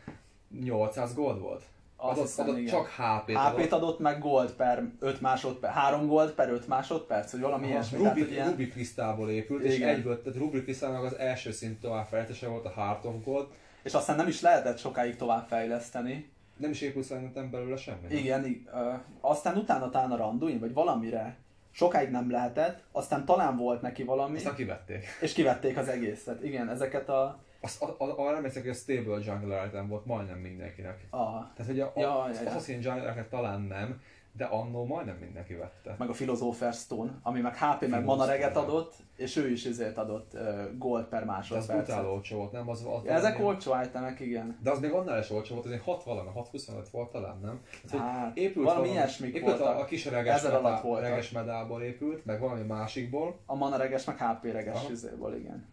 800 0.61 1.15
gold 1.15 1.41
volt. 1.41 1.63
Azt 1.97 2.39
adott, 2.39 2.49
adott 2.49 2.67
csak 2.67 2.87
HP-t, 2.87 3.37
HP-t 3.37 3.37
adott. 3.37 3.73
adott. 3.73 3.99
meg 3.99 4.19
gold 4.19 4.51
per 4.51 4.85
5 4.99 5.21
másodperc, 5.21 5.75
3 5.75 6.07
gold 6.07 6.31
per 6.31 6.49
5 6.49 6.69
másodperc, 6.69 7.33
vagy 7.33 7.41
valami 7.41 7.65
Aha, 7.65 7.73
ilyesmi. 7.73 7.97
Ruby, 7.99 8.21
tehát, 8.21 8.31
ilyen... 8.31 8.49
Ruby 8.49 8.69
Krisztából 8.69 9.31
épült, 9.31 9.65
igen. 9.65 9.89
és 9.89 9.95
egyből, 9.97 10.23
tehát 10.23 10.39
Ruby 10.39 10.63
Krisztának 10.63 11.05
az 11.05 11.19
első 11.19 11.53
szint 11.53 11.81
továbbfejlesztése 11.81 12.49
volt 12.49 12.65
a 12.65 12.73
Heart 12.75 13.05
of 13.05 13.15
Gold. 13.25 13.47
És 13.83 13.95
aztán 13.95 14.17
nem 14.17 14.29
is 14.29 14.41
lehetett 14.41 14.79
sokáig 14.79 15.17
továbbfejleszteni. 15.17 16.31
Nem 16.57 16.71
is 16.71 16.81
épült 16.81 17.05
szerintem 17.05 17.51
belőle 17.51 17.77
semmi. 17.77 18.07
Igen, 18.09 18.67
uh, 18.73 18.95
aztán 19.21 19.57
utána 19.57 19.91
talán 19.91 20.11
a 20.11 20.17
Randuin, 20.17 20.59
vagy 20.59 20.73
valamire 20.73 21.37
sokáig 21.71 22.11
nem 22.11 22.31
lehetett, 22.31 22.83
aztán 22.93 23.25
talán 23.25 23.57
volt 23.57 23.83
neki 23.83 24.05
valami. 24.05 24.37
Aztán 24.37 24.55
kivették. 24.55 25.05
És 25.21 25.33
kivették 25.33 25.77
az 25.77 25.89
egészet. 25.89 26.43
Igen, 26.43 26.69
ezeket 26.69 27.09
a... 27.09 27.45
Azt, 27.67 27.83
arra 27.99 28.37
emlékszek, 28.37 28.63
hogy 28.63 28.71
a 28.71 28.75
Stable 28.75 29.19
Jungler 29.25 29.67
item 29.67 29.89
volt 29.89 30.07
majdnem 30.07 30.39
mindenkinek. 30.39 31.07
Aha. 31.11 31.51
Tehát, 31.57 31.73
hogy 31.73 31.81
a, 31.81 31.87
a, 31.95 32.01
ja, 32.01 32.29
ja, 32.29 32.43
ja. 32.43 32.51
Assassin 32.51 32.81
Junglernek 32.83 33.29
talán 33.29 33.61
nem, 33.61 34.01
de 34.37 34.45
annó 34.45 34.85
majdnem 34.85 35.17
mindenki 35.17 35.55
vette. 35.55 35.95
Meg 35.99 36.09
a 36.09 36.13
Philosopher 36.13 36.73
Stone, 36.73 37.11
ami 37.23 37.41
meg 37.41 37.57
HP, 37.57 37.89
meg 37.89 38.05
mana 38.05 38.25
reget 38.25 38.57
adott, 38.57 38.95
és 39.17 39.37
ő 39.37 39.51
is 39.51 39.65
ezért 39.65 39.97
adott 39.97 40.33
uh, 40.35 40.79
gold 40.79 41.05
per 41.05 41.25
másodperc. 41.25 41.67
De 41.67 41.73
az 41.75 41.85
brutál 41.85 42.11
olcsó 42.11 42.37
volt, 42.37 42.53
nem? 42.53 42.69
Az, 42.69 42.81
az 42.81 43.05
ja, 43.05 43.13
ezek 43.13 43.41
olcsó 43.41 43.75
itemek, 43.85 44.21
igen. 44.21 44.59
De 44.63 44.71
az 44.71 44.81
még 44.81 44.91
annál 44.91 45.19
is 45.19 45.31
olcsó 45.31 45.55
volt, 45.55 45.67
egy 45.67 45.81
6 45.85 46.05
valami, 46.05 46.29
625 46.29 46.89
volt 46.89 47.11
talán, 47.11 47.39
nem? 47.43 47.61
Ez, 47.85 47.91
hát, 47.91 48.37
épült 48.37 48.67
valami, 48.67 48.89
ilyesmik 48.89 49.35
épült 49.35 49.59
voltak. 49.59 49.77
A, 49.77 49.81
a 49.81 49.85
kis 49.85 50.05
reges, 50.05 50.43
medál, 50.43 51.01
reges 51.01 51.31
medálból 51.31 51.83
épült, 51.83 52.25
meg 52.25 52.41
valami 52.41 52.63
másikból. 52.63 53.39
A 53.47 53.55
mana 53.55 53.77
reges, 53.77 54.05
meg 54.05 54.19
HP 54.19 54.45
reges 54.45 54.89
izéból, 54.91 55.35
igen. 55.35 55.69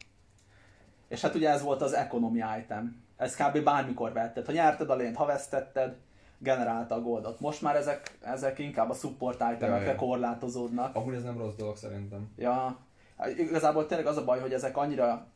És 1.07 1.21
hát 1.21 1.35
ugye 1.35 1.49
ez 1.49 1.61
volt 1.61 1.81
az 1.81 1.93
economy 1.93 2.41
item. 2.59 3.01
Ez 3.17 3.35
kb. 3.35 3.63
bármikor 3.63 4.13
vetted. 4.13 4.45
Ha 4.45 4.51
nyerted 4.51 4.89
a 4.89 4.95
lént, 4.95 5.15
ha 5.15 5.25
vesztetted, 5.25 5.95
generálta 6.37 6.95
a 6.95 7.01
goldot. 7.01 7.39
Most 7.39 7.61
már 7.61 7.75
ezek, 7.75 8.17
ezek 8.21 8.59
inkább 8.59 8.89
a 8.89 8.93
support 8.93 9.35
itemekre 9.55 9.91
ja, 9.91 9.95
korlátozódnak. 9.95 10.95
Amúgy 10.95 11.13
ez 11.13 11.23
nem 11.23 11.37
rossz 11.37 11.55
dolog 11.55 11.77
szerintem. 11.77 12.31
Ja, 12.37 12.77
igazából 13.37 13.85
tényleg 13.85 14.07
az 14.07 14.17
a 14.17 14.23
baj, 14.23 14.39
hogy 14.39 14.53
ezek 14.53 14.77
annyira, 14.77 15.27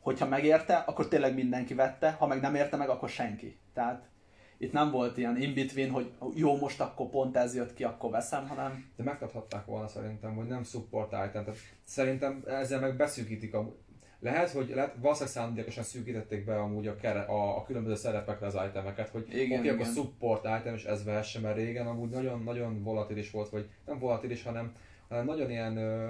hogyha 0.00 0.26
megérte, 0.26 0.76
akkor 0.76 1.08
tényleg 1.08 1.34
mindenki 1.34 1.74
vette, 1.74 2.10
ha 2.10 2.26
meg 2.26 2.40
nem 2.40 2.54
érte 2.54 2.76
meg, 2.76 2.88
akkor 2.88 3.08
senki. 3.08 3.58
Tehát 3.74 4.10
itt 4.58 4.72
nem 4.72 4.90
volt 4.90 5.16
ilyen 5.16 5.36
in-between, 5.36 5.90
hogy 5.90 6.12
jó, 6.34 6.56
most 6.56 6.80
akkor 6.80 7.08
pont 7.08 7.36
ez 7.36 7.54
jött 7.54 7.74
ki, 7.74 7.84
akkor 7.84 8.10
veszem, 8.10 8.48
hanem... 8.48 8.90
De 8.96 9.02
megkaphatták 9.02 9.64
volna 9.64 9.88
szerintem, 9.88 10.34
hogy 10.34 10.46
nem 10.46 10.62
support 10.62 11.12
item. 11.12 11.44
Tehát 11.44 11.56
szerintem 11.84 12.42
ezzel 12.46 12.80
meg 12.80 12.96
beszűkítik 12.96 13.54
a 13.54 13.74
lehet, 14.22 14.50
hogy 14.50 14.72
lehet, 14.74 14.94
valószínűleg 15.00 15.34
szándékosan 15.34 15.84
szűkítették 15.84 16.44
be 16.44 16.60
amúgy 16.60 16.86
a, 16.86 16.96
kere, 16.96 17.20
a, 17.20 17.56
a 17.56 17.64
különböző 17.64 17.94
szerepekre 17.94 18.46
az 18.46 18.58
itemeket, 18.68 19.08
hogy 19.08 19.26
igen, 19.34 19.58
oké, 19.58 19.70
okay, 19.70 19.82
a 19.82 19.86
support 19.86 20.44
item, 20.60 20.74
és 20.74 20.84
ez 20.84 21.04
vesse, 21.04 21.40
mert 21.40 21.56
régen 21.56 21.86
amúgy 21.86 22.10
nagyon, 22.10 22.42
nagyon 22.42 22.82
volatilis 22.82 23.30
volt, 23.30 23.48
vagy 23.48 23.68
nem 23.86 23.98
volatilis, 23.98 24.42
hanem, 24.42 24.72
hanem 25.08 25.24
nagyon 25.24 25.50
ilyen 25.50 25.76
ö, 25.76 26.08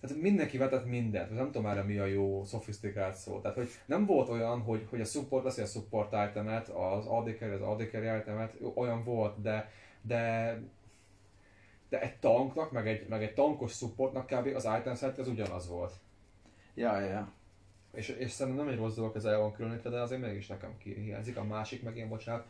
tehát 0.00 0.20
mindenki 0.20 0.58
vetett 0.58 0.86
mindent, 0.86 1.34
nem 1.34 1.46
tudom 1.46 1.62
már 1.62 1.86
mi 1.86 1.98
a 1.98 2.06
jó, 2.06 2.44
szofisztikált 2.44 3.14
szó. 3.14 3.40
Tehát, 3.40 3.56
hogy 3.56 3.68
nem 3.86 4.06
volt 4.06 4.28
olyan, 4.28 4.60
hogy, 4.60 4.86
hogy 4.90 5.00
a 5.00 5.04
support 5.04 5.44
veszi 5.44 5.60
a 5.60 5.66
support 5.66 6.12
itemet, 6.30 6.68
az 6.68 7.06
AD 7.06 7.36
carry, 7.38 7.52
az 7.52 7.60
AD 7.60 7.88
carry 7.90 8.18
itemet, 8.18 8.56
olyan 8.74 9.04
volt, 9.04 9.40
de, 9.40 9.70
de 10.02 10.58
de 11.88 12.00
egy 12.00 12.16
tanknak, 12.16 12.72
meg 12.72 12.88
egy, 12.88 13.08
meg 13.08 13.22
egy 13.22 13.34
tankos 13.34 13.72
supportnak 13.72 14.26
kb. 14.26 14.54
az 14.54 14.68
item 14.80 14.94
set 14.94 15.18
az 15.18 15.28
ugyanaz 15.28 15.68
volt. 15.68 15.92
Ja, 16.74 17.00
ja. 17.00 17.32
És, 17.92 18.08
és 18.08 18.30
szerintem 18.30 18.64
nem 18.64 18.74
egy 18.74 18.78
rossz 18.78 18.94
dolog 18.94 19.16
ez 19.16 19.24
el 19.24 19.38
van 19.38 19.52
különítve, 19.52 19.90
de 19.90 20.00
azért 20.00 20.20
mégis 20.20 20.46
nekem 20.46 20.74
hiányzik. 20.78 21.36
A 21.36 21.44
másik 21.44 21.82
meg 21.82 21.96
én, 21.96 22.08
bocsánat, 22.08 22.46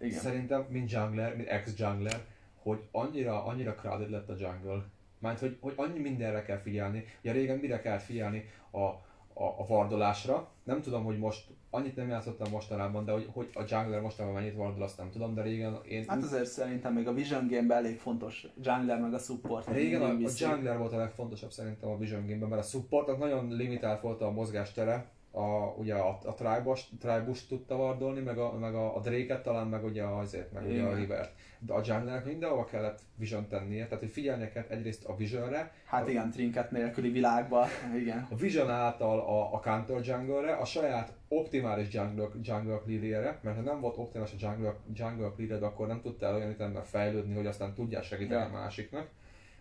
Igen. 0.00 0.18
szerintem, 0.18 0.66
mint 0.68 0.90
jungler, 0.90 1.36
mint 1.36 1.48
ex-jungler, 1.48 2.20
hogy 2.62 2.82
annyira, 2.90 3.44
annyira 3.44 3.74
crowded 3.74 4.10
lett 4.10 4.28
a 4.28 4.36
jungle. 4.38 4.84
Mert 5.18 5.40
hogy, 5.40 5.56
hogy 5.60 5.72
annyi 5.76 5.98
mindenre 5.98 6.42
kell 6.42 6.58
figyelni. 6.58 7.04
Ugye 7.20 7.32
régen 7.32 7.58
mire 7.58 7.80
kell 7.80 7.98
figyelni 7.98 8.50
a, 8.70 8.78
a, 8.78 9.00
a 9.32 9.66
vardolásra. 9.66 10.48
Nem 10.62 10.82
tudom, 10.82 11.04
hogy 11.04 11.18
most 11.18 11.46
annyit 11.70 11.96
nem 11.96 12.08
játszottam 12.08 12.50
mostanában, 12.50 13.04
de 13.04 13.12
hogy, 13.12 13.28
hogy 13.32 13.48
a 13.54 13.62
jungler 13.68 14.00
mostanában 14.00 14.40
mennyit 14.40 14.56
vardol, 14.56 14.82
azt 14.82 14.98
nem 14.98 15.10
tudom, 15.10 15.34
de 15.34 15.42
régen 15.42 15.78
én... 15.88 16.04
Hát 16.08 16.22
azért 16.22 16.46
szerintem 16.46 16.92
még 16.92 17.06
a 17.06 17.12
Vision 17.12 17.46
game 17.48 17.74
elég 17.74 17.98
fontos 17.98 18.46
jungler 18.62 19.00
meg 19.00 19.14
a 19.14 19.18
support. 19.18 19.66
Régen 19.66 20.02
a, 20.02 20.06
a 20.06 20.30
jungler 20.36 20.78
volt 20.78 20.92
a 20.92 20.96
legfontosabb 20.96 21.50
szerintem 21.50 21.90
a 21.90 21.98
Vision 21.98 22.26
game-ben, 22.26 22.48
mert 22.48 22.62
a 22.62 22.64
supportnak 22.64 23.18
nagyon 23.18 23.48
limitált 23.48 24.00
volt 24.00 24.20
a 24.20 24.30
mozgástere, 24.30 25.10
a, 25.38 25.74
ugye 25.76 25.94
a, 25.94 26.18
a 26.24 26.34
tribus, 26.34 26.88
tribus 27.00 27.46
tudta 27.46 27.76
vardolni, 27.76 28.20
meg 28.20 28.38
a, 28.38 28.58
meg 28.58 28.74
a, 28.74 28.96
a 28.96 29.00
Drake-et 29.00 29.42
talán, 29.42 29.66
meg 29.66 29.84
ugye 29.84 30.04
azért, 30.04 30.52
meg 30.52 30.66
ugye 30.66 30.82
a 30.82 30.94
Rivert. 30.94 31.32
De 31.58 31.72
a 31.72 31.80
junglernek 31.84 32.24
mindenhova 32.24 32.64
kellett 32.64 33.00
vision 33.16 33.48
tennie, 33.48 33.84
tehát 33.84 33.98
hogy 33.98 34.10
figyelnie 34.10 34.50
kellett 34.50 34.70
egyrészt 34.70 35.04
a 35.04 35.16
visionre. 35.16 35.72
Hát 35.84 36.06
a, 36.06 36.10
igen, 36.10 36.30
trinket 36.30 36.70
nélküli 36.70 37.10
világban, 37.10 37.68
igen. 37.96 38.26
A 38.30 38.36
vision 38.36 38.70
által 38.70 39.18
a, 39.18 39.54
a 39.54 39.60
counter 39.60 40.00
jungle 40.04 40.52
a 40.52 40.64
saját 40.64 41.12
optimális 41.28 41.92
jungle, 41.92 42.28
jungle 42.42 42.80
clear 42.84 43.38
mert 43.42 43.56
ha 43.56 43.62
nem 43.62 43.80
volt 43.80 43.98
optimális 43.98 44.32
a 44.32 44.36
jungle, 44.40 44.74
jungle 44.94 45.32
clear 45.36 45.62
akkor 45.62 45.86
nem 45.86 46.00
tudtál 46.00 46.34
olyan 46.34 46.50
ütemben 46.50 46.84
fejlődni, 46.84 47.34
hogy 47.34 47.46
aztán 47.46 47.74
tudjál 47.74 48.02
segíteni 48.02 48.40
ja. 48.40 48.46
a 48.46 48.60
másiknak. 48.60 49.08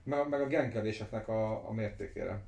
Meg, 0.03 0.29
meg 0.29 0.41
a 0.41 0.47
gankeléseknek 0.47 1.27
a, 1.27 1.67
a 1.69 1.73
mértékére. 1.73 2.41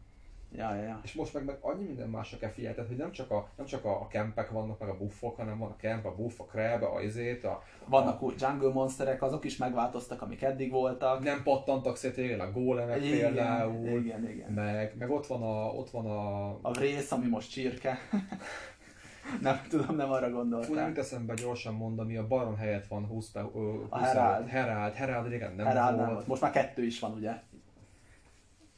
Ja, 0.52 0.76
ja, 0.76 0.82
ja. 0.82 1.00
És 1.04 1.14
most 1.14 1.34
meg, 1.34 1.46
meg 1.46 1.58
annyi 1.62 1.84
minden 1.84 2.10
másra 2.10 2.38
kell 2.38 2.50
figyelni, 2.50 2.76
tehát, 2.76 2.90
hogy 2.90 3.00
nem 3.00 3.12
csak 3.12 3.32
a, 3.32 3.50
nem 3.58 3.66
csak 3.66 3.86
a, 3.86 4.02
a 4.02 4.08
kempek 4.08 4.50
vannak, 4.50 4.80
meg 4.80 4.90
a 4.90 4.98
buffok, 4.98 5.36
hanem 5.36 5.58
van 5.58 5.70
a 5.70 5.76
kemp, 5.76 6.06
a 6.06 6.16
buff, 6.16 6.40
a 6.40 6.44
crab, 6.44 6.84
a 6.84 7.02
izét, 7.02 7.44
a... 7.44 7.64
Vannak 7.86 8.22
a... 8.22 8.32
jungle 8.38 8.72
monsterek, 8.74 9.22
azok 9.22 9.44
is 9.44 9.58
megváltoztak, 9.58 10.22
amik 10.22 10.42
eddig 10.42 10.72
voltak. 10.72 11.24
Nem 11.24 11.44
pattantak 11.44 11.96
szét, 11.96 12.40
a 12.40 12.52
gólemek 12.52 13.06
igen, 13.06 13.20
például. 13.20 13.88
Igen, 13.88 14.30
igen. 14.30 14.52
Meg, 14.52 14.96
meg 14.98 15.10
ott 15.10 15.28
van 15.28 15.42
a... 15.42 15.66
Ott 15.66 15.90
van 15.90 16.06
a... 16.06 16.48
a 16.62 16.80
rész, 16.80 17.12
ami 17.12 17.28
most 17.28 17.52
csirke. 17.52 17.98
nem 19.42 19.62
tudom, 19.70 19.96
nem 19.96 20.12
arra 20.12 20.30
gondoltam. 20.30 20.70
Fú, 20.70 20.74
nem 20.74 20.94
eszembe 20.96 21.34
gyorsan 21.34 21.74
mondani, 21.74 22.18
a 22.18 22.28
baron 22.28 22.56
helyett 22.56 22.88
van 22.88 23.06
20 23.06 23.32
20 23.34 23.52
a 23.90 23.98
Herald. 24.00 24.48
Herald, 24.48 24.94
Herald 24.94 25.28
régen 25.28 25.54
nem 25.56 25.66
Herald 25.66 25.96
volt. 25.96 26.06
Nem 26.06 26.14
volt. 26.14 26.28
Most 26.28 26.42
már 26.42 26.52
kettő 26.52 26.86
is 26.86 27.00
van, 27.00 27.12
ugye? 27.12 27.42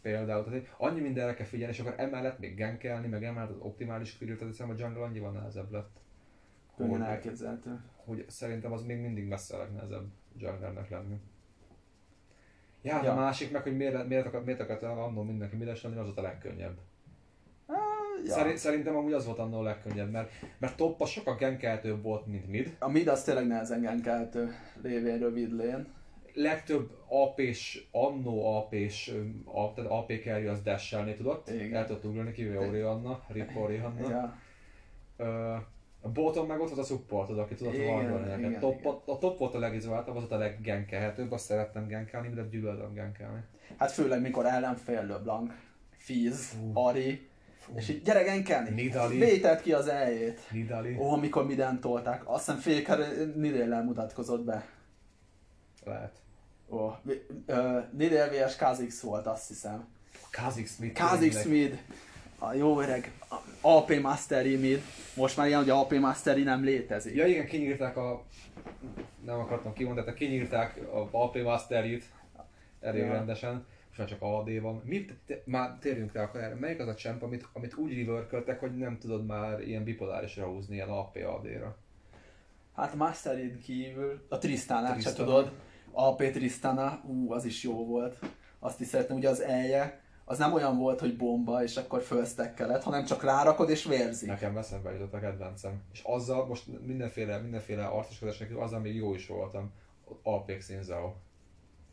Például. 0.01 0.43
Tehát 0.43 0.73
annyi 0.77 0.99
mindenre 0.99 1.33
kell 1.33 1.45
figyelni, 1.45 1.73
és 1.73 1.79
akkor 1.79 1.93
emellett 1.97 2.39
még 2.39 2.55
genkelni, 2.55 3.07
meg 3.07 3.23
emellett 3.23 3.49
az 3.49 3.59
optimális 3.59 4.17
clear, 4.17 4.37
tehát 4.37 4.53
hiszem 4.53 4.69
a 4.69 4.73
jungle 4.77 5.03
annyival 5.03 5.31
nehezebb 5.31 5.71
lett. 5.71 5.99
Könnyen 6.77 7.03
elképzelhető. 7.03 7.79
Hogy 7.95 8.25
szerintem 8.27 8.71
az 8.71 8.83
még 8.83 8.97
mindig 8.97 9.27
messze 9.27 9.55
a 9.55 9.59
legnehezebb 9.59 10.07
junglernek 10.37 10.89
lenni. 10.89 11.19
Ja, 12.81 13.03
ja. 13.03 13.11
a 13.11 13.15
másik 13.15 13.51
meg, 13.51 13.61
hogy 13.61 13.75
miért, 13.75 14.07
miért, 14.07 14.25
akar, 14.25 14.43
miért 14.43 14.59
akart 14.59 14.83
annól 14.83 15.25
mindenki 15.25 15.55
mides 15.55 15.81
lenni, 15.81 15.97
az 15.97 16.05
volt 16.05 16.17
a 16.17 16.21
legkönnyebb. 16.21 16.77
Ja. 18.25 18.31
Szerint, 18.31 18.57
szerintem 18.57 18.95
amúgy 18.95 19.13
az 19.13 19.25
volt 19.25 19.39
annól 19.39 19.59
a 19.59 19.63
legkönnyebb, 19.63 20.11
mert, 20.11 20.31
mert 20.57 20.77
top 20.77 21.07
sokkal 21.07 21.35
genkeltőbb 21.35 22.03
volt, 22.03 22.25
mint 22.25 22.47
mid. 22.47 22.75
A 22.79 22.89
mid 22.89 23.07
az 23.07 23.23
tényleg 23.23 23.47
nehezen 23.47 23.81
genkeltő, 23.81 24.51
lévén 24.81 25.19
rövid 25.19 25.51
lén 25.51 25.87
legtöbb 26.33 26.89
AP-s, 27.07 27.87
annó 27.91 28.55
AP-s, 28.55 29.11
tehát 29.75 29.91
AP 29.91 30.11
carry 30.23 30.45
az 30.45 30.61
dashelni 30.61 31.13
tudott, 31.13 31.49
Igen. 31.49 31.75
el 31.75 31.85
tudott 31.85 32.05
ugrani, 32.05 32.31
kivéve 32.31 32.59
Orianna, 32.59 33.21
Rip 33.27 33.55
Orianna. 33.55 34.09
Ja. 34.09 35.67
a 36.01 36.09
bottom 36.09 36.47
meg 36.47 36.59
ott 36.59 36.69
volt 36.69 36.81
a 36.81 36.83
supportod, 36.83 37.39
aki 37.39 37.55
tudott 37.55 37.85
hardolni 37.85 38.27
neked. 38.27 38.59
Top, 38.59 38.85
a, 38.85 39.11
a 39.11 39.17
top 39.17 39.37
volt 39.37 39.55
a 39.55 39.59
legizoláltabb, 39.59 40.15
az 40.15 40.21
volt 40.21 40.33
a 40.33 40.37
leggenkelhetőbb, 40.37 41.31
azt 41.31 41.45
szerettem 41.45 41.87
genkelni, 41.87 42.29
de 42.29 42.47
gyűlölöm 42.51 42.93
genkelni. 42.93 43.39
Hát 43.77 43.91
főleg 43.91 44.21
mikor 44.21 44.45
ellenfél 44.45 45.05
LeBlanc, 45.05 45.51
Fizz, 45.97 46.53
Ari, 46.73 47.29
Fú. 47.61 47.73
És 47.75 47.89
így 47.89 48.01
gyere 48.01 48.23
genkelni. 48.23 48.69
Nidali. 48.69 49.17
Vételt 49.17 49.61
ki 49.61 49.73
az 49.73 49.87
eljét. 49.87 50.39
Nidali. 50.51 50.95
Ó, 50.99 51.11
amikor 51.11 51.45
minden 51.45 51.79
tolták. 51.79 52.21
Azt 52.25 52.45
hiszem 52.45 52.59
Féker 52.59 52.99
Nidéllel 53.35 53.83
mutatkozott 53.83 54.43
be. 54.43 54.65
Lehet. 55.83 56.11
Ó, 56.69 56.77
oh, 56.77 56.95
uh, 57.47 57.83
Nidel 57.91 58.29
vs 58.29 58.55
Kazix 58.55 59.01
volt, 59.01 59.27
azt 59.27 59.47
hiszem. 59.47 59.87
Kazix 60.31 60.75
Smith. 60.75 60.99
Kazix 60.99 61.41
Smith. 61.41 61.77
A 62.39 62.53
jó 62.53 62.81
öreg 62.81 63.11
AP 63.61 63.99
Master 64.01 64.43
Mid. 64.43 64.81
Most 65.15 65.37
már 65.37 65.47
ilyen, 65.47 65.59
hogy 65.59 65.69
AP 65.69 65.93
Master 65.93 66.37
nem 66.37 66.63
létezik. 66.63 67.15
Ja 67.15 67.25
igen, 67.25 67.45
kinyírták 67.45 67.97
a... 67.97 68.23
Nem 69.25 69.39
akartam 69.39 69.73
kimondani, 69.73 70.05
de 70.05 70.13
kinyírták 70.13 70.77
a 70.93 71.09
AP 71.11 71.41
Master-it 71.43 72.03
elég 72.79 73.03
ja. 73.03 73.11
rendesen 73.11 73.65
és 73.91 73.97
már 73.97 74.07
csak 74.07 74.21
AD 74.21 74.61
van. 74.61 74.81
Mi, 74.85 75.05
te, 75.25 75.41
már 75.45 75.77
térjünk 75.79 76.13
rá 76.13 76.23
akkor 76.23 76.41
erre. 76.41 76.55
Melyik 76.55 76.79
az 76.79 76.87
a 76.87 76.93
champ, 76.93 77.23
amit, 77.23 77.47
amit 77.53 77.75
úgy 77.75 77.97
reworköltek, 77.97 78.59
hogy 78.59 78.77
nem 78.77 78.97
tudod 78.97 79.25
már 79.25 79.61
ilyen 79.61 79.83
bipolárisra 79.83 80.45
húzni, 80.45 80.75
ilyen 80.75 80.89
AP 80.89 81.15
AD-ra? 81.15 81.77
Hát 82.75 82.93
a 82.93 82.95
Masterin 82.95 83.61
kívül, 83.61 84.25
a 84.29 84.37
Tristana, 84.37 84.99
se 84.99 85.13
tudod. 85.13 85.51
AP 85.91 86.31
Tristana, 86.31 87.01
ú, 87.05 87.31
az 87.33 87.45
is 87.45 87.63
jó 87.63 87.85
volt. 87.85 88.19
Azt 88.59 88.81
is 88.81 88.87
szeretem, 88.87 89.15
ugye 89.17 89.29
az 89.29 89.41
elje, 89.41 90.01
az 90.25 90.37
nem 90.37 90.53
olyan 90.53 90.77
volt, 90.77 90.99
hogy 90.99 91.17
bomba, 91.17 91.63
és 91.63 91.77
akkor 91.77 92.01
fölsztekkeled, 92.01 92.83
hanem 92.83 93.05
csak 93.05 93.23
rárakod 93.23 93.69
és 93.69 93.83
vérzik. 93.83 94.27
Nekem 94.27 94.57
eszembe 94.57 94.91
jutott 94.91 95.13
a 95.13 95.19
kedvencem. 95.19 95.81
És 95.93 96.01
azzal 96.03 96.45
most 96.45 96.63
mindenféle, 96.85 97.37
mindenféle 97.37 97.85
arcoskodás 97.85 98.37
nélkül 98.37 98.59
azzal 98.59 98.79
még 98.79 98.95
jó 98.95 99.13
is 99.13 99.27
voltam. 99.27 99.71
Apex 100.23 100.69
Inzao. 100.69 101.13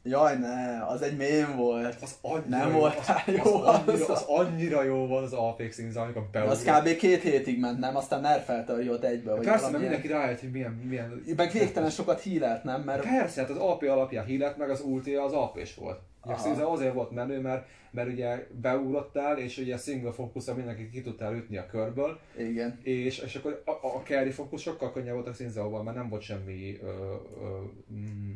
Jaj, 0.08 0.38
ne, 0.38 0.86
az 0.86 1.02
egy 1.02 1.16
mém 1.16 1.56
volt. 1.56 1.96
Az 2.02 2.14
annyira 2.20 2.56
nem 2.56 2.70
jó, 2.70 2.78
volt 2.78 2.98
az, 2.98 3.34
jó. 3.34 3.42
Az, 3.42 3.78
az, 3.78 3.86
annyira, 3.86 4.12
az 4.12 4.24
annyira 4.26 4.82
jó 4.82 5.06
volt 5.06 5.24
az 5.24 5.32
Apex 5.32 5.78
Inza, 5.78 6.02
amikor 6.02 6.22
beugrott. 6.32 6.54
Az 6.54 6.64
kb. 6.64 6.96
két 6.96 7.22
hétig 7.22 7.60
ment, 7.60 7.78
nem? 7.78 7.96
Aztán 7.96 8.20
nerfelte 8.20 8.72
a 8.72 8.80
jót 8.80 9.04
egybe. 9.04 9.32
Persze, 9.32 9.70
mert 9.70 9.82
mindenki 9.82 10.06
rájött, 10.08 10.40
hogy 10.40 10.50
milyen... 10.50 10.72
milyen... 10.72 11.22
Meg 11.36 11.52
végtelen 11.52 11.90
sokat 11.90 12.20
hílelt, 12.20 12.64
nem? 12.64 12.80
Mert... 12.80 13.02
Persze, 13.02 13.40
hát 13.40 13.50
az 13.50 13.56
AP 13.56 13.82
alapján 13.82 14.24
hílelt, 14.24 14.56
meg 14.56 14.70
az 14.70 14.80
ulti 14.80 15.14
az 15.14 15.32
ap 15.32 15.58
volt. 15.76 16.00
Aha. 16.20 16.72
azért 16.72 16.94
volt 16.94 17.10
menő, 17.10 17.40
mert, 17.40 17.66
mert 17.90 18.08
ugye 18.08 18.46
beugrottál, 18.60 19.38
és 19.38 19.58
ugye 19.58 19.76
single 19.76 20.12
fókuszra 20.12 20.54
mindenki 20.54 20.90
ki 20.90 21.02
tudtál 21.02 21.34
ütni 21.34 21.56
a 21.56 21.66
körből. 21.66 22.18
Igen. 22.38 22.78
És, 22.82 23.18
és 23.18 23.34
akkor 23.34 23.62
a, 23.64 23.70
a 23.70 24.02
carry 24.04 24.30
fókusz 24.30 24.62
sokkal 24.62 24.92
könnyebb 24.92 25.14
volt 25.14 25.28
a 25.28 25.32
Sinzao-val, 25.32 25.82
mert 25.82 25.96
nem 25.96 26.08
volt 26.08 26.22
semmi 26.22 26.78
ö, 26.82 26.86
ö, 26.86 27.60
mm, 27.92 28.32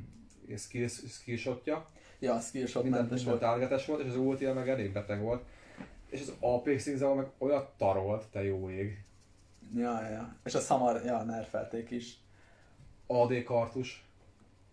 skill, 0.56 0.88
skillshotja. 0.88 1.86
Ja, 2.18 2.40
skillshot 2.40 2.82
minden, 2.82 3.00
mentes 3.00 3.24
volt. 3.24 3.40
targetes 3.40 3.86
volt, 3.86 4.00
és 4.00 4.08
az 4.08 4.16
ulti 4.16 4.46
meg 4.46 4.68
elég 4.68 4.92
beteg 4.92 5.20
volt. 5.20 5.42
És 6.08 6.20
az 6.20 6.32
Apex 6.40 6.86
Inzao 6.86 7.14
meg 7.14 7.26
olyan 7.38 7.68
tarolt, 7.76 8.24
te 8.30 8.44
jó 8.44 8.70
ég. 8.70 9.04
Ja, 9.74 10.08
ja. 10.08 10.36
És 10.44 10.54
a 10.54 10.60
Samar, 10.60 11.04
ja, 11.04 11.22
nerfelték 11.22 11.90
is. 11.90 12.16
AD 13.06 13.42
kartus. 13.42 14.04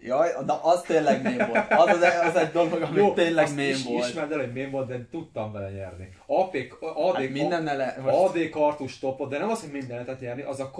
Jaj, 0.01 0.29
de 0.45 0.53
az 0.61 0.81
tényleg 0.81 1.21
mém 1.21 1.37
volt. 1.37 1.71
Az, 1.71 1.87
az, 1.87 2.03
az 2.27 2.35
egy 2.35 2.51
dolog, 2.51 2.81
ami 2.81 2.97
Jó, 2.97 3.13
tényleg 3.13 3.55
mém 3.55 3.69
is, 3.69 3.83
volt. 3.83 4.07
Ismerd 4.07 4.31
el, 4.31 4.39
hogy 4.39 4.53
mém 4.53 4.71
volt, 4.71 4.87
de 4.87 5.07
tudtam 5.11 5.51
vele 5.51 5.71
nyerni. 5.71 6.09
AP, 6.25 6.55
AD, 6.79 7.15
hát 7.15 7.29
minden 7.29 7.63
le, 7.63 7.97
most... 8.01 8.15
AD 8.15 8.49
kartus 8.49 8.99
topot, 8.99 9.29
de 9.29 9.37
nem 9.37 9.49
az, 9.49 9.61
hogy 9.61 9.71
minden 9.71 9.89
lehetett 9.89 10.19
nyerni, 10.19 10.41
az 10.41 10.59
a 10.59 10.71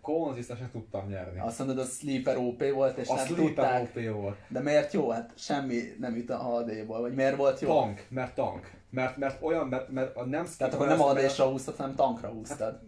konzisztensen 0.00 0.70
tudtam 0.70 1.08
nyerni. 1.08 1.40
Azt 1.40 1.58
mondod, 1.58 1.78
a 1.78 1.84
Sleeper 1.84 2.36
OP 2.36 2.70
volt, 2.72 2.96
és 2.96 3.08
a 3.08 3.14
nem 3.14 3.26
tudták. 3.26 3.82
OP 3.82 4.14
volt. 4.14 4.36
De 4.48 4.60
miért 4.60 4.92
jó? 4.92 5.10
Hát 5.10 5.32
semmi 5.36 5.80
nem 5.98 6.16
jut 6.16 6.30
a 6.30 6.56
AD-ból, 6.56 7.00
vagy 7.00 7.14
miért 7.14 7.36
volt 7.36 7.60
jó? 7.60 7.68
Tank, 7.68 8.06
mert 8.08 8.34
tank. 8.34 8.70
Mert, 8.90 9.16
mert 9.16 9.42
olyan, 9.42 9.66
mert, 9.66 9.88
mert 9.88 10.16
a 10.16 10.24
nem 10.24 10.46
Tehát 10.58 10.74
akkor 10.74 10.86
nem 10.86 11.02
AD-sra 11.02 11.44
húztad, 11.44 11.76
hanem 11.76 11.94
tankra 11.94 12.28
húztad. 12.28 12.58
Hát, 12.58 12.82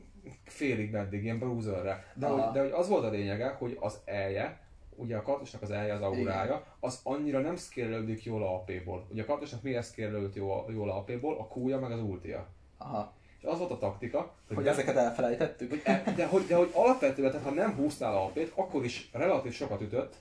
félig 0.44 0.90
meddig, 0.90 1.22
ilyen 1.22 1.38
bruiserre. 1.38 2.04
De, 2.14 2.26
hogy, 2.26 2.52
de 2.52 2.60
hogy 2.60 2.70
az 2.70 2.88
volt 2.88 3.04
a 3.04 3.10
lényege, 3.10 3.56
hogy 3.58 3.76
az 3.80 3.98
elje, 4.04 4.67
ugye 4.98 5.16
a 5.16 5.22
kartosnak 5.22 5.62
az 5.62 5.70
elje, 5.70 5.94
az 5.94 6.02
aurája, 6.02 6.64
az 6.80 7.00
annyira 7.02 7.40
nem 7.40 7.56
szkérlődik 7.56 8.24
jól 8.24 8.42
a 8.42 8.54
AP-ból. 8.54 9.06
Ugye 9.10 9.22
a 9.22 9.24
kartosnak 9.24 9.62
miért 9.62 9.86
szkérlődik 9.86 10.34
jól 10.68 10.90
a 10.90 10.96
AP-ból? 10.96 11.38
A 11.38 11.46
kúja 11.46 11.78
meg 11.78 11.92
az 11.92 12.00
ultia. 12.00 12.46
Aha. 12.78 13.12
És 13.38 13.44
az 13.44 13.58
volt 13.58 13.70
a 13.70 13.78
taktika, 13.78 14.34
hogy, 14.46 14.56
hogy 14.56 14.66
ezeket 14.66 14.96
elfelejtettük. 14.96 15.70
Hogy 15.70 15.80
e, 15.84 16.02
de, 16.16 16.26
hogy, 16.26 16.46
de 16.46 16.56
hogy 16.56 16.70
alapvetően, 16.74 17.30
tehát 17.30 17.46
ha 17.46 17.52
nem 17.52 17.74
húztál 17.74 18.14
a 18.14 18.24
AP-t, 18.24 18.52
akkor 18.54 18.84
is 18.84 19.10
relatív 19.12 19.52
sokat 19.52 19.80
ütött 19.80 20.14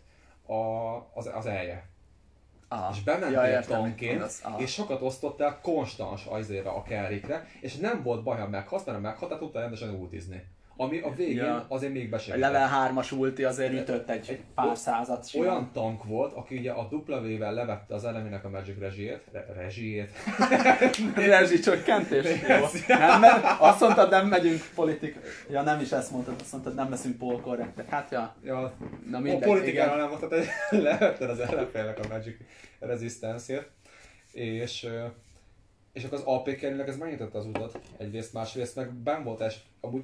a, 0.46 0.54
az, 1.14 1.30
az 1.34 1.46
elje. 1.46 1.90
Aha. 2.68 2.92
És 2.94 3.04
bementél 3.04 3.44
ja, 3.44 3.62
tanként, 3.62 4.42
és 4.58 4.74
sokat 4.74 5.02
osztottál 5.02 5.60
konstans 5.62 6.26
ajzére 6.26 6.70
a 6.70 6.84
kerrikre, 6.84 7.48
és 7.62 7.76
nem 7.76 8.04
volt 8.04 8.24
baj, 8.24 8.40
ha 8.40 8.48
meghalsz, 8.48 8.86
mert 8.86 8.98
ha 8.98 9.04
meghaltál, 9.04 9.38
tudtál 9.38 9.62
rendesen 9.62 9.90
ultizni. 9.90 10.44
Ami 10.80 11.00
a 11.00 11.14
végén 11.14 11.36
ja. 11.36 11.66
azért 11.68 11.94
még 11.94 12.10
besegített. 12.10 12.50
A 12.50 12.52
level 12.52 12.92
3-as 12.94 13.18
ulti 13.18 13.44
azért 13.44 13.74
ütött 13.74 14.10
egy, 14.10 14.26
egy 14.30 14.42
pár 14.56 14.78
százat 14.78 15.30
simán. 15.30 15.48
Olyan 15.48 15.70
tank 15.74 16.04
volt, 16.04 16.34
aki 16.34 16.58
ugye 16.58 16.72
a 16.72 16.88
W-vel 16.92 17.54
levette 17.54 17.96
az 17.96 18.06
eleminek 18.06 18.46
a 18.46 18.50
Magic 18.50 18.80
rezsijét. 18.80 19.22
Re- 19.32 19.46
rezsijét? 19.56 20.12
Rezsi 21.16 21.60
csökkentés? 21.60 22.26
nem, 22.88 23.20
mert 23.20 23.46
azt 23.60 23.80
mondtad, 23.80 24.10
nem 24.10 24.28
megyünk 24.28 24.62
politik... 24.76 25.20
Ja, 25.50 25.62
nem 25.62 25.80
is 25.80 25.92
ezt 25.92 26.12
mondtad, 26.12 26.36
azt 26.40 26.52
mondtad, 26.52 26.76
nem 26.76 26.90
leszünk 26.90 27.18
polkorrektek. 27.18 27.90
Hát 27.90 28.12
ja. 28.12 28.36
ja. 28.44 28.74
Na 29.10 29.20
mindegy, 29.20 29.44
a 29.44 29.46
politikára 29.46 29.96
nem 29.96 30.08
mondtad, 30.08 30.34
hogy 30.34 30.48
levetted 30.82 31.30
az 31.30 31.40
ellenfélnek 31.40 32.00
a 32.00 32.08
Magic 32.08 32.36
Resistance-ért. 32.80 33.70
És 34.32 34.88
és 35.98 36.04
akkor 36.04 36.18
az 36.18 36.24
AP 36.26 36.48
ez 36.48 36.98
megnyitotta 36.98 37.38
az 37.38 37.46
utat 37.46 37.80
egyrészt, 37.98 38.34
másrészt 38.34 38.76
meg 38.76 38.94
ben 38.94 39.24
volt 39.24 39.42
es, 39.42 39.60
amúgy 39.82 40.04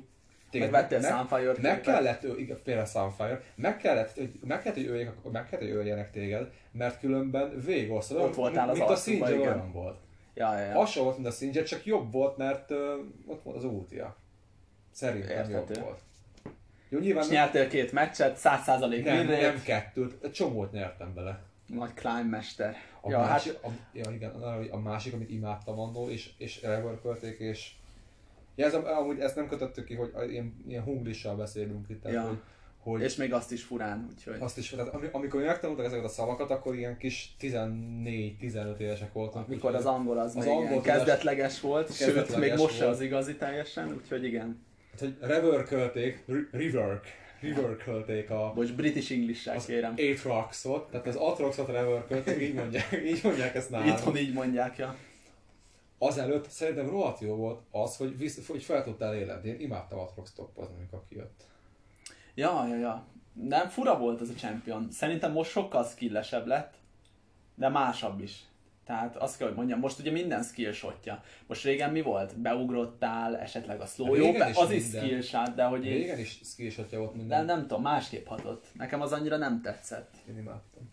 téged 0.53 0.71
Megvettél 0.71 0.99
meg, 0.99 1.11
Sunfire-t. 1.11 1.61
Meg 1.61 1.81
kellett, 1.81 2.23
igen, 2.37 2.59
például 2.63 2.85
Sunfire, 2.85 3.41
meg 3.55 3.77
kellett, 3.77 4.13
hogy, 4.15 4.31
meg 4.43 4.61
kellett, 4.61 4.77
hogy 4.77 4.87
öljenek, 4.87 5.13
meg 5.31 5.49
kellett, 5.49 5.65
hogy 5.65 5.75
öljenek 5.75 6.11
téged, 6.11 6.51
mert 6.71 6.99
különben 6.99 7.59
végosztod. 7.65 8.21
Ott 8.21 8.35
voltál 8.35 8.69
az 8.69 8.77
Mint 8.77 8.89
a 8.89 8.95
Singer 8.95 9.33
olyan 9.33 9.71
volt. 9.71 9.97
Ja, 10.33 10.59
ja, 10.59 10.65
ja. 10.65 10.73
Hasonló 10.73 11.09
volt, 11.09 11.21
mint 11.21 11.33
a 11.33 11.35
Singer, 11.37 11.63
csak 11.63 11.85
jobb 11.85 12.11
volt, 12.11 12.37
mert 12.37 12.71
uh, 12.71 12.77
ott 13.25 13.43
volt 13.43 13.57
az 13.57 13.63
útia. 13.63 14.15
Szerintem 14.91 15.49
jobb 15.49 15.79
volt. 15.79 15.99
Jó, 16.89 16.99
nyilván... 16.99 17.23
És 17.23 17.29
nyertél 17.29 17.67
két 17.67 17.91
meccset, 17.91 18.39
100% 18.43 19.03
Nem, 19.03 19.27
nem 19.27 19.61
kettőt, 19.63 20.23
egy 20.23 20.31
csomót 20.31 20.71
nyertem 20.71 21.13
bele. 21.13 21.41
Nagy 21.67 21.93
climb 21.93 22.29
mester. 22.29 22.75
A 23.01 23.09
ja, 23.09 23.19
másik, 23.19 23.53
hát... 23.53 23.71
a, 23.71 23.75
ja, 23.93 24.11
igen, 24.11 24.31
a 24.71 24.77
másik, 24.77 25.13
amit 25.13 25.29
imádtam 25.29 25.79
annó, 25.79 26.09
és, 26.09 26.29
és 26.37 26.61
reworkölték, 26.61 27.39
és 27.39 27.71
Ja, 28.55 28.65
ez, 28.65 28.73
amúgy 28.73 29.19
ezt 29.19 29.35
nem 29.35 29.47
kötöttük 29.47 29.85
ki, 29.85 29.95
hogy 29.95 30.11
ilyen, 30.29 30.63
ilyen 30.67 30.83
hunglissal 30.83 31.35
beszélünk 31.35 31.89
itt. 31.89 32.01
Tehát, 32.01 32.17
ja. 32.17 32.27
hogy, 32.27 32.37
hogy 32.77 33.01
és 33.01 33.15
még 33.15 33.33
azt 33.33 33.51
is 33.51 33.63
furán, 33.63 34.07
úgyhogy... 34.11 34.35
Azt 34.39 34.57
is, 34.57 34.69
tehát 34.69 34.93
amikor 34.93 35.39
mi 35.39 35.45
megtanultak 35.45 35.85
ezeket 35.85 36.05
a 36.05 36.07
szavakat, 36.09 36.51
akkor 36.51 36.75
ilyen 36.75 36.97
kis 36.97 37.35
14-15 37.41 38.77
évesek 38.77 39.13
voltunk. 39.13 39.47
Mikor 39.47 39.75
az 39.75 39.85
angol 39.85 40.17
az, 40.17 40.35
az 40.35 40.45
angol 40.45 40.81
kezdetleges 40.81 41.61
volt, 41.61 41.87
kezdetleges 41.87 42.29
sőt, 42.29 42.39
még 42.39 42.53
most 42.57 42.75
se 42.75 42.87
az 42.87 43.01
igazi 43.01 43.35
teljesen, 43.35 43.93
úgyhogy 43.93 44.23
igen. 44.23 44.65
Hát, 44.91 44.99
hogy 44.99 45.15
reworkölték, 45.19 46.25
rework, 46.51 47.05
reworkölték 47.41 48.29
a... 48.29 48.51
Bocs, 48.55 48.73
British 48.73 49.11
english 49.11 49.65
kérem. 49.65 49.93
Atroxot, 49.97 50.89
tehát 50.91 51.07
az 51.07 51.15
Atroxot 51.15 51.67
reworkölték, 51.67 52.41
így 52.41 52.53
mondják, 52.53 53.01
így 53.05 53.19
mondják 53.23 53.55
ezt 53.55 53.69
nálunk. 53.69 53.97
Itthon 53.97 54.17
így 54.17 54.33
mondják, 54.33 54.77
ja 54.77 54.95
azelőtt 56.07 56.49
szerintem 56.49 56.89
rohadt 56.89 57.19
jó 57.19 57.35
volt 57.35 57.61
az, 57.71 57.97
hogy, 57.97 58.17
visz, 58.17 58.47
hogy 58.47 58.63
fel 58.63 58.83
tudtál 58.83 59.15
éledni. 59.15 59.49
Én 59.49 59.59
imádtam 59.59 59.99
Atrox 59.99 60.33
toppozni, 60.33 60.75
amikor 60.77 61.03
kijött. 61.09 61.43
Ja, 62.35 62.67
ja, 62.67 62.75
ja. 62.75 63.05
Nem 63.33 63.67
fura 63.67 63.97
volt 63.97 64.21
az 64.21 64.29
a 64.29 64.33
champion. 64.33 64.91
Szerintem 64.91 65.31
most 65.31 65.51
sokkal 65.51 65.83
skillesebb 65.83 66.47
lett, 66.47 66.73
de 67.55 67.69
másabb 67.69 68.21
is. 68.21 68.43
Tehát 68.85 69.15
azt 69.15 69.37
kell, 69.37 69.47
hogy 69.47 69.57
mondjam, 69.57 69.79
most 69.79 69.99
ugye 69.99 70.11
minden 70.11 70.43
skillshotja. 70.43 71.23
Most 71.47 71.63
régen 71.63 71.91
mi 71.91 72.01
volt? 72.01 72.39
Beugrottál, 72.39 73.37
esetleg 73.37 73.81
a 73.81 73.85
slow, 73.85 74.15
jó, 74.15 74.31
be, 74.31 74.51
az 74.55 74.71
is 74.71 74.83
skillshot, 74.83 75.55
de 75.55 75.63
hogy... 75.63 75.83
Régen 75.83 76.19
is 76.19 76.39
skillshotja 76.43 76.99
volt 76.99 77.15
minden. 77.15 77.45
De 77.45 77.53
nem 77.53 77.61
tudom, 77.61 77.81
másképp 77.81 78.27
hatott. 78.27 78.65
Nekem 78.73 79.01
az 79.01 79.11
annyira 79.11 79.37
nem 79.37 79.61
tetszett. 79.61 80.13
Én 80.29 80.37
imádtam 80.37 80.89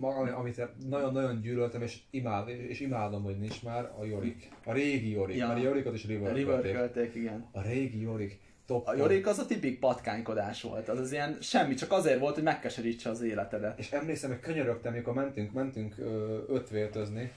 amit 0.00 0.68
nagyon-nagyon 0.88 1.40
gyűlöltem, 1.40 1.82
és, 1.82 1.98
imád, 2.10 2.48
és 2.48 2.80
imádom, 2.80 3.22
hogy 3.22 3.38
nincs 3.38 3.62
már, 3.62 3.92
a 4.00 4.04
Jorik. 4.04 4.50
A 4.64 4.72
régi 4.72 5.10
Jorik. 5.10 5.36
Ja. 5.36 5.46
Mert 5.46 5.60
a 5.60 5.62
Jorikot 5.62 5.94
is 5.94 6.06
river 6.06 6.36
igen. 7.14 7.48
A 7.52 7.62
régi 7.62 8.00
Jorik. 8.00 8.42
Top 8.66 8.86
a 8.88 8.94
Jorik 8.94 9.26
az 9.26 9.38
a 9.38 9.46
tipik 9.46 9.78
patkánykodás 9.78 10.62
volt, 10.62 10.88
az 10.88 10.98
az 10.98 11.12
ilyen 11.12 11.38
semmi, 11.40 11.74
csak 11.74 11.92
azért 11.92 12.18
volt, 12.18 12.34
hogy 12.34 12.42
megkeserítse 12.42 13.10
az 13.10 13.22
életedet. 13.22 13.78
És 13.78 13.90
emlékszem, 13.90 14.30
hogy 14.30 14.40
könyörögtem, 14.40 14.92
amikor 14.92 15.14
mentünk, 15.14 15.52
mentünk 15.52 15.94
ö, 15.98 16.38
ötvéltözni. 16.48 17.32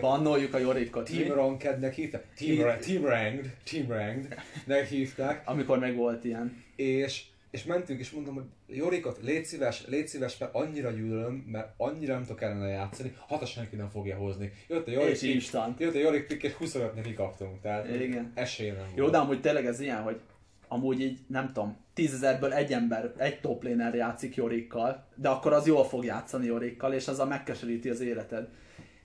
Bannoljuk 0.00 0.54
a 0.54 0.58
Jorikot. 0.58 1.10
Team 1.10 1.32
Ranked-nek 1.32 1.94
hívták. 1.94 2.26
Team, 2.34 2.78
team 2.80 3.04
Ranked, 3.04 3.56
Team 3.70 3.88
Ranked-nek 3.88 4.86
hívták. 4.88 5.48
Amikor 5.48 5.78
meg 5.78 5.96
volt 5.96 6.24
ilyen. 6.24 6.64
És 6.76 7.24
és 7.50 7.64
mentünk, 7.64 8.00
és 8.00 8.10
mondom, 8.10 8.34
hogy 8.34 8.76
Jorikot, 8.76 9.18
légy 9.22 9.44
szíves, 9.44 9.86
légy 9.86 10.08
szíves, 10.08 10.38
mert 10.38 10.54
annyira 10.54 10.90
gyűlölöm, 10.90 11.34
mert 11.34 11.72
annyira 11.76 12.12
nem 12.14 12.22
tudok 12.22 12.42
ellene 12.42 12.68
játszani, 12.68 13.16
hatas 13.26 13.50
senki 13.50 13.76
nem 13.76 13.88
fogja 13.88 14.16
hozni. 14.16 14.52
Jött 14.68 14.86
a 14.86 14.90
Jorik, 14.90 15.10
és 15.14 15.22
instant. 15.22 15.80
Jött 15.80 15.94
a 15.94 15.98
Jorik 15.98 16.26
pick, 16.26 16.42
és 16.42 16.52
25 16.52 16.94
neki 16.94 17.14
kaptunk, 17.14 17.60
tehát 17.60 17.88
Igen. 18.00 18.32
esély 18.34 18.70
nem 18.70 18.86
Jó, 18.94 19.00
volt. 19.00 19.12
de 19.12 19.18
amúgy 19.18 19.40
tényleg 19.40 19.66
ez 19.66 19.80
ilyen, 19.80 20.02
hogy 20.02 20.20
amúgy 20.68 21.00
így, 21.00 21.18
nem 21.26 21.46
tudom, 21.46 21.76
tízezerből 21.94 22.52
egy 22.52 22.72
ember, 22.72 23.12
egy 23.16 23.40
top 23.40 23.62
laner 23.62 23.94
játszik 23.94 24.34
Jorikkal, 24.34 25.06
de 25.14 25.28
akkor 25.28 25.52
az 25.52 25.66
jól 25.66 25.84
fog 25.84 26.04
játszani 26.04 26.46
Jorikkal, 26.46 26.92
és 26.92 27.08
azzal 27.08 27.26
megkeseríti 27.26 27.88
az 27.88 28.00
életed. 28.00 28.48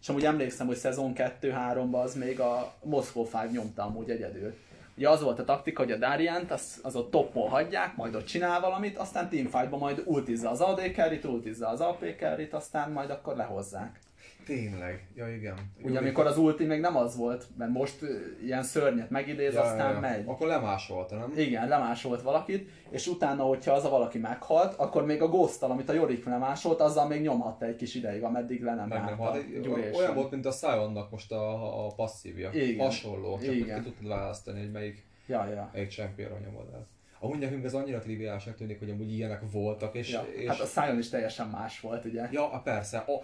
és 0.01 0.09
amúgy 0.09 0.25
emlékszem, 0.25 0.67
hogy 0.67 0.75
szezon 0.75 1.13
2-3-ban 1.15 2.03
az 2.03 2.15
még 2.15 2.39
a 2.39 2.75
Moscow 2.83 3.27
5 3.43 3.51
nyomta 3.51 3.83
amúgy 3.83 4.09
egyedül. 4.09 4.53
Ugye 4.97 5.09
az 5.09 5.21
volt 5.21 5.39
a 5.39 5.43
taktika, 5.43 5.83
hogy 5.83 5.91
a 5.91 5.97
Darient 5.97 6.51
az, 6.51 6.79
az 6.83 6.95
ott 6.95 7.11
toppon 7.11 7.49
hagyják, 7.49 7.95
majd 7.95 8.15
ott 8.15 8.25
csinál 8.25 8.59
valamit, 8.59 8.97
aztán 8.97 9.29
teamfightban 9.29 9.79
majd 9.79 10.01
ultizza 10.05 10.49
az 10.49 10.61
AD 10.61 10.91
carry 10.93 11.19
ultizza 11.23 11.67
az 11.67 11.81
AP 11.81 12.05
carry 12.19 12.47
aztán 12.51 12.91
majd 12.91 13.09
akkor 13.09 13.35
lehozzák. 13.35 13.99
Tényleg, 14.45 15.07
ja 15.15 15.35
igen. 15.35 15.55
Ugye 15.83 15.97
amikor 15.97 16.25
az 16.25 16.37
ulti 16.37 16.65
még 16.65 16.79
nem 16.79 16.95
az 16.95 17.15
volt, 17.15 17.47
mert 17.57 17.71
most 17.71 17.99
ilyen 18.43 18.63
szörnyet 18.63 19.09
megidéz, 19.09 19.53
ja, 19.53 19.61
aztán 19.61 19.93
ja. 19.93 19.99
megy. 19.99 20.23
Akkor 20.25 20.47
lemásolta, 20.47 21.17
nem? 21.17 21.33
Igen, 21.35 21.67
lemásolt 21.67 22.21
valakit, 22.21 22.69
és 22.89 23.07
utána, 23.07 23.43
hogyha 23.43 23.71
az 23.73 23.85
a 23.85 23.89
valaki 23.89 24.17
meghalt, 24.17 24.73
akkor 24.73 25.05
még 25.05 25.21
a 25.21 25.27
ghost 25.27 25.63
amit 25.63 25.89
a 25.89 25.93
Jorik 25.93 26.25
lemásolt, 26.25 26.79
azzal 26.79 27.07
még 27.07 27.21
nyomhatta 27.21 27.65
egy 27.65 27.75
kis 27.75 27.95
ideig, 27.95 28.23
ameddig 28.23 28.63
le 28.63 28.75
nem, 28.75 28.87
nem 28.87 29.17
halt. 29.17 29.45
Olyan 29.93 30.13
volt, 30.13 30.31
mint 30.31 30.45
a 30.45 30.51
Sionnak 30.51 31.11
most 31.11 31.31
a, 31.31 31.85
a 31.85 31.93
passzívja. 31.95 32.49
Igen. 32.53 32.85
Hasonló, 32.85 33.39
csak 33.39 33.55
igen. 33.55 33.77
ki 33.77 33.89
tudtad 33.89 34.07
választani, 34.07 34.59
hogy 34.59 34.71
melyik, 34.71 35.05
ja, 35.27 35.45
ja. 35.45 35.69
melyik 35.73 35.89
championra 35.89 36.37
nyomod 36.45 36.69
el. 36.73 36.87
Amúgy 37.19 37.39
nekünk 37.39 37.63
ez 37.63 37.73
annyira 37.73 37.99
triviálisnak 37.99 38.55
tűnik, 38.55 38.79
hogy 38.79 38.89
amúgy 38.89 39.13
ilyenek 39.13 39.41
voltak. 39.51 39.95
És, 39.95 40.11
ja, 40.11 40.25
és... 40.35 40.47
Hát 40.47 40.59
a 40.59 40.65
Sion 40.65 40.97
is 40.97 41.09
teljesen 41.09 41.47
más 41.47 41.79
volt, 41.79 42.05
ugye? 42.05 42.27
Ja, 42.31 42.61
persze. 42.63 42.97
A, 42.97 43.21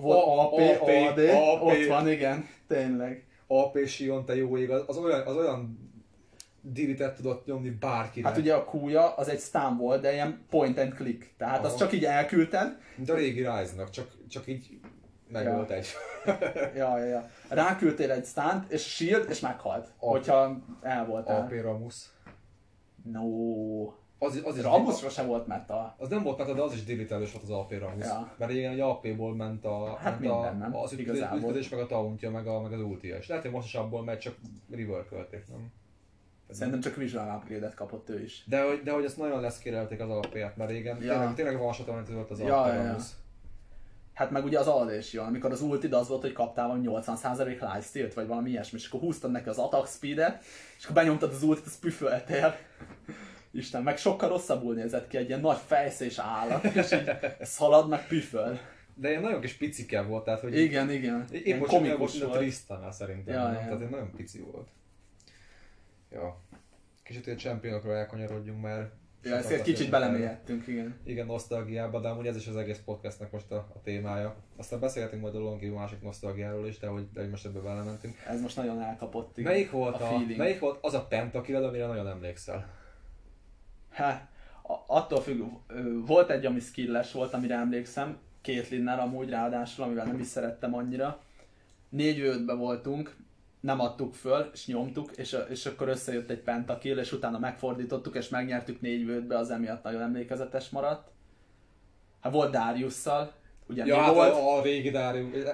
volt 0.00 0.52
AP, 0.52 0.80
AP, 0.80 0.88
AD, 0.88 1.18
AP, 1.18 1.62
ott 1.62 1.86
van, 1.88 2.08
igen, 2.08 2.48
tényleg. 2.68 3.26
AP 3.46 3.86
Sion, 3.86 4.24
te 4.24 4.36
jó 4.36 4.56
ég, 4.56 4.70
az 4.70 4.96
olyan, 4.96 5.26
az 5.26 5.36
olyan 5.36 5.90
diritet 6.60 7.16
tudott 7.16 7.46
nyomni 7.46 7.70
bárkinek. 7.70 8.30
Hát 8.30 8.40
ugye 8.40 8.54
a 8.54 8.64
kúja 8.64 9.14
az 9.14 9.28
egy 9.28 9.40
stun 9.40 9.76
volt, 9.76 10.00
de 10.00 10.12
ilyen 10.12 10.44
point 10.50 10.78
and 10.78 10.94
click. 10.94 11.34
Tehát 11.36 11.58
Aha. 11.58 11.66
azt 11.66 11.76
csak 11.76 11.92
így 11.92 12.04
elküldted. 12.04 12.78
Mint 12.96 13.10
a 13.10 13.14
régi 13.14 13.38
Rise-nak, 13.38 13.90
csak, 13.90 14.08
csak 14.28 14.46
így 14.46 14.80
meg 15.28 15.44
ja. 15.44 15.54
volt 15.54 15.70
egy. 15.70 15.86
ja, 16.76 16.98
ja, 16.98 17.04
ja. 17.04 17.30
Ráküldtél 17.48 18.10
egy 18.10 18.24
stunt, 18.24 18.72
és 18.72 18.94
shield, 18.94 19.30
és 19.30 19.40
meghalt. 19.40 19.92
A... 19.98 20.08
Hogyha 20.08 20.62
el 20.82 21.06
voltál. 21.06 21.40
AP 21.40 21.52
Ramus. 21.62 22.10
No. 23.02 23.22
Az, 24.22 24.40
az 24.44 24.56
is 24.56 24.62
Ramusra 24.62 25.08
sem 25.08 25.26
volt 25.26 25.46
meta. 25.46 25.94
Az 25.98 26.08
nem 26.08 26.22
volt 26.22 26.38
meta, 26.38 26.54
de 26.54 26.62
az 26.62 26.72
is 26.72 26.84
délitelős 26.84 27.32
volt 27.32 27.44
az 27.44 27.50
AP 27.50 27.72
Ramus. 27.78 28.04
Ja. 28.04 28.34
Mert 28.38 28.52
igen, 28.52 28.72
egy 28.72 28.80
AP-ból 28.80 29.34
ment 29.34 29.64
a, 29.64 29.94
hát 29.94 30.20
ment 30.20 30.32
minden, 30.32 30.56
nem? 30.56 30.76
az 30.76 30.92
ütközés, 30.92 31.68
meg 31.68 31.80
a 31.80 31.86
tauntja, 31.86 32.30
meg, 32.30 32.46
a, 32.46 32.60
meg 32.60 32.72
az 32.72 32.80
ultia. 32.80 33.16
És 33.16 33.28
lehet, 33.28 33.42
hogy 33.42 33.52
most 33.52 33.66
is 33.66 33.74
abból 33.74 34.04
megy, 34.04 34.18
csak 34.18 34.34
river 34.70 35.08
költék, 35.08 35.48
nem? 35.48 35.72
Szerintem 36.50 36.80
csak 36.80 36.96
visual 36.96 37.36
upgrade 37.36 37.72
kapott 37.74 38.08
ő 38.08 38.22
is. 38.22 38.44
De, 38.46 38.62
hogy, 38.64 38.82
de 38.82 38.92
hogy 38.92 39.04
ezt 39.04 39.16
nagyon 39.16 39.40
leszkérelték 39.40 40.00
az 40.00 40.10
AP-t, 40.10 40.56
mert 40.56 40.70
régen 40.70 41.02
ja. 41.02 41.12
tényleg, 41.12 41.34
tényleg 41.34 41.58
van 41.58 41.74
volt 42.08 42.30
az 42.30 42.40
ja, 42.40 42.62
AP 42.62 42.66
ja. 42.66 42.96
Hát 44.14 44.30
meg 44.30 44.44
ugye 44.44 44.58
az 44.58 44.66
AD 44.66 44.92
is 44.92 45.12
jön, 45.12 45.24
amikor 45.24 45.50
az 45.50 45.60
ultid 45.60 45.92
az 45.92 46.08
volt, 46.08 46.20
hogy 46.20 46.32
kaptál 46.32 46.66
valami 46.66 46.86
80% 46.88 47.46
lifesteal 47.46 48.08
vagy 48.14 48.26
valami 48.26 48.50
ilyesmi, 48.50 48.78
és 48.78 48.86
akkor 48.86 49.00
húztad 49.00 49.30
neki 49.30 49.48
az 49.48 49.58
attack 49.58 49.88
speedet, 49.88 50.42
és 50.78 50.84
akkor 50.84 50.96
benyomtad 50.96 51.32
az 51.32 51.42
ultit, 51.42 51.66
az 51.66 51.78
püföltél. 51.78 52.54
Isten, 53.52 53.82
meg 53.82 53.96
sokkal 53.96 54.28
rosszabbul 54.28 54.74
nézett 54.74 55.08
ki 55.08 55.16
egy 55.16 55.28
ilyen 55.28 55.40
nagy 55.40 55.58
fejszés 55.66 56.18
állat, 56.18 56.64
és 56.64 56.92
így 56.92 57.10
szalad, 57.40 57.88
meg 57.88 58.06
püföl. 58.06 58.58
De 58.94 59.08
ilyen 59.08 59.22
nagyon 59.22 59.40
kis 59.40 59.52
picike 59.52 60.02
volt, 60.02 60.24
tehát 60.24 60.40
hogy... 60.40 60.58
Igen, 60.58 60.90
igen. 60.90 61.24
Én 61.44 61.56
most 61.56 61.70
komikus 61.70 62.22
volt. 62.22 62.38
Tristana 62.38 62.90
szerintem, 62.90 63.34
ja, 63.34 63.42
nem? 63.42 63.52
Ja. 63.52 63.76
tehát 63.76 63.90
nagyon 63.90 64.10
pici 64.16 64.38
volt. 64.38 64.68
Ja. 66.10 66.40
Kicsit 67.02 67.26
egy 67.26 67.38
championokról 67.38 67.94
elkanyarodjunk, 67.94 68.62
mert 68.62 68.92
Ja, 69.24 69.36
ezt 69.36 69.62
kicsit 69.62 69.90
belemélyedtünk, 69.90 70.66
igen. 70.66 70.96
Igen, 71.04 71.26
nosztalgiába, 71.26 72.00
de 72.00 72.08
amúgy 72.08 72.26
ez 72.26 72.36
is 72.36 72.46
az 72.46 72.56
egész 72.56 72.80
podcastnek 72.84 73.30
most 73.30 73.50
a, 73.50 73.56
a 73.56 73.80
témája. 73.82 74.36
Aztán 74.56 74.80
beszélhetünk 74.80 75.22
majd 75.22 75.34
a 75.34 75.38
Longi 75.38 75.68
másik 75.68 76.02
nosztalgiáról 76.02 76.66
is, 76.66 76.78
de 76.78 76.86
hogy, 76.86 77.10
de 77.12 77.20
hogy 77.20 77.30
most 77.30 77.46
ebbe 77.46 77.60
belementünk. 77.60 78.14
Ez 78.28 78.40
most 78.40 78.56
nagyon 78.56 78.82
elkapott, 78.82 79.38
igen. 79.38 79.52
Melyik 79.52 79.70
volt, 79.70 80.00
a, 80.00 80.14
a 80.14 80.22
melyik 80.36 80.58
volt 80.58 80.78
az 80.80 80.94
a 80.94 81.06
pentakiled, 81.06 81.64
amire 81.64 81.86
nagyon 81.86 82.08
emlékszel? 82.08 82.80
Hát, 83.92 84.28
attól 84.86 85.20
függ, 85.20 85.42
volt 86.06 86.30
egy, 86.30 86.46
ami 86.46 86.60
skilles 86.60 87.12
volt, 87.12 87.32
amire 87.32 87.54
emlékszem, 87.54 88.16
Kétlinnel 88.40 89.00
amúgy 89.00 89.28
ráadásul, 89.28 89.84
amivel 89.84 90.06
nem 90.06 90.18
is 90.18 90.26
szerettem 90.26 90.74
annyira. 90.74 91.20
Négy 91.88 92.20
ötbe 92.20 92.54
voltunk, 92.54 93.16
nem 93.60 93.80
adtuk 93.80 94.14
föl, 94.14 94.50
és 94.52 94.66
nyomtuk, 94.66 95.10
és, 95.16 95.36
és 95.48 95.66
akkor 95.66 95.88
összejött 95.88 96.30
egy 96.30 96.40
pentakill, 96.40 96.98
és 96.98 97.12
utána 97.12 97.38
megfordítottuk, 97.38 98.16
és 98.16 98.28
megnyertük 98.28 98.80
négy 98.80 99.06
vődbe, 99.06 99.38
az 99.38 99.50
emiatt 99.50 99.82
nagyon 99.82 100.00
emlékezetes 100.00 100.68
maradt. 100.68 101.10
Hát 102.20 102.32
volt 102.32 102.50
Dariusszal, 102.50 103.32
ugye 103.66 103.84
ja, 103.86 103.96
hát 103.96 104.14
volt... 104.14 104.32
a, 104.32 104.58
a 104.58 104.62
régi 104.62 104.90
Darius. 104.90 105.44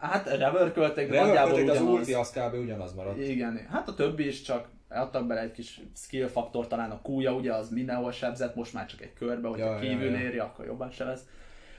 Hát 0.00 0.36
reverkölték, 0.36 1.10
de 1.10 1.24
nagyjából 1.24 1.60
ugyanaz. 1.60 1.76
az 1.76 1.82
ulti 1.82 2.14
az 2.14 2.30
kb. 2.30 2.54
ugyanaz 2.54 2.94
maradt. 2.94 3.18
Igen, 3.18 3.66
hát 3.70 3.88
a 3.88 3.94
többi 3.94 4.26
is 4.26 4.42
csak 4.42 4.68
adtak 4.88 5.26
bele 5.26 5.40
egy 5.40 5.52
kis 5.52 5.80
skill 5.94 6.26
faktor, 6.26 6.66
talán 6.66 6.90
a 6.90 7.02
kúja, 7.02 7.32
ugye 7.32 7.52
az 7.52 7.70
mindenhol 7.70 8.12
sebzett, 8.12 8.54
most 8.54 8.72
már 8.72 8.86
csak 8.86 9.00
egy 9.00 9.12
körbe, 9.12 9.48
hogyha 9.48 9.72
ja, 9.72 9.78
kívül 9.78 10.10
ja, 10.10 10.18
ja. 10.18 10.24
éri, 10.24 10.38
akkor 10.38 10.64
jobban 10.64 10.90
se 10.90 11.04
lesz. 11.04 11.22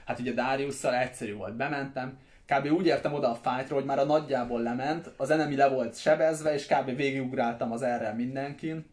Hát 0.04 0.18
ugye 0.18 0.32
Dariusszal 0.32 0.94
egyszerű 0.94 1.34
volt, 1.34 1.56
bementem, 1.56 2.18
kb. 2.46 2.72
úgy 2.72 2.86
értem 2.86 3.14
oda 3.14 3.30
a 3.30 3.34
fájtra, 3.34 3.74
hogy 3.74 3.84
már 3.84 3.98
a 3.98 4.04
nagyjából 4.04 4.62
lement, 4.62 5.10
az 5.16 5.30
enemi 5.30 5.56
le 5.56 5.68
volt 5.68 5.98
sebezve, 5.98 6.54
és 6.54 6.66
kb. 6.66 6.96
végigugráltam 6.96 7.72
az 7.72 7.82
erre 7.82 8.12
mindenkin. 8.12 8.86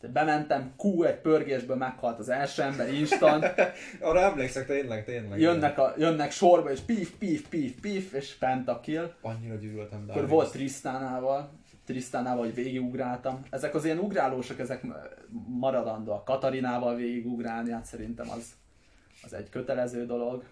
De 0.00 0.10
bementem, 0.10 0.74
Q 0.82 1.02
egy 1.02 1.20
pörgésből 1.20 1.76
meghalt 1.76 2.18
az 2.18 2.28
első 2.28 2.62
ember, 2.62 2.92
instant. 2.92 3.44
Arra 4.00 4.20
emlékszek, 4.20 4.66
tényleg, 4.66 5.04
tényleg. 5.04 5.40
Jönnek, 5.40 5.78
a, 5.78 5.94
jönnek 5.98 6.30
sorba, 6.30 6.70
és 6.70 6.80
pif, 6.80 7.10
pif, 7.18 7.48
pif, 7.48 7.80
pif, 7.80 8.12
és 8.12 8.34
pentakill. 8.34 9.12
Annyira 9.20 9.54
gyűlöltem 9.54 10.04
Akkor 10.08 10.28
volt 10.28 10.50
Tristánával, 10.50 11.50
Trisztánával, 11.84 12.44
hogy 12.44 12.54
végigugráltam. 12.54 13.40
Ezek 13.50 13.74
az 13.74 13.84
ilyen 13.84 13.98
ugrálósok, 13.98 14.58
ezek 14.58 14.86
maradandóak. 15.46 16.24
Katarinával 16.24 16.94
végigugrálni, 16.96 17.70
hát 17.70 17.84
szerintem 17.84 18.30
az, 18.30 18.54
az 19.22 19.32
egy 19.32 19.48
kötelező 19.48 20.06
dolog. 20.06 20.44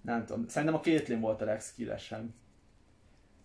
Nem 0.00 0.24
tudom, 0.24 0.48
szerintem 0.48 0.76
a 0.78 0.80
Caitlyn 0.80 1.20
volt 1.20 1.42
a 1.42 1.44
legskillesebb. 1.44 2.28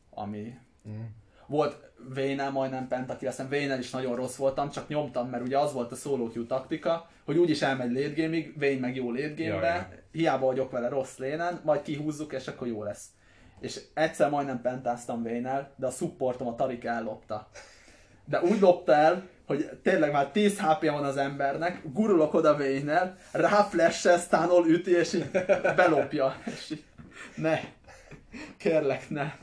Ami... 0.10 0.58
Mm. 0.90 1.04
Volt 1.48 1.92
Vénel 2.14 2.52
majdnem 2.52 2.88
pentakill, 2.88 3.28
aztán 3.28 3.50
Vénel 3.50 3.80
is 3.80 3.90
nagyon 3.90 4.16
rossz 4.16 4.36
voltam, 4.36 4.70
csak 4.70 4.88
nyomtam, 4.88 5.30
mert 5.30 5.44
ugye 5.44 5.60
az 5.60 5.74
volt 5.74 5.92
a 5.92 5.96
solo 5.96 6.30
queue 6.30 6.48
taktika, 6.48 7.10
hogy 7.26 7.38
úgyis 7.38 7.62
elmegy 7.62 7.92
late 7.92 8.22
game-ig, 8.22 8.60
Vayne 8.60 8.80
meg 8.80 8.96
jó 8.96 9.12
late 9.12 9.34
game-be, 9.44 10.04
hiába 10.12 10.46
vagyok 10.46 10.72
vele 10.72 10.90
rossz 10.90 11.18
lénen, 11.18 11.62
majd 11.64 11.82
kihúzzuk, 11.82 12.34
és 12.34 12.48
akkor 12.48 12.68
jó 12.68 12.84
lesz 12.84 13.08
és 13.60 13.82
egyszer 13.94 14.30
majdnem 14.30 14.62
pentáztam 14.62 15.24
Vénel, 15.24 15.72
de 15.76 15.86
a 15.86 15.92
supportom 15.92 16.48
a 16.48 16.56
Tarik 16.56 16.84
ellopta. 16.84 17.48
De 18.26 18.42
úgy 18.42 18.60
lopta 18.60 18.94
el, 18.94 19.28
hogy 19.46 19.80
tényleg 19.84 20.12
már 20.12 20.32
10 20.32 20.60
hp 20.60 20.90
van 20.90 21.04
az 21.04 21.18
embernek, 21.18 21.82
gurulok 21.94 22.34
oda 22.34 22.56
Vénel, 22.56 23.16
rá 23.32 23.64
flash 23.64 24.20
stánol 24.20 24.68
üti, 24.68 24.92
és 24.92 25.14
így 25.14 25.30
belopja. 25.76 26.36
És 26.46 26.70
így, 26.70 26.84
ne, 27.36 27.60
kérlek, 28.58 29.10
ne. 29.10 29.34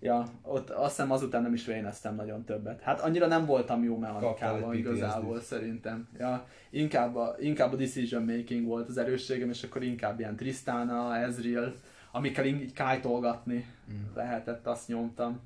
Ja, 0.00 0.24
ott 0.42 0.70
azt 0.70 0.96
hiszem 0.96 1.10
azután 1.10 1.42
nem 1.42 1.52
is 1.52 1.66
véneztem 1.66 2.14
nagyon 2.14 2.44
többet. 2.44 2.80
Hát 2.80 3.00
annyira 3.00 3.26
nem 3.26 3.46
voltam 3.46 3.84
jó 3.84 3.96
mechanikával 3.98 4.74
igazából 4.74 5.40
szerintem. 5.40 6.08
Ja, 6.18 6.46
inkább 6.70 7.16
a, 7.16 7.36
inkább 7.38 7.72
a 7.72 7.76
decision 7.76 8.22
making 8.22 8.66
volt 8.66 8.88
az 8.88 8.98
erősségem, 8.98 9.50
és 9.50 9.62
akkor 9.62 9.82
inkább 9.82 10.18
ilyen 10.18 10.36
Tristana, 10.36 11.16
Ezreal, 11.16 11.74
amikkel 12.10 12.44
így 12.44 12.72
kájtolgatni 12.72 13.66
mm. 13.92 14.14
lehetett, 14.14 14.66
azt 14.66 14.88
nyomtam. 14.88 15.40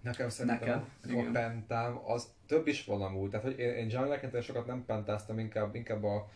Nekem 0.00 0.28
szerintem 0.28 0.84
Neked? 1.02 1.26
a 1.26 1.30
pentám, 1.32 2.00
az 2.06 2.28
több 2.46 2.66
is 2.66 2.84
van 2.84 3.02
amúgy. 3.02 3.30
Tehát, 3.30 3.44
hogy 3.44 3.58
én, 3.58 3.74
én 3.74 3.90
junglerként 3.90 4.42
sokat 4.42 4.66
nem 4.66 4.84
pentáztam, 4.84 5.38
inkább, 5.38 5.74
inkább 5.74 6.04
a, 6.04 6.28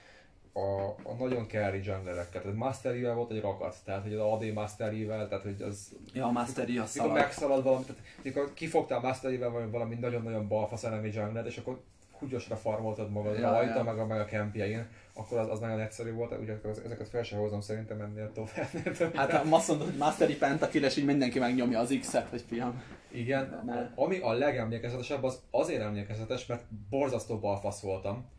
a, 0.52 0.88
a 1.02 1.14
nagyon 1.18 1.48
carry 1.48 1.80
junglereket. 1.84 2.42
Tehát 2.42 2.56
mastery 2.56 3.02
volt 3.02 3.30
egy 3.30 3.40
rakat, 3.40 3.76
tehát 3.84 4.02
hogy 4.02 4.14
az 4.14 4.20
AD 4.20 4.52
mastery 4.52 5.06
tehát 5.06 5.42
hogy 5.42 5.62
az... 5.62 5.96
Ja, 6.12 6.26
a 6.26 6.30
mastery 6.30 6.78
az 6.78 6.94
Mikor 6.94 7.12
megszalad 7.12 7.62
valami, 7.62 7.84
tehát 7.84 8.02
mikor 8.22 8.54
kifogtál 8.54 9.00
mastery 9.00 9.36
valami, 9.36 9.70
valami 9.70 9.94
nagyon-nagyon 9.94 10.48
balfasz 10.48 10.84
enemy 10.84 11.10
jungler, 11.12 11.46
és 11.46 11.56
akkor 11.56 11.80
húgyosra 12.18 12.56
farmoltad 12.56 13.10
magad 13.10 13.38
ja, 13.38 13.50
rajta, 13.50 13.76
ja. 13.76 13.82
meg 13.82 13.98
a, 13.98 14.06
meg 14.06 14.20
a 14.20 14.24
kempjein, 14.24 14.86
akkor 15.14 15.38
az, 15.38 15.48
az 15.48 15.58
nagyon 15.58 15.80
egyszerű 15.80 16.12
volt, 16.12 16.38
ugye 16.40 16.54
ezeket 16.84 17.08
fel 17.08 17.22
sem 17.22 17.38
hozom 17.38 17.60
szerintem 17.60 18.00
ennél 18.00 18.32
tovább. 18.32 19.14
hát 19.14 19.32
ha 19.32 19.56
azt 19.56 19.68
mondod, 19.68 19.86
hogy 19.86 19.96
Mastery 19.96 20.36
Pentakill, 20.36 20.84
így 20.84 21.04
mindenki 21.04 21.38
megnyomja 21.38 21.78
az 21.78 21.96
X-et, 22.00 22.28
hogy 22.28 22.44
fiam. 22.48 22.82
Igen, 23.10 23.62
ne. 23.66 23.90
ami 23.94 24.18
a 24.18 24.32
legemlékezetesebb, 24.32 25.22
az 25.22 25.40
azért 25.50 25.82
emlékezetes, 25.82 26.46
mert 26.46 26.64
borzasztó 26.90 27.38
balfasz 27.38 27.80
voltam. 27.80 28.34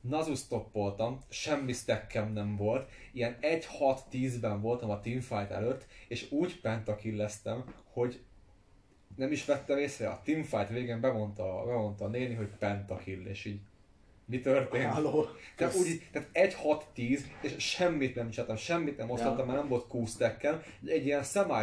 Nazus 0.00 0.38
stoppoltam, 0.38 1.20
semmi 1.28 1.72
stackem 1.72 2.32
nem 2.32 2.56
volt, 2.56 2.88
ilyen 3.12 3.36
1-6-10-ben 3.40 4.60
voltam 4.60 4.90
a 4.90 5.00
teamfight 5.00 5.50
előtt, 5.50 5.86
és 6.08 6.30
úgy 6.30 6.60
pentakilleztem, 6.60 7.64
hogy 7.92 8.24
nem 9.16 9.32
is 9.32 9.44
vettem 9.44 9.78
észre, 9.78 10.08
a 10.08 10.20
teamfight 10.24 10.68
végén 10.68 11.00
bemondta, 11.00 11.64
bemondta 11.66 12.04
a 12.04 12.08
néni, 12.08 12.34
hogy 12.34 12.48
pentakill, 12.58 13.26
és 13.26 13.44
így 13.44 13.60
mi 14.28 14.40
történt? 14.40 14.92
Halló. 14.92 15.26
Tehát, 15.56 15.74
úgy, 15.74 16.02
tehát 16.12 16.28
1-6-10, 16.32 17.20
és 17.40 17.54
semmit 17.58 18.14
nem 18.14 18.30
csináltam, 18.30 18.56
semmit 18.56 18.96
nem 18.96 19.10
osztottam, 19.10 19.38
ja. 19.38 19.44
mert 19.44 19.58
nem 19.58 19.68
volt 19.68 19.86
kúsztekkem. 19.86 20.62
Egy 20.84 21.06
ilyen 21.06 21.22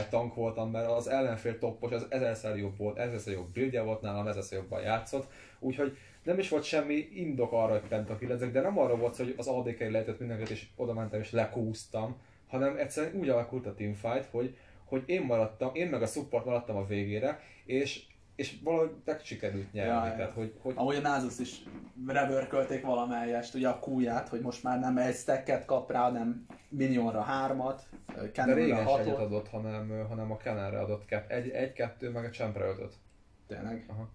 tank 0.10 0.36
voltam, 0.36 0.72
mert 0.72 0.88
az 0.88 1.08
ellenfél 1.08 1.60
toppos, 1.60 1.92
az 1.92 2.06
ezerszer 2.10 2.58
jobb 2.58 2.78
volt, 2.78 2.98
ezerszer 2.98 3.34
jobb 3.34 3.54
bildje 3.54 3.82
volt 3.82 4.02
nálam, 4.02 4.28
ezerszer 4.28 4.58
jobban 4.58 4.82
játszott. 4.82 5.32
Úgyhogy 5.60 5.98
nem 6.24 6.40
is 6.40 6.50
volt 6.50 6.64
semmi 6.64 7.08
indok 7.14 7.52
arra, 7.52 7.72
hogy 7.72 7.88
pentakillezek, 7.88 8.52
de 8.52 8.62
nem 8.62 8.80
arra 8.80 8.96
volt, 8.96 9.16
hogy 9.16 9.34
az 9.38 9.48
adk 9.48 9.80
lehetett 9.80 10.20
mindenkit, 10.20 10.50
és 10.50 10.66
oda 10.76 10.94
mentem 10.94 11.20
és 11.20 11.32
lekúztam, 11.32 12.16
hanem 12.48 12.78
egyszerűen 12.78 13.16
úgy 13.16 13.30
alakult 13.30 13.66
a 13.66 13.74
teamfight, 13.74 14.26
hogy, 14.32 14.58
hogy 14.94 15.04
én 15.06 15.22
maradtam, 15.22 15.70
én 15.74 15.90
meg 15.90 16.02
a 16.02 16.06
support 16.06 16.46
maradtam 16.46 16.76
a 16.76 16.86
végére, 16.86 17.40
és 17.66 18.06
és 18.36 18.60
valahogy 18.64 18.92
meg 19.06 19.20
sikerült 19.20 19.72
nyerni. 19.72 20.08
Ja, 20.08 20.16
tehát, 20.16 20.34
hogy, 20.34 20.54
hogy... 20.62 20.74
Amúgy 20.76 20.96
a 20.96 21.02
Názus 21.02 21.40
is 21.40 21.64
revörkölték 22.08 22.86
valamelyest, 22.86 23.54
ugye 23.54 23.70
a 23.70 23.80
kúját, 23.80 24.30
hogy 24.30 24.42
most 24.42 24.64
már 24.64 24.80
nem 24.80 24.98
egy 24.98 25.16
stacket 25.16 25.66
kap 25.66 25.92
rá, 25.92 26.02
hanem 26.02 26.46
minionra 26.70 27.22
hármat, 27.22 27.88
De 28.34 28.54
régen 28.54 28.84
hatot. 28.84 29.00
egyet 29.00 29.18
adott, 29.18 29.48
hanem, 29.48 30.06
hanem 30.08 30.32
a 30.32 30.38
Kennerre 30.38 30.80
adott 30.80 31.06
kett. 31.06 31.30
Egy, 31.30 31.50
egy, 31.50 31.74
kettő, 31.74 32.10
meg 32.10 32.26
a 32.26 32.30
Champre 32.30 32.66
ötöt. 32.66 32.94
Tényleg? 33.48 33.86
Aha. 33.88 34.10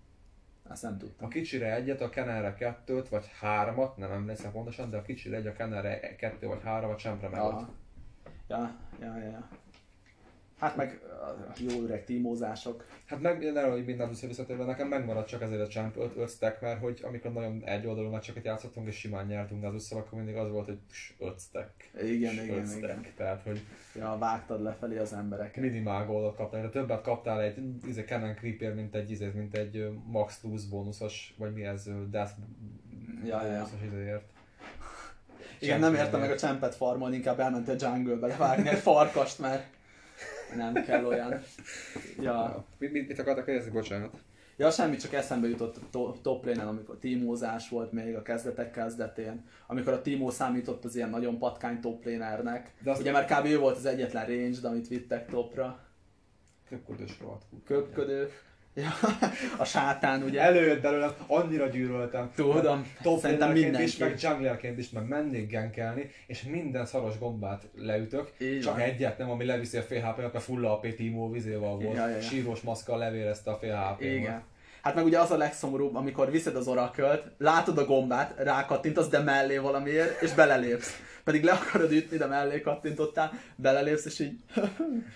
Ezt 0.70 0.82
nem 0.82 0.98
tudtam. 0.98 1.26
A 1.26 1.30
kicsire 1.30 1.74
egyet, 1.74 2.00
a 2.00 2.08
Kennerre 2.08 2.54
kettőt, 2.54 3.08
vagy 3.08 3.30
hármat, 3.40 3.96
nem 3.96 4.12
emlékszem 4.12 4.52
pontosan, 4.52 4.90
de 4.90 4.96
a 4.96 5.02
kicsire 5.02 5.36
egy, 5.36 5.46
a 5.46 5.52
Kennerre 5.52 6.16
kettő 6.16 6.46
vagy 6.46 6.62
három, 6.62 6.90
a 6.90 6.94
Champre 6.94 7.28
meg 7.28 7.40
ja, 8.48 8.78
ja, 9.00 9.16
ja, 9.16 9.28
ja. 9.30 9.48
Hát 10.58 10.76
meg 10.76 11.00
jó 11.56 11.82
öreg 11.82 12.04
tímózások. 12.04 12.86
Hát 13.04 13.20
meg, 13.20 13.52
ne 13.52 13.62
hogy 13.62 13.84
minden 13.84 14.10
visszatérve, 14.26 14.64
nekem 14.64 14.88
megmaradt 14.88 15.28
csak 15.28 15.42
ezért 15.42 15.60
a 15.60 15.66
Champ 15.66 15.96
5, 15.96 16.16
5 16.16 16.30
stack, 16.30 16.60
mert 16.60 16.80
hogy 16.80 17.00
amikor 17.02 17.32
nagyon 17.32 17.64
egy 17.64 17.86
oldalú 17.86 18.10
meccseket 18.10 18.44
játszottunk 18.44 18.86
és 18.86 18.96
simán 18.96 19.26
nyertünk 19.26 19.64
az 19.64 19.74
össze, 19.74 19.96
akkor 19.96 20.18
mindig 20.18 20.36
az 20.36 20.50
volt, 20.50 20.66
hogy 20.66 20.78
5 21.18 21.40
stack. 21.40 21.90
Igen, 22.02 22.32
igen, 22.32 22.44
igen, 22.44 22.66
stack. 22.66 22.82
igen. 22.82 23.06
Tehát, 23.16 23.42
hogy 23.42 23.60
ja, 23.94 24.16
vágtad 24.18 24.62
lefelé 24.62 24.98
az 24.98 25.12
embereket. 25.12 25.62
Minimál 25.62 26.06
góldot 26.06 26.36
kaptál, 26.36 26.62
de 26.62 26.68
többet 26.68 27.02
kaptál 27.02 27.42
egy 27.42 27.58
izé, 27.86 28.02
Canon 28.02 28.34
Creeper, 28.34 28.74
mint 28.74 28.94
egy, 28.94 29.10
izé, 29.10 29.30
mint 29.34 29.56
egy 29.56 29.90
Max 30.06 30.42
Luz 30.42 30.64
bónuszos, 30.64 31.34
vagy 31.38 31.52
mi 31.52 31.64
ez, 31.64 31.88
Death 32.10 32.32
ja, 33.24 33.38
bónuszos 33.38 33.80
ja. 33.80 33.86
izéért. 33.86 34.24
Igen, 35.60 35.80
nem 35.80 35.94
értem 35.94 36.20
meg 36.20 36.30
a 36.30 36.36
csempet 36.36 36.74
farmolni, 36.74 37.16
inkább 37.16 37.40
elment 37.40 37.68
a 37.68 37.74
jungle-be 37.78 38.26
levágni 38.26 38.68
egy 38.68 38.78
farkast, 38.78 39.38
mert 39.38 39.76
nem 40.56 40.84
kell 40.84 41.04
olyan. 41.04 41.42
Ja. 42.20 42.64
Mit, 42.78 42.92
mit, 42.92 43.08
mit 43.08 43.18
akartak 43.18 43.44
kérdezni, 43.44 43.70
bocsánat? 43.70 44.14
Ja, 44.58 44.70
semmi, 44.70 44.96
csak 44.96 45.12
eszembe 45.12 45.48
jutott 45.48 45.94
a 45.94 46.14
top 46.22 46.46
lane 46.46 46.62
amikor 46.62 46.98
tímózás 46.98 47.68
volt 47.68 47.92
még 47.92 48.14
a 48.14 48.22
kezdetek 48.22 48.70
kezdetén, 48.70 49.44
amikor 49.66 49.92
a 49.92 50.02
tímó 50.02 50.30
számított 50.30 50.84
az 50.84 50.96
ilyen 50.96 51.10
nagyon 51.10 51.38
patkány 51.38 51.80
top 51.80 52.04
lanernek. 52.04 52.74
De 52.82 52.90
azt 52.90 53.00
Ugye 53.00 53.12
mert 53.12 53.38
kb. 53.38 53.46
ő 53.46 53.58
volt 53.58 53.76
az 53.76 53.86
egyetlen 53.86 54.26
range, 54.26 54.68
amit 54.68 54.88
vittek 54.88 55.28
topra. 55.28 55.80
Köpködős 56.68 57.20
rohadt. 57.20 57.44
Köpködő. 57.64 58.30
Ja, 58.74 58.90
a 59.56 59.64
sátán, 59.64 60.22
ugye? 60.22 60.40
Előjött 60.40 60.80
belőlem, 60.80 61.12
annyira 61.26 61.66
gyűröltem. 61.66 62.30
Tudom, 62.34 62.92
top 63.02 63.20
szerintem 63.20 63.52
mindenki. 63.52 63.82
is, 63.82 63.96
meg 63.96 64.20
junglerként 64.20 64.78
is, 64.78 64.90
meg 64.90 65.08
mennék 65.08 65.50
genkelni, 65.50 66.10
és 66.26 66.42
minden 66.42 66.86
szaros 66.86 67.18
gombát 67.18 67.62
leütök, 67.76 68.32
Így 68.38 68.60
csak 68.60 68.72
van. 68.72 68.82
egyet 68.82 69.18
nem, 69.18 69.30
ami 69.30 69.44
leviszi 69.44 69.76
a 69.76 69.82
fél 69.82 70.02
hp 70.02 70.34
a 70.34 70.40
full 70.40 70.66
AP 70.66 70.94
Timo 70.94 71.30
vizéval 71.30 71.78
volt. 71.78 71.96
Ja, 71.96 72.08
ja, 72.08 72.14
ja. 72.14 72.20
Sírós 72.20 72.60
maszkkal 72.60 72.98
levérezte 72.98 73.50
a 73.50 73.56
fél 73.56 73.76
hp 73.76 74.00
Igen. 74.00 74.42
Hát 74.82 74.94
meg 74.94 75.04
ugye 75.04 75.18
az 75.18 75.30
a 75.30 75.36
legszomorúbb, 75.36 75.94
amikor 75.94 76.30
viszed 76.30 76.56
az 76.56 76.68
orakölt, 76.68 77.30
látod 77.38 77.78
a 77.78 77.84
gombát, 77.84 78.34
rákattintasz, 78.36 79.08
de 79.08 79.18
mellé 79.18 79.56
valamiért, 79.56 80.22
és 80.22 80.32
belelépsz. 80.32 81.00
Pedig 81.24 81.42
le 81.44 81.52
akarod 81.52 81.92
ütni, 81.92 82.16
de 82.16 82.26
mellé 82.26 82.60
kattintottál, 82.60 83.32
belelépsz, 83.56 84.04
és 84.04 84.18
így... 84.18 84.38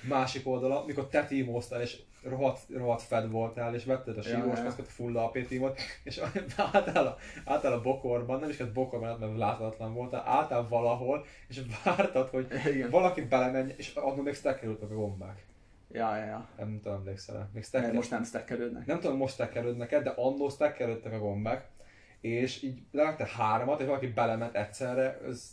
Másik 0.08 0.46
oldala, 0.48 0.84
mikor 0.86 1.08
te 1.08 1.24
tímoztál, 1.26 1.80
és 1.80 1.96
rohadt, 2.22 2.60
rohadt 2.68 3.02
fed 3.02 3.30
voltál, 3.30 3.74
és 3.74 3.84
vetted 3.84 4.18
a 4.18 4.22
sírós 4.22 4.58
ja, 4.58 4.62
maszkot, 4.62 4.88
full 4.88 5.16
AP 5.16 5.46
tímot, 5.46 5.80
és 6.02 6.20
álltál 6.56 7.06
a, 7.06 7.16
álltál 7.44 7.72
a 7.72 7.80
bokorban, 7.80 8.40
nem 8.40 8.48
is 8.48 8.56
kellett 8.56 8.72
bokorban, 8.72 9.18
mert 9.18 9.36
láthatatlan 9.36 9.94
voltál, 9.94 10.22
álltál 10.26 10.68
valahol, 10.68 11.24
és 11.48 11.62
vártad, 11.84 12.28
hogy 12.28 12.46
Igen. 12.66 12.90
valaki 12.90 13.20
belemenj, 13.20 13.74
és 13.76 13.94
annól 13.94 14.22
még 14.22 14.34
stackerültek 14.34 14.90
a 14.90 14.94
gombák. 14.94 15.44
Ja, 15.90 16.16
ja, 16.16 16.24
ja. 16.24 16.48
Nem 16.56 16.80
tudom, 16.82 16.98
emlékszel 16.98 17.50
Még 17.52 17.64
stacker... 17.64 17.92
most 17.92 18.10
nem 18.10 18.24
stackerődnek. 18.24 18.86
Nem 18.86 19.00
tudom, 19.00 19.16
most 19.16 19.34
stackerődnek 19.34 20.02
de 20.02 20.10
annól 20.10 20.50
stackerődtek 20.50 21.12
a 21.12 21.18
gombák, 21.18 21.68
és 22.20 22.62
így 22.62 22.82
levágtál 22.90 23.26
háromat, 23.26 23.80
és 23.80 23.86
valaki 23.86 24.06
belement 24.06 24.56
egyszerre, 24.56 25.20
ez 25.26 25.50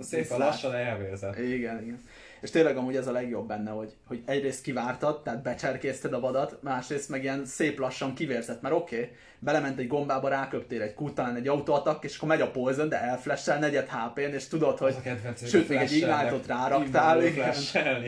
szépen 0.00 0.38
lassan 0.38 0.74
elvérzett. 0.74 1.38
Igen, 1.38 1.82
igen. 1.82 2.00
És 2.40 2.50
tényleg 2.50 2.76
amúgy 2.76 2.96
ez 2.96 3.06
a 3.06 3.12
legjobb 3.12 3.48
benne, 3.48 3.70
hogy, 3.70 3.94
hogy 4.06 4.22
egyrészt 4.26 4.62
kivártad, 4.62 5.22
tehát 5.22 5.42
becserkézted 5.42 6.12
a 6.12 6.20
vadat, 6.20 6.62
másrészt 6.62 7.08
meg 7.08 7.22
ilyen 7.22 7.44
szép 7.44 7.78
lassan 7.78 8.14
kivérzett, 8.14 8.60
mert 8.60 8.74
oké, 8.74 8.96
okay, 8.96 9.10
belement 9.38 9.78
egy 9.78 9.86
gombába, 9.86 10.28
ráköptél 10.28 10.82
egy 10.82 10.94
kút, 10.94 11.14
talán 11.14 11.36
egy 11.36 11.48
autóatak, 11.48 12.04
és 12.04 12.16
akkor 12.16 12.28
megy 12.28 12.40
a 12.40 12.50
poison, 12.50 12.88
de 12.88 13.00
elflessel 13.00 13.58
negyed 13.58 13.88
hp 13.88 14.18
és 14.18 14.48
tudod, 14.48 14.78
hogy 14.78 14.96
sőt, 15.44 15.68
még 15.68 15.78
egy 15.78 15.92
ignite 15.92 16.40
ráraktál. 16.46 17.24
Igen. 17.24 17.54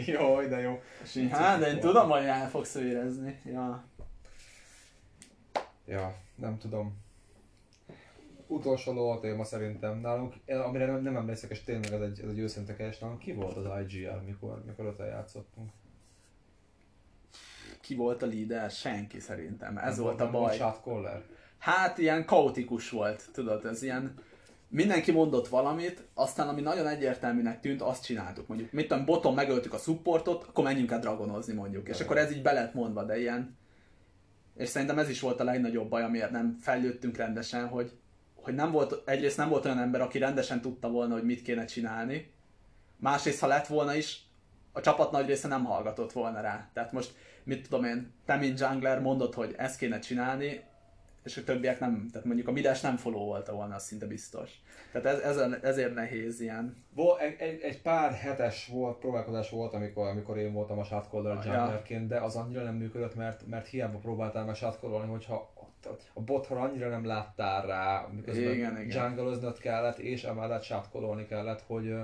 Jó, 0.07 0.41
de 0.43 0.61
jó. 0.61 0.83
Hát, 1.31 1.59
de 1.59 1.71
én 1.71 1.81
tudom, 1.81 2.11
hogy 2.11 2.25
el 2.25 2.51
fogsz 2.51 2.75
érezni. 2.75 3.41
Ja. 3.45 3.85
Ja, 5.87 6.15
nem 6.37 6.59
tudom 6.59 7.07
utolsó 8.49 8.93
ló 8.93 9.19
téma 9.19 9.45
szerintem 9.45 10.01
nálunk, 10.01 10.35
amire 10.47 10.87
nem, 10.87 11.03
nem 11.03 11.17
emlékszek, 11.17 11.51
és 11.51 11.63
tényleg 11.63 11.93
ez 11.93 12.01
egy, 12.01 12.21
ez 12.21 12.31
egy 12.31 12.39
őszinte 12.39 12.77
keres, 12.77 12.99
nálunk 12.99 13.19
ki 13.19 13.33
volt 13.33 13.57
az 13.57 13.65
IGR, 13.81 14.23
mikor, 14.27 14.65
mikor 14.67 14.87
ott 14.87 14.99
játszottunk? 14.99 15.71
Ki 17.81 17.95
volt 17.95 18.23
a 18.23 18.27
líder? 18.27 18.71
Senki 18.71 19.21
szerintem. 19.21 19.79
Ez 19.79 19.97
nem 19.97 20.05
volt 20.05 20.21
a 20.21 20.31
baj. 20.31 20.57
Caller? 20.57 21.23
Hát 21.59 21.99
ilyen 21.99 22.25
kaotikus 22.25 22.91
volt, 22.91 23.29
tudod, 23.33 23.65
ez 23.65 23.83
ilyen 23.83 24.15
mindenki 24.69 25.13
mondott 25.13 25.49
valamit, 25.49 26.05
aztán 26.15 26.49
ami 26.49 26.61
nagyon 26.61 26.87
egyértelműnek 26.87 27.61
tűnt, 27.61 27.83
azt 27.83 28.05
csináltuk. 28.05 28.47
Mondjuk, 28.47 28.73
mit 28.73 28.89
tudom, 28.89 29.05
boton 29.05 29.35
megöltük 29.35 29.73
a 29.73 29.79
supportot, 29.79 30.45
akkor 30.45 30.65
menjünk 30.65 30.91
el 30.91 31.01
dragonozni 31.01 31.55
mondjuk. 31.55 31.85
De 31.85 31.91
és 31.91 32.01
akkor 32.01 32.19
ez 32.19 32.33
így 32.33 32.43
be 32.43 32.53
lett 32.53 32.75
mondva, 32.75 33.05
de 33.05 33.19
ilyen... 33.19 33.57
És 34.55 34.69
szerintem 34.69 34.99
ez 34.99 35.09
is 35.09 35.21
volt 35.21 35.41
a 35.41 35.45
legnagyobb 35.45 35.89
baj, 35.89 36.03
amiért 36.03 36.31
nem 36.31 36.57
fejlődtünk 36.61 37.17
rendesen, 37.17 37.69
hogy 37.69 37.93
hogy 38.49 38.57
nem 38.57 38.71
volt, 38.71 39.09
egyrészt 39.09 39.37
nem 39.37 39.49
volt 39.49 39.65
olyan 39.65 39.79
ember, 39.79 40.01
aki 40.01 40.19
rendesen 40.19 40.61
tudta 40.61 40.89
volna, 40.91 41.13
hogy 41.13 41.25
mit 41.25 41.43
kéne 41.43 41.65
csinálni, 41.65 42.33
másrészt, 42.97 43.41
ha 43.41 43.47
lett 43.47 43.67
volna 43.67 43.95
is, 43.95 44.21
a 44.73 44.81
csapat 44.81 45.11
nagy 45.11 45.27
része 45.27 45.49
nem 45.49 45.65
hallgatott 45.65 46.13
volna 46.13 46.41
rá. 46.41 46.69
Tehát 46.73 46.93
most, 46.93 47.15
mit 47.45 47.63
tudom 47.63 47.85
én, 47.85 48.13
te 48.25 48.37
mint 48.37 48.61
jungler 48.61 49.01
mondod, 49.01 49.35
hogy 49.35 49.55
ezt 49.57 49.79
kéne 49.79 49.99
csinálni, 49.99 50.65
és 51.29 51.37
a 51.37 51.45
többiek 51.45 51.81
nem, 51.81 52.09
tehát 52.13 52.27
mondjuk 52.27 52.49
a 52.49 52.53
Midas 52.53 52.81
nem 52.81 52.97
follow 52.97 53.25
volta 53.25 53.53
volna, 53.53 53.75
az 53.75 53.85
szinte 53.85 54.07
biztos. 54.07 54.51
Tehát 54.93 55.07
ez, 55.07 55.37
ez, 55.37 55.53
ezért 55.63 55.95
nehéz 55.95 56.41
ilyen. 56.41 56.85
Volt, 56.95 57.21
egy, 57.21 57.61
egy, 57.61 57.83
pár 57.83 58.13
hetes 58.13 58.67
volt, 58.67 58.99
próbálkozás 58.99 59.51
volt, 59.51 59.75
amikor, 59.75 60.09
amikor 60.09 60.39
én 60.39 60.53
voltam 60.53 60.79
a 60.79 60.85
shotcaller 60.85 61.35
junglerként, 61.35 62.09
de 62.09 62.21
az 62.21 62.37
annyira 62.37 62.63
nem 62.63 62.75
működött, 62.75 63.15
mert, 63.15 63.47
mert 63.47 63.67
hiába 63.67 63.99
próbáltál 63.99 64.45
meg 64.45 64.55
shotcallerni, 64.55 65.11
hogyha 65.11 65.53
a 66.13 66.21
botra 66.21 66.61
annyira 66.61 66.89
nem 66.89 67.07
láttál 67.07 67.67
rá, 67.67 68.07
miközben 68.13 68.53
igen, 68.53 68.81
igen. 68.81 69.55
kellett, 69.61 69.99
és 69.99 70.25
emellett 70.25 70.63
sátkololni 70.63 71.27
kellett, 71.27 71.61
hogy, 71.67 71.95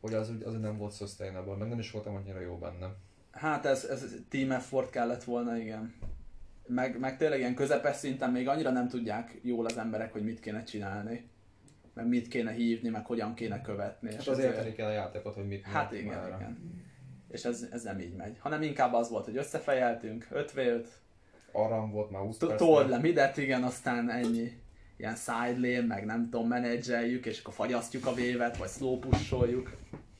hogy 0.00 0.14
az, 0.14 0.32
az 0.44 0.60
nem 0.60 0.76
volt 0.76 0.96
sustainable, 0.96 1.56
meg 1.56 1.68
nem 1.68 1.78
is 1.78 1.90
voltam 1.90 2.14
annyira 2.14 2.40
jó 2.40 2.56
benne. 2.56 2.94
Hát 3.30 3.66
ez, 3.66 3.84
ez 3.84 4.04
team 4.28 4.50
effort 4.50 4.90
kellett 4.90 5.24
volna, 5.24 5.56
igen. 5.56 5.94
Meg, 6.66 6.98
meg 6.98 7.16
tényleg 7.16 7.38
ilyen 7.38 7.54
közepes 7.54 7.96
szinten 7.96 8.30
még 8.30 8.48
annyira 8.48 8.70
nem 8.70 8.88
tudják 8.88 9.38
jól 9.42 9.66
az 9.66 9.76
emberek, 9.78 10.12
hogy 10.12 10.24
mit 10.24 10.40
kéne 10.40 10.62
csinálni. 10.62 11.28
Meg 11.94 12.06
mit 12.06 12.28
kéne 12.28 12.52
hívni, 12.52 12.88
meg 12.88 13.06
hogyan 13.06 13.34
kéne 13.34 13.60
követni. 13.60 14.10
Hát 14.10 14.20
és 14.20 14.26
azért 14.26 14.58
azért 14.58 14.74
kell 14.74 14.88
a 14.88 14.92
játékot, 14.92 15.34
hogy 15.34 15.46
mit 15.46 15.64
Hát 15.64 15.92
igen, 15.92 16.18
már. 16.18 16.28
igen. 16.40 16.82
És 17.28 17.44
ez, 17.44 17.68
ez 17.70 17.82
nem 17.82 17.98
így 17.98 18.14
megy. 18.14 18.36
Hanem 18.38 18.62
inkább 18.62 18.92
az 18.92 19.10
volt, 19.10 19.24
hogy 19.24 19.36
összefejeltünk, 19.36 20.28
5v5, 20.32 20.84
Aram 21.52 21.90
volt 21.90 22.10
már 22.10 22.22
20 22.22 22.36
perc. 22.36 22.58
Told 22.58 22.88
le 22.88 22.98
midet, 22.98 23.36
igen, 23.36 23.62
aztán 23.62 24.10
ennyi. 24.10 24.62
Ilyen 24.96 25.14
side 25.14 25.56
lane, 25.58 25.86
meg 25.86 26.04
nem 26.04 26.22
tudom, 26.30 26.48
menedzseljük, 26.48 27.26
és 27.26 27.40
akkor 27.40 27.54
fagyasztjuk 27.54 28.06
a 28.06 28.14
vévet, 28.14 28.56
vagy 28.56 28.68
slow 28.68 28.98
pusoljuk. 28.98 29.76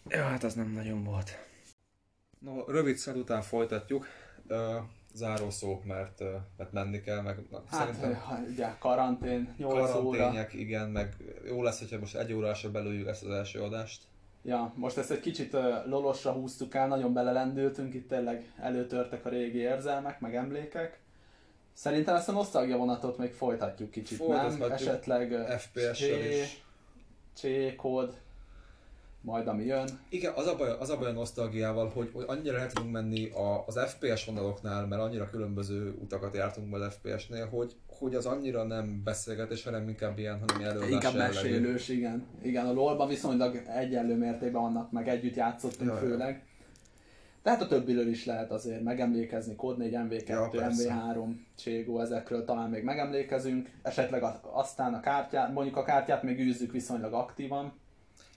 Ja, 0.09 0.25
hát 0.25 0.45
az 0.45 0.55
nem 0.55 0.73
nagyon 0.73 1.05
volt. 1.05 1.39
No, 2.39 2.65
rövid 2.67 2.97
szed 2.97 3.17
után 3.17 3.43
folytatjuk. 3.43 4.07
Uh, 4.49 4.75
záró 5.15 5.51
szó, 5.51 5.81
mert, 5.85 6.23
mert 6.57 6.73
menni 6.73 7.01
kell, 7.01 7.21
meg 7.21 7.39
na, 7.51 7.63
hát, 7.71 7.95
szerintem... 7.95 8.45
ugye, 8.51 8.69
karantén, 8.79 9.55
8 9.57 9.73
Karantények, 9.73 10.51
óra. 10.53 10.61
igen, 10.61 10.89
meg 10.89 11.17
jó 11.47 11.63
lesz, 11.63 11.79
hogyha 11.79 11.99
most 11.99 12.17
egy 12.17 12.33
órásra 12.33 12.71
belőjük 12.71 13.09
ezt 13.09 13.25
az 13.25 13.31
első 13.31 13.61
adást. 13.61 14.03
Ja, 14.43 14.73
most 14.77 14.97
ezt 14.97 15.11
egy 15.11 15.21
kicsit 15.21 15.57
lolosra 15.87 16.33
húztuk 16.33 16.75
el, 16.75 16.89
nagyon 16.89 17.13
belelendültünk, 17.13 17.95
itt 17.95 18.09
tényleg 18.09 18.53
előtörtek 18.59 19.25
a 19.25 19.29
régi 19.29 19.59
érzelmek, 19.59 20.21
meg 20.21 20.35
emlékek 20.35 21.03
Szerintem 21.75 22.15
ezt 22.15 22.29
a 22.29 22.33
nosztalgia 22.33 22.77
vonatot 22.77 23.19
még 23.19 23.33
folytatjuk 23.33 23.91
kicsit, 23.91 24.27
nem? 24.27 24.63
Esetleg 24.63 25.59
FPS-sel 25.59 26.25
is. 26.25 26.65
C-kód, 27.35 28.17
majd 29.25 29.47
ami 29.47 29.65
jön. 29.65 29.89
Igen, 30.09 30.33
az 30.37 30.47
a 30.47 30.57
baj, 30.57 30.71
az 30.79 30.91
a, 30.91 30.99
baj 30.99 31.11
a 31.11 31.13
nosztalgiával, 31.13 31.89
hogy, 31.89 32.11
hogy 32.13 32.25
annyira 32.27 32.59
el 32.59 32.73
tudunk 32.73 32.93
menni 32.93 33.29
a, 33.29 33.65
az 33.67 33.81
FPS 33.87 34.25
vonaloknál, 34.25 34.87
mert 34.87 35.03
annyira 35.03 35.31
különböző 35.31 35.95
utakat 36.03 36.35
jártunk 36.35 36.71
majd 36.71 36.93
FPS-nél, 36.93 37.47
hogy, 37.47 37.77
hogy 37.99 38.15
az 38.15 38.27
annyira 38.27 38.63
nem 38.65 39.03
beszélgetés, 39.05 39.65
hanem 39.65 39.89
inkább 39.89 40.19
ilyen, 40.19 40.39
hanem 40.47 40.67
előadás 40.67 40.91
Inkább 40.91 41.15
mesélős, 41.15 41.89
igen. 41.89 42.27
Igen, 42.43 42.67
a 42.67 42.73
LoL-ban 42.73 43.09
viszonylag 43.09 43.63
egyenlő 43.77 44.17
mértékben 44.17 44.63
vannak, 44.63 44.91
meg 44.91 45.09
együtt 45.09 45.35
játszottunk 45.35 45.91
ja, 45.91 45.97
főleg. 45.97 46.45
Tehát 47.43 47.63
a 47.63 47.67
többiről 47.67 48.09
is 48.09 48.25
lehet 48.25 48.51
azért 48.51 48.83
megemlékezni, 48.83 49.55
Code 49.55 49.85
4, 49.85 49.93
MV2, 49.95 50.27
ja, 50.27 50.49
MV3, 50.53 51.35
Cségó, 51.57 52.01
ezekről 52.01 52.45
talán 52.45 52.71
még 52.71 52.83
megemlékezünk. 52.83 53.71
Esetleg 53.83 54.23
aztán 54.41 54.95
a 54.95 55.01
kártyát, 55.01 55.53
mondjuk 55.53 55.77
a 55.77 55.83
kártyát 55.83 56.23
még 56.23 56.39
űzzük 56.39 56.73
viszonylag 56.73 57.13
aktívan. 57.13 57.73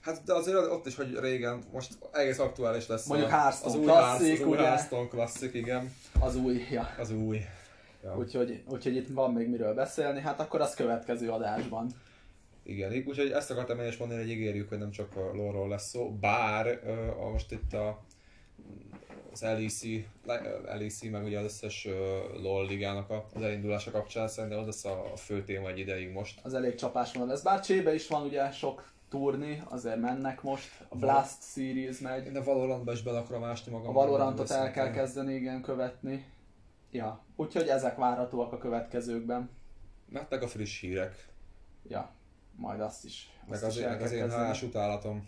Hát 0.08 0.22
de 0.24 0.32
azért 0.32 0.56
ott 0.56 0.86
is, 0.86 0.96
hogy 0.96 1.18
régen, 1.20 1.62
most 1.72 1.98
egész 2.12 2.38
aktuális 2.38 2.86
lesz 2.86 3.06
Mondjuk 3.06 3.32
a, 3.32 3.46
az 3.46 3.74
új 3.74 3.84
klasszik, 3.84 4.40
az 4.40 4.46
új 4.46 4.56
Hearthstone 4.56 5.08
klasszik, 5.08 5.54
igen. 5.54 5.94
Az 6.20 6.36
új, 6.36 6.62
ja. 6.70 6.88
Az 6.98 7.10
új. 7.10 7.40
Ja. 8.02 8.16
Úgyhogy, 8.18 8.62
úgyhogy 8.68 8.96
itt 8.96 9.08
van 9.08 9.32
még 9.32 9.48
miről 9.48 9.74
beszélni, 9.74 10.20
hát 10.20 10.40
akkor 10.40 10.60
az 10.60 10.74
következő 10.74 11.30
adásban. 11.30 11.90
Igen, 12.62 13.04
úgyhogy 13.06 13.30
ezt 13.30 13.50
akartam 13.50 13.80
én 13.80 13.88
is 13.88 13.96
mondani, 13.96 14.20
hogy 14.20 14.30
ígérjük, 14.30 14.68
hogy 14.68 14.78
nem 14.78 14.90
csak 14.90 15.16
a 15.16 15.34
lore 15.34 15.68
lesz 15.68 15.88
szó, 15.88 16.10
bár 16.20 16.80
uh, 16.84 17.30
most 17.32 17.52
itt 17.52 17.72
a 17.72 18.02
az 19.32 19.40
LEC, 19.40 19.82
LEC 20.64 21.02
meg 21.02 21.24
ugye 21.24 21.38
az 21.38 21.44
összes 21.44 21.84
uh, 21.84 22.42
LOL 22.42 22.66
ligának 22.66 23.10
az 23.34 23.42
elindulása 23.42 23.90
kapcsán 23.90 24.28
szerintem 24.28 24.58
az 24.58 24.66
lesz 24.66 24.84
a 24.84 25.12
fő 25.16 25.44
téma 25.44 25.68
egy 25.68 25.78
ideig 25.78 26.12
most. 26.12 26.40
Az 26.42 26.54
elég 26.54 26.74
csapás 26.74 27.12
van 27.12 27.26
lesz, 27.26 27.42
bár 27.42 27.60
csébe 27.60 27.94
is 27.94 28.08
van 28.08 28.22
ugye 28.22 28.50
sok 28.50 28.96
turni, 29.08 29.62
azért 29.68 30.00
mennek 30.00 30.42
most, 30.42 30.84
a 30.88 30.96
Blast 30.96 31.42
Series 31.42 31.98
megy. 31.98 32.26
Én 32.26 32.36
a 32.36 32.42
Valorantba 32.42 32.92
is 32.92 33.02
bele 33.02 33.18
akarom 33.18 33.44
ásni 33.44 33.72
magam. 33.72 33.88
A 33.88 33.92
Valorantot 33.92 34.50
el 34.50 34.70
kell 34.70 34.90
kezdeni, 34.90 35.34
igen, 35.34 35.62
követni. 35.62 36.24
Ja, 36.90 37.24
úgyhogy 37.36 37.68
ezek 37.68 37.96
várhatóak 37.96 38.52
a 38.52 38.58
következőkben. 38.58 39.50
Meg 40.28 40.42
a 40.42 40.46
friss 40.46 40.80
hírek. 40.80 41.28
Ja, 41.88 42.10
majd 42.56 42.80
azt 42.80 43.04
is. 43.04 43.30
Azt 43.40 43.60
meg 43.60 43.70
az, 43.70 43.76
is 43.76 43.84
meg 43.84 44.02
az 44.02 44.12
én 44.12 44.30
HS 44.30 44.62
utálatom. 44.62 45.26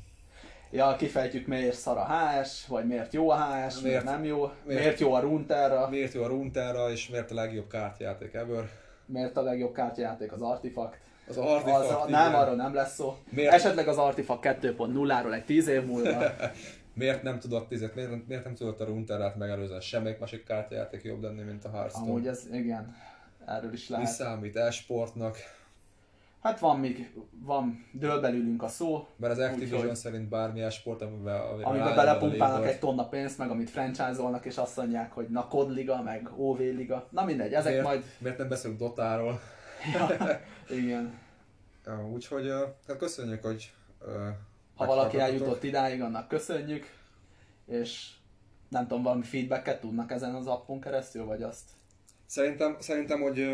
Ja, 0.71 0.97
kifejtjük 0.97 1.47
miért 1.47 1.77
szar 1.77 1.97
a 1.97 2.07
HS, 2.07 2.67
vagy 2.67 2.87
miért 2.87 3.13
jó 3.13 3.31
a 3.31 3.37
HS, 3.37 3.75
miért, 3.75 3.83
miért 3.83 4.05
nem 4.05 4.25
jó, 4.25 4.39
miért, 4.39 4.81
miért 4.81 4.99
jó 4.99 5.13
a 5.13 5.21
Runeterra. 5.21 5.89
Miért 5.89 6.13
jó 6.13 6.23
a 6.23 6.27
Runeterra, 6.27 6.91
és 6.91 7.09
miért 7.09 7.31
a 7.31 7.35
legjobb 7.35 7.69
kártyajáték 7.69 8.35
ever. 8.35 8.71
Miért 9.07 9.37
a 9.37 9.43
legjobb 9.43 9.73
kártyajáték 9.73 10.33
az 10.33 10.43
Artifact. 10.43 10.99
Az 11.31 11.37
Artifact, 11.37 11.91
az, 11.91 12.11
Nem, 12.11 12.35
arról 12.35 12.55
nem 12.55 12.75
lesz 12.75 12.95
szó. 12.95 13.17
Miért? 13.29 13.53
Esetleg 13.53 13.89
az 13.89 13.97
Artifact 13.97 14.45
2.0-ról 14.45 15.35
egy 15.35 15.45
10 15.45 15.67
év 15.67 15.85
múlva. 15.85 16.23
miért 17.01 17.23
nem 17.23 17.39
tudott 17.39 17.69
tizet, 17.69 17.95
miért, 17.95 18.27
miért 18.27 18.45
nem 18.45 18.55
tudott 18.55 18.81
a 18.81 18.85
Runeterrát 18.85 19.37
megelőzni? 19.37 19.81
Semmelyik 19.81 20.19
másik 20.19 20.45
kártyajáték 20.45 21.03
jobb 21.03 21.23
lenni, 21.23 21.43
mint 21.43 21.65
a 21.65 21.71
Hearthstone. 21.71 22.11
Amúgy 22.11 22.27
ez, 22.27 22.47
igen, 22.53 22.97
erről 23.47 23.73
is 23.73 23.89
lehet. 23.89 24.07
Mi 24.07 24.13
számít 24.13 24.57
e-sportnak? 24.57 25.37
Hát 26.43 26.59
van 26.59 26.79
még, 26.79 27.13
van, 27.45 27.87
dől 27.93 28.21
belülünk 28.21 28.63
a 28.63 28.69
szó. 28.69 29.07
Mert 29.17 29.33
az 29.33 29.39
Activision 29.39 29.89
úgy, 29.89 29.97
szerint 29.97 30.29
bármilyen 30.29 30.71
sport, 30.71 31.03
amivel, 31.03 31.47
amivel, 31.53 31.71
amiben 31.71 31.95
belepumpálnak 31.95 32.67
egy 32.67 32.79
tonna 32.79 33.09
pénzt, 33.09 33.39
meg 33.39 33.51
amit 33.51 33.71
franchise-olnak, 33.71 34.45
és 34.45 34.57
azt 34.57 34.77
mondják, 34.77 35.13
hogy 35.13 35.29
na 35.29 35.47
COD 35.49 35.71
Liga, 35.71 36.03
meg 36.03 36.31
OV 36.37 36.59
Liga. 36.59 37.09
Na 37.11 37.25
mindegy, 37.25 37.53
ezek 37.53 37.71
miért, 37.73 37.87
majd... 37.87 38.05
Miért 38.19 38.39
nem 38.39 38.49
beszélünk 38.49 38.79
Dotáról? 38.79 39.41
ja, 39.93 40.07
igen. 40.73 41.19
Ja, 41.87 42.09
úgyhogy 42.13 42.49
hát 42.87 42.97
köszönjük, 42.99 43.45
hogy 43.45 43.73
Ha 44.75 44.87
valaki 44.87 45.19
eljutott 45.19 45.63
idáig, 45.63 46.01
annak 46.01 46.29
köszönjük, 46.29 46.87
és 47.67 48.11
nem 48.69 48.87
tudom, 48.87 49.03
valami 49.03 49.23
feedbacket 49.23 49.81
tudnak 49.81 50.11
ezen 50.11 50.35
az 50.35 50.47
appon 50.47 50.81
keresztül, 50.81 51.25
vagy 51.25 51.43
azt 51.43 51.71
Szerintem, 52.27 52.77
szerintem 52.79 53.21
hogy 53.21 53.47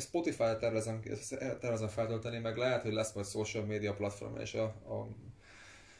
Spotify-t 0.00 0.58
tervezem, 0.58 1.00
tervezem 1.60 1.88
feltölteni, 1.88 2.38
meg 2.38 2.56
lehet, 2.56 2.82
hogy 2.82 2.92
lesz 2.92 3.12
majd 3.12 3.26
social 3.26 3.64
media 3.64 3.94
platform 3.94 4.36
és 4.36 4.54
a, 4.54 4.64
a 4.64 5.08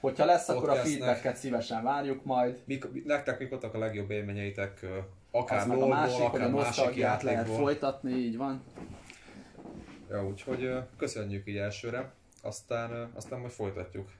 Hogyha 0.00 0.24
lesz, 0.24 0.48
akkor 0.48 0.68
a 0.68 0.74
feedbacket 0.74 1.36
szívesen 1.36 1.82
várjuk 1.82 2.24
majd. 2.24 2.62
Mik, 2.64 3.04
nektek 3.04 3.38
mik 3.38 3.50
voltak 3.50 3.74
a 3.74 3.78
legjobb 3.78 4.10
élményeitek, 4.10 4.86
akár 5.30 5.66
LOL-ból, 5.66 5.84
a 5.84 5.88
másik, 5.88 6.20
akár 6.20 6.30
hogy 6.30 6.50
a 6.50 6.54
másik 6.54 7.22
lehet 7.22 7.48
folytatni, 7.48 8.12
így 8.12 8.36
van. 8.36 8.62
Ja, 10.11 10.26
úgyhogy 10.26 10.74
köszönjük 10.96 11.46
így 11.46 11.56
elsőre, 11.56 12.12
aztán, 12.42 13.11
aztán 13.14 13.40
majd 13.40 13.52
folytatjuk. 13.52 14.11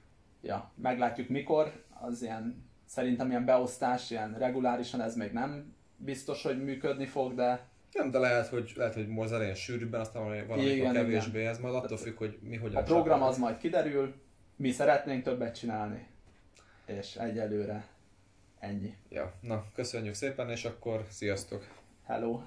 Ja, 0.41 0.71
meglátjuk 0.75 1.29
mikor, 1.29 1.83
az 1.99 2.21
ilyen, 2.21 2.69
szerintem 2.85 3.29
ilyen 3.29 3.45
beosztás, 3.45 4.09
ilyen 4.11 4.35
regulárisan 4.37 5.01
ez 5.01 5.15
még 5.15 5.31
nem 5.31 5.75
biztos, 5.97 6.43
hogy 6.43 6.63
működni 6.63 7.05
fog, 7.05 7.33
de 7.33 7.67
nem, 7.91 8.11
de 8.11 8.17
lehet, 8.17 8.47
hogy, 8.47 8.73
lehet, 8.75 8.93
hogy 8.93 9.07
most 9.07 9.31
elején 9.31 9.55
sűrűbben, 9.55 9.99
aztán 9.99 10.47
valami 10.47 10.67
igen, 10.67 10.93
kevésbé, 10.93 11.39
igen. 11.39 11.51
ez 11.51 11.59
majd 11.59 11.75
attól 11.75 11.97
függ, 11.97 12.17
hogy 12.17 12.37
mi 12.41 12.55
hogyan 12.55 12.81
A 12.81 12.85
program 12.85 13.21
az 13.21 13.37
majd 13.37 13.57
kiderül, 13.57 14.13
mi 14.55 14.71
szeretnénk 14.71 15.23
többet 15.23 15.57
csinálni, 15.57 16.07
és 16.85 17.15
egyelőre 17.15 17.87
ennyi. 18.59 18.95
Ja, 19.09 19.33
na, 19.41 19.65
köszönjük 19.75 20.13
szépen, 20.13 20.49
és 20.49 20.65
akkor 20.65 21.05
sziasztok! 21.09 21.67
Hello! 22.05 22.41